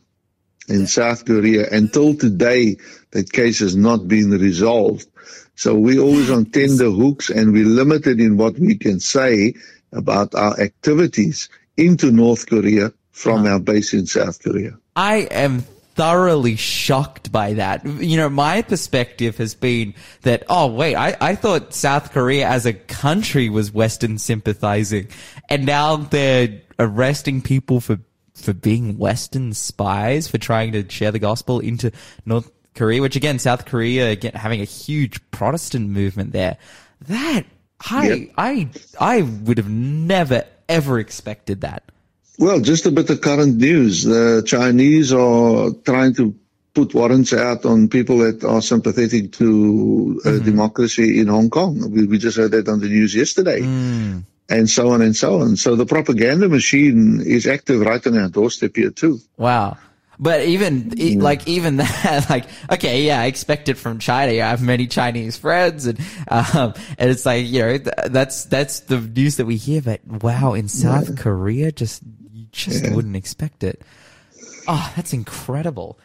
In 0.69 0.87
South 0.87 1.25
Korea. 1.25 1.69
Until 1.71 2.15
today, 2.15 2.77
that 3.13 3.33
case 3.33 3.61
has 3.61 3.77
not 3.77 4.07
been 4.09 4.31
resolved. 4.31 5.07
So 5.55 5.75
we're 5.75 6.01
always 6.03 6.29
on 6.31 6.47
tender 6.47 6.91
hooks 6.91 7.31
and 7.31 7.53
we're 7.53 7.65
limited 7.65 8.21
in 8.21 8.37
what 8.37 8.59
we 8.59 8.77
can 8.77 9.01
say 9.01 9.55
about 9.93 10.35
our 10.35 10.59
activities 10.61 11.49
into 11.77 12.11
North 12.11 12.47
Korea 12.47 12.93
from 13.17 13.47
uh-huh. 13.47 13.55
our 13.55 13.59
base 13.59 13.95
in 13.95 14.07
South 14.07 14.43
Korea. 14.43 14.77
I 14.95 15.21
am 15.31 15.63
thoroughly 15.95 16.55
shocked 16.55 17.33
by 17.33 17.55
that. 17.55 17.83
You 17.87 18.19
know, 18.19 18.29
my 18.29 18.61
perspective 18.61 19.39
has 19.39 19.55
been 19.55 19.95
that, 20.21 20.45
oh, 20.51 20.67
wait, 20.67 20.97
I, 20.97 21.17
I 21.19 21.35
thought 21.35 21.73
South 21.73 22.13
Korea 22.13 22.47
as 22.47 22.67
a 22.67 22.75
country 22.75 23.49
was 23.49 23.73
Western 23.73 24.19
sympathizing. 24.19 25.09
And 25.49 25.65
now 25.65 25.97
they're 25.97 26.61
arresting 26.79 27.41
people 27.41 27.81
for, 27.81 27.99
for 28.35 28.53
being 28.53 28.99
Western 28.99 29.55
spies, 29.55 30.29
for 30.29 30.37
trying 30.37 30.73
to 30.73 30.87
share 30.91 31.11
the 31.11 31.19
gospel 31.19 31.61
into 31.61 31.93
North 32.27 32.51
Korea, 32.75 33.01
which 33.01 33.17
again, 33.17 33.39
South 33.39 33.65
Korea, 33.65 34.11
again, 34.11 34.35
having 34.35 34.61
a 34.61 34.65
huge 34.65 35.19
Protestant 35.31 35.89
movement 35.89 36.33
there. 36.33 36.59
That, 37.09 37.45
I, 37.91 38.09
Yep. 38.09 38.31
I, 38.37 38.69
I 39.01 39.23
would 39.23 39.57
have 39.57 39.71
never, 39.71 40.45
ever 40.69 40.99
expected 40.99 41.63
that. 41.63 41.83
Well, 42.39 42.61
just 42.61 42.87
a 42.87 42.91
bit 42.91 43.09
of 43.11 43.21
current 43.21 43.57
news. 43.57 44.05
The 44.05 44.43
Chinese 44.47 45.13
are 45.13 45.71
trying 45.85 46.15
to 46.17 46.35
put 46.75 46.95
warrants 46.95 47.33
out 47.33 47.65
on 47.65 47.89
people 47.89 48.19
that 48.19 48.45
are 48.45 48.61
sympathetic 48.61 49.33
to 49.33 50.21
uh, 50.25 50.39
democracy 50.45 51.19
in 51.19 51.29
Hong 51.29 51.49
Kong. 51.49 51.91
We, 51.91 52.07
we 52.07 52.19
just 52.19 52.37
heard 52.37 52.51
that 52.51 52.69
on 52.69 52.81
the 52.81 52.89
news 52.89 53.15
yesterday. 53.15 53.63
And 54.49 54.71
so 54.71 54.91
on 54.91 55.03
and 55.03 55.17
so 55.17 55.41
on. 55.41 55.57
So 55.57 55.75
the 55.75 55.87
propaganda 55.87 56.49
machine 56.49 57.21
is 57.21 57.47
active 57.47 57.81
right 57.81 58.07
on 58.07 58.19
our 58.19 58.29
doorstep 58.29 58.77
here 58.77 58.91
too. 58.91 59.19
Wow. 59.39 59.79
But 60.19 60.43
even 60.43 60.95
e- 60.99 61.19
like 61.19 61.49
even 61.49 61.77
that, 61.79 62.27
like 62.31 62.47
okay, 62.71 63.03
yeah, 63.03 63.21
I 63.21 63.27
expect 63.27 63.69
it 63.69 63.75
from 63.75 63.99
China. 63.99 64.33
I 64.33 64.49
have 64.49 64.63
many 64.63 64.87
Chinese 64.87 65.37
friends, 65.37 65.87
and 65.87 66.01
um, 66.29 66.73
and 66.97 67.11
it's 67.11 67.27
like 67.27 67.47
you 67.47 67.61
know 67.61 67.79
th- 67.79 67.95
that's 68.07 68.45
that's 68.45 68.81
the 68.81 68.99
news 68.99 69.37
that 69.37 69.45
we 69.45 69.57
hear. 69.57 69.83
But 69.83 70.01
wow, 70.07 70.55
in 70.55 70.69
South 70.69 71.19
Korea, 71.19 71.71
just 71.71 72.03
just 72.57 72.91
wouldn't 72.93 73.17
expect 73.17 73.63
it. 73.63 73.83
Oh, 74.69 74.93
that's 74.97 75.13
incredible. 75.13 75.99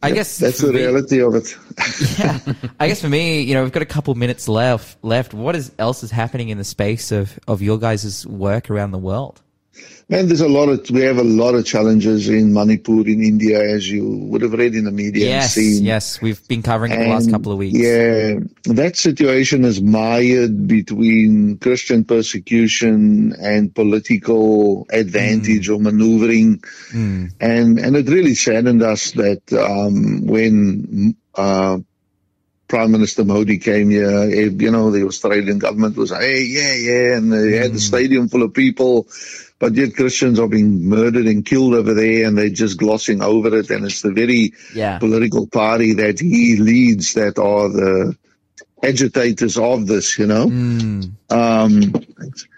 I 0.00 0.12
guess 0.12 0.38
That's 0.38 0.60
the 0.60 0.72
me- 0.72 0.80
reality 0.80 1.20
of 1.20 1.34
it. 1.34 1.56
yeah. 2.18 2.38
I 2.78 2.86
guess 2.86 3.00
for 3.00 3.08
me, 3.08 3.42
you 3.42 3.54
know, 3.54 3.62
we've 3.64 3.72
got 3.72 3.82
a 3.82 3.86
couple 3.86 4.14
minutes 4.14 4.48
left. 4.48 5.02
Left. 5.02 5.34
What 5.34 5.56
is 5.56 5.72
else 5.78 6.04
is 6.04 6.10
happening 6.10 6.50
in 6.50 6.58
the 6.58 6.64
space 6.64 7.10
of 7.10 7.38
of 7.48 7.62
your 7.62 7.78
guys' 7.78 8.26
work 8.26 8.70
around 8.70 8.92
the 8.92 8.98
world? 8.98 9.42
Man, 10.08 10.26
there's 10.28 10.42
a 10.42 10.48
lot 10.48 10.68
of, 10.68 10.90
we 10.90 11.00
have 11.02 11.16
a 11.16 11.24
lot 11.24 11.54
of 11.54 11.64
challenges 11.64 12.28
in 12.28 12.52
Manipur, 12.52 13.00
in 13.08 13.22
India, 13.22 13.58
as 13.60 13.90
you 13.90 14.06
would 14.06 14.42
have 14.42 14.52
read 14.52 14.74
in 14.74 14.84
the 14.84 14.90
media 14.92 15.26
Yes, 15.26 15.56
and 15.56 15.64
seen. 15.64 15.84
yes, 15.84 16.20
we've 16.20 16.46
been 16.48 16.62
covering 16.62 16.92
it 16.92 16.98
the 16.98 17.08
last 17.08 17.30
couple 17.30 17.52
of 17.52 17.58
weeks. 17.58 17.78
Yeah, 17.78 18.34
that 18.74 18.96
situation 18.96 19.64
is 19.64 19.80
mired 19.80 20.66
between 20.68 21.56
Christian 21.58 22.04
persecution 22.04 23.34
and 23.40 23.74
political 23.74 24.86
advantage 24.90 25.68
Mm. 25.68 25.74
or 25.76 25.80
maneuvering, 25.80 26.62
and 26.92 27.78
and 27.78 27.96
it 27.96 28.08
really 28.08 28.34
saddened 28.34 28.82
us 28.82 29.12
that 29.12 29.40
um, 29.54 30.26
when 30.26 31.16
uh, 31.34 31.78
Prime 32.68 32.90
Minister 32.92 33.24
Modi 33.24 33.58
came 33.58 33.90
here, 33.90 34.08
eh, 34.30 34.48
you 34.52 34.70
know, 34.70 34.90
the 34.90 35.06
Australian 35.06 35.58
government 35.58 35.96
was, 35.96 36.10
hey, 36.10 36.42
yeah, 36.44 36.74
yeah, 36.74 37.16
and 37.16 37.32
they 37.32 37.56
had 37.56 37.72
the 37.72 37.78
Mm. 37.78 37.88
stadium 37.92 38.28
full 38.28 38.42
of 38.42 38.52
people. 38.54 39.06
But 39.62 39.76
yet 39.76 39.94
Christians 39.94 40.40
are 40.40 40.48
being 40.48 40.88
murdered 40.88 41.26
and 41.26 41.44
killed 41.46 41.74
over 41.74 41.94
there 41.94 42.26
and 42.26 42.36
they're 42.36 42.48
just 42.48 42.78
glossing 42.78 43.22
over 43.22 43.56
it. 43.56 43.70
And 43.70 43.84
it's 43.84 44.02
the 44.02 44.10
very 44.10 44.54
Yeah. 44.74 44.98
political 44.98 45.46
party 45.46 45.92
that 45.92 46.18
he 46.18 46.56
leads 46.56 47.12
that 47.14 47.38
are 47.38 47.68
the 47.68 48.16
agitators 48.82 49.56
of 49.58 49.86
this, 49.86 50.18
you 50.18 50.26
know. 50.26 50.46
Um, 51.30 51.94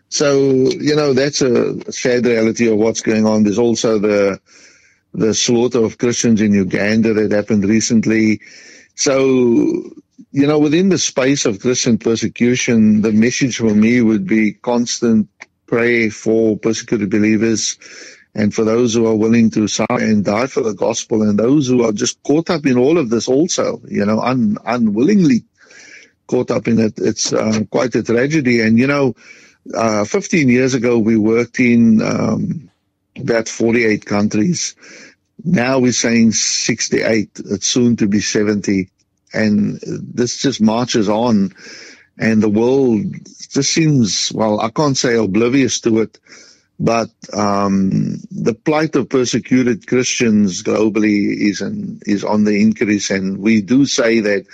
so, 0.08 0.48
you 0.88 0.96
know, 0.96 1.12
that's 1.12 1.42
a 1.42 1.92
sad 1.92 2.24
reality 2.24 2.68
of 2.68 2.78
what's 2.78 3.02
going 3.02 3.26
on. 3.26 3.42
There's 3.42 3.58
also 3.58 3.98
the, 3.98 4.40
the 5.12 5.34
slaughter 5.34 5.84
of 5.84 5.98
Christians 5.98 6.40
in 6.40 6.54
Uganda 6.54 7.12
that 7.12 7.32
happened 7.32 7.66
recently. 7.66 8.40
So, 8.94 9.92
you 10.32 10.46
know, 10.46 10.58
within 10.58 10.88
the 10.88 10.96
space 10.96 11.44
of 11.44 11.60
Christian 11.60 11.98
persecution, 11.98 13.02
the 13.02 13.12
message 13.12 13.58
for 13.58 13.74
me 13.74 14.00
would 14.00 14.26
be 14.26 14.54
constant 14.54 15.28
pray 15.66 16.10
for 16.10 16.56
persecuted 16.58 17.10
believers 17.10 17.78
and 18.34 18.52
for 18.52 18.64
those 18.64 18.94
who 18.94 19.06
are 19.06 19.14
willing 19.14 19.50
to 19.50 19.68
suffer 19.68 19.98
and 19.98 20.24
die 20.24 20.48
for 20.48 20.62
the 20.62 20.74
gospel 20.74 21.22
and 21.22 21.38
those 21.38 21.68
who 21.68 21.84
are 21.84 21.92
just 21.92 22.22
caught 22.22 22.50
up 22.50 22.66
in 22.66 22.76
all 22.76 22.98
of 22.98 23.08
this 23.08 23.28
also, 23.28 23.80
you 23.88 24.04
know, 24.04 24.20
un, 24.20 24.58
unwillingly 24.64 25.44
caught 26.26 26.50
up 26.50 26.66
in 26.66 26.80
it. 26.80 26.94
It's 26.96 27.32
uh, 27.32 27.60
quite 27.70 27.94
a 27.94 28.02
tragedy. 28.02 28.60
And 28.60 28.78
you 28.78 28.86
know, 28.86 29.14
uh, 29.72 30.04
15 30.04 30.48
years 30.48 30.74
ago, 30.74 30.98
we 30.98 31.16
worked 31.16 31.60
in 31.60 32.02
um, 32.02 32.70
about 33.16 33.48
48 33.48 34.04
countries. 34.04 34.74
Now 35.42 35.78
we're 35.78 35.92
saying 35.92 36.32
68. 36.32 37.40
It's 37.44 37.66
soon 37.66 37.96
to 37.96 38.08
be 38.08 38.20
70. 38.20 38.90
And 39.32 39.80
this 39.82 40.38
just 40.38 40.60
marches 40.60 41.08
on. 41.08 41.54
And 42.18 42.42
the 42.42 42.48
world 42.48 43.12
just 43.48 43.72
seems, 43.72 44.32
well, 44.32 44.60
I 44.60 44.70
can't 44.70 44.96
say 44.96 45.16
oblivious 45.16 45.80
to 45.80 46.00
it, 46.00 46.18
but 46.78 47.10
um, 47.32 48.20
the 48.30 48.54
plight 48.54 48.94
of 48.96 49.08
persecuted 49.08 49.86
Christians 49.86 50.62
globally 50.62 51.36
is, 51.36 51.60
an, 51.60 52.00
is 52.06 52.24
on 52.24 52.44
the 52.44 52.60
increase. 52.60 53.10
And 53.10 53.38
we 53.38 53.62
do 53.62 53.86
say 53.86 54.20
that 54.20 54.46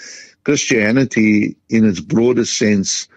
Christianity, 0.42 1.56
in 1.68 1.86
its 1.86 2.00
broadest 2.00 2.56
sense, 2.56 3.08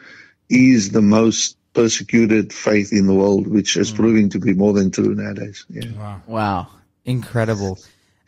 is 0.49 0.91
the 0.91 1.01
most 1.01 1.57
persecuted 1.73 2.53
faith 2.53 2.91
in 2.91 3.07
the 3.07 3.13
world, 3.13 3.47
which 3.47 3.77
is 3.77 3.91
mm. 3.91 3.95
proving 3.95 4.29
to 4.29 4.39
be 4.39 4.53
more 4.53 4.73
than 4.73 4.91
true 4.91 5.15
nowadays. 5.15 5.65
Yeah. 5.69 5.91
Wow. 5.97 6.21
Wow. 6.27 6.67
Incredible. 7.05 7.79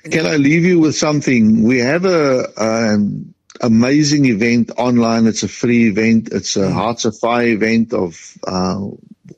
Can 0.04 0.26
I 0.26 0.38
leave 0.38 0.64
you 0.66 0.80
with 0.80 0.96
something? 0.96 1.64
We 1.64 1.80
have 1.80 2.06
a, 2.06 2.48
um, 2.58 3.35
amazing 3.62 4.26
event 4.26 4.72
online. 4.78 5.28
It's 5.28 5.44
a 5.44 5.48
free 5.48 5.90
event. 5.90 6.30
It's 6.32 6.56
a 6.56 6.62
mm. 6.62 6.74
Hearts 6.74 7.06
of 7.06 7.18
Fire 7.18 7.48
event 7.48 7.94
of 7.94 8.38
uh, 8.46 8.80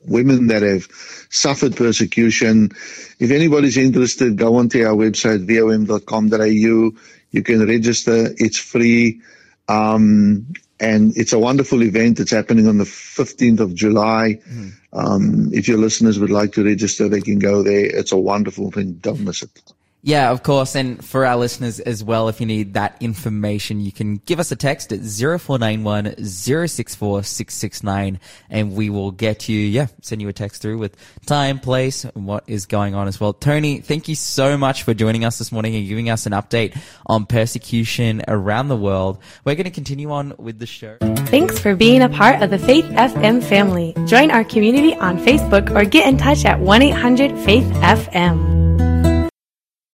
women 0.06 0.48
that 0.48 0.62
have 0.62 0.86
suffered 1.30 1.76
persecution. 1.76 2.70
If 3.18 3.30
anybody's 3.30 3.76
interested, 3.76 4.36
go 4.36 4.56
onto 4.56 4.84
our 4.84 4.94
website, 4.94 5.46
vom.com.au. 5.46 7.00
You 7.30 7.42
can 7.42 7.66
register. 7.66 8.28
It's 8.36 8.58
free. 8.58 9.20
Um, 9.68 10.52
and 10.80 11.16
it's 11.16 11.32
a 11.32 11.38
wonderful 11.38 11.82
event. 11.82 12.20
It's 12.20 12.30
happening 12.30 12.68
on 12.68 12.78
the 12.78 12.84
15th 12.84 13.60
of 13.60 13.74
July. 13.74 14.40
Mm. 14.48 14.72
Um, 14.92 15.50
if 15.52 15.68
your 15.68 15.78
listeners 15.78 16.18
would 16.18 16.30
like 16.30 16.52
to 16.52 16.64
register, 16.64 17.08
they 17.08 17.20
can 17.20 17.38
go 17.38 17.62
there. 17.62 17.84
It's 17.84 18.12
a 18.12 18.16
wonderful 18.16 18.70
thing. 18.70 18.94
Don't 18.94 19.20
miss 19.20 19.42
it. 19.42 19.72
Yeah, 20.08 20.30
of 20.30 20.42
course. 20.42 20.74
And 20.74 21.04
for 21.04 21.26
our 21.26 21.36
listeners 21.36 21.80
as 21.80 22.02
well, 22.02 22.30
if 22.30 22.40
you 22.40 22.46
need 22.46 22.72
that 22.72 22.96
information, 23.02 23.78
you 23.78 23.92
can 23.92 24.16
give 24.16 24.40
us 24.40 24.50
a 24.50 24.56
text 24.56 24.90
at 24.90 25.00
0491 25.00 26.24
064 26.24 27.22
669 27.24 28.18
and 28.48 28.72
we 28.72 28.88
will 28.88 29.10
get 29.10 29.50
you, 29.50 29.58
yeah, 29.58 29.88
send 30.00 30.22
you 30.22 30.28
a 30.28 30.32
text 30.32 30.62
through 30.62 30.78
with 30.78 30.96
time, 31.26 31.58
place, 31.58 32.06
and 32.06 32.26
what 32.26 32.44
is 32.46 32.64
going 32.64 32.94
on 32.94 33.06
as 33.06 33.20
well. 33.20 33.34
Tony, 33.34 33.82
thank 33.82 34.08
you 34.08 34.14
so 34.14 34.56
much 34.56 34.82
for 34.82 34.94
joining 34.94 35.26
us 35.26 35.36
this 35.36 35.52
morning 35.52 35.76
and 35.76 35.86
giving 35.86 36.08
us 36.08 36.24
an 36.24 36.32
update 36.32 36.74
on 37.04 37.26
persecution 37.26 38.22
around 38.28 38.68
the 38.68 38.78
world. 38.78 39.18
We're 39.44 39.56
going 39.56 39.64
to 39.64 39.70
continue 39.70 40.10
on 40.10 40.32
with 40.38 40.58
the 40.58 40.64
show. 40.64 40.96
Thanks 41.26 41.58
for 41.58 41.76
being 41.76 42.00
a 42.00 42.08
part 42.08 42.40
of 42.40 42.48
the 42.48 42.58
Faith 42.58 42.86
FM 42.86 43.44
family. 43.44 43.94
Join 44.06 44.30
our 44.30 44.44
community 44.44 44.94
on 44.94 45.18
Facebook 45.18 45.70
or 45.76 45.84
get 45.84 46.08
in 46.08 46.16
touch 46.16 46.46
at 46.46 46.60
1 46.60 46.80
800 46.80 47.38
Faith 47.44 47.66
FM. 47.82 48.58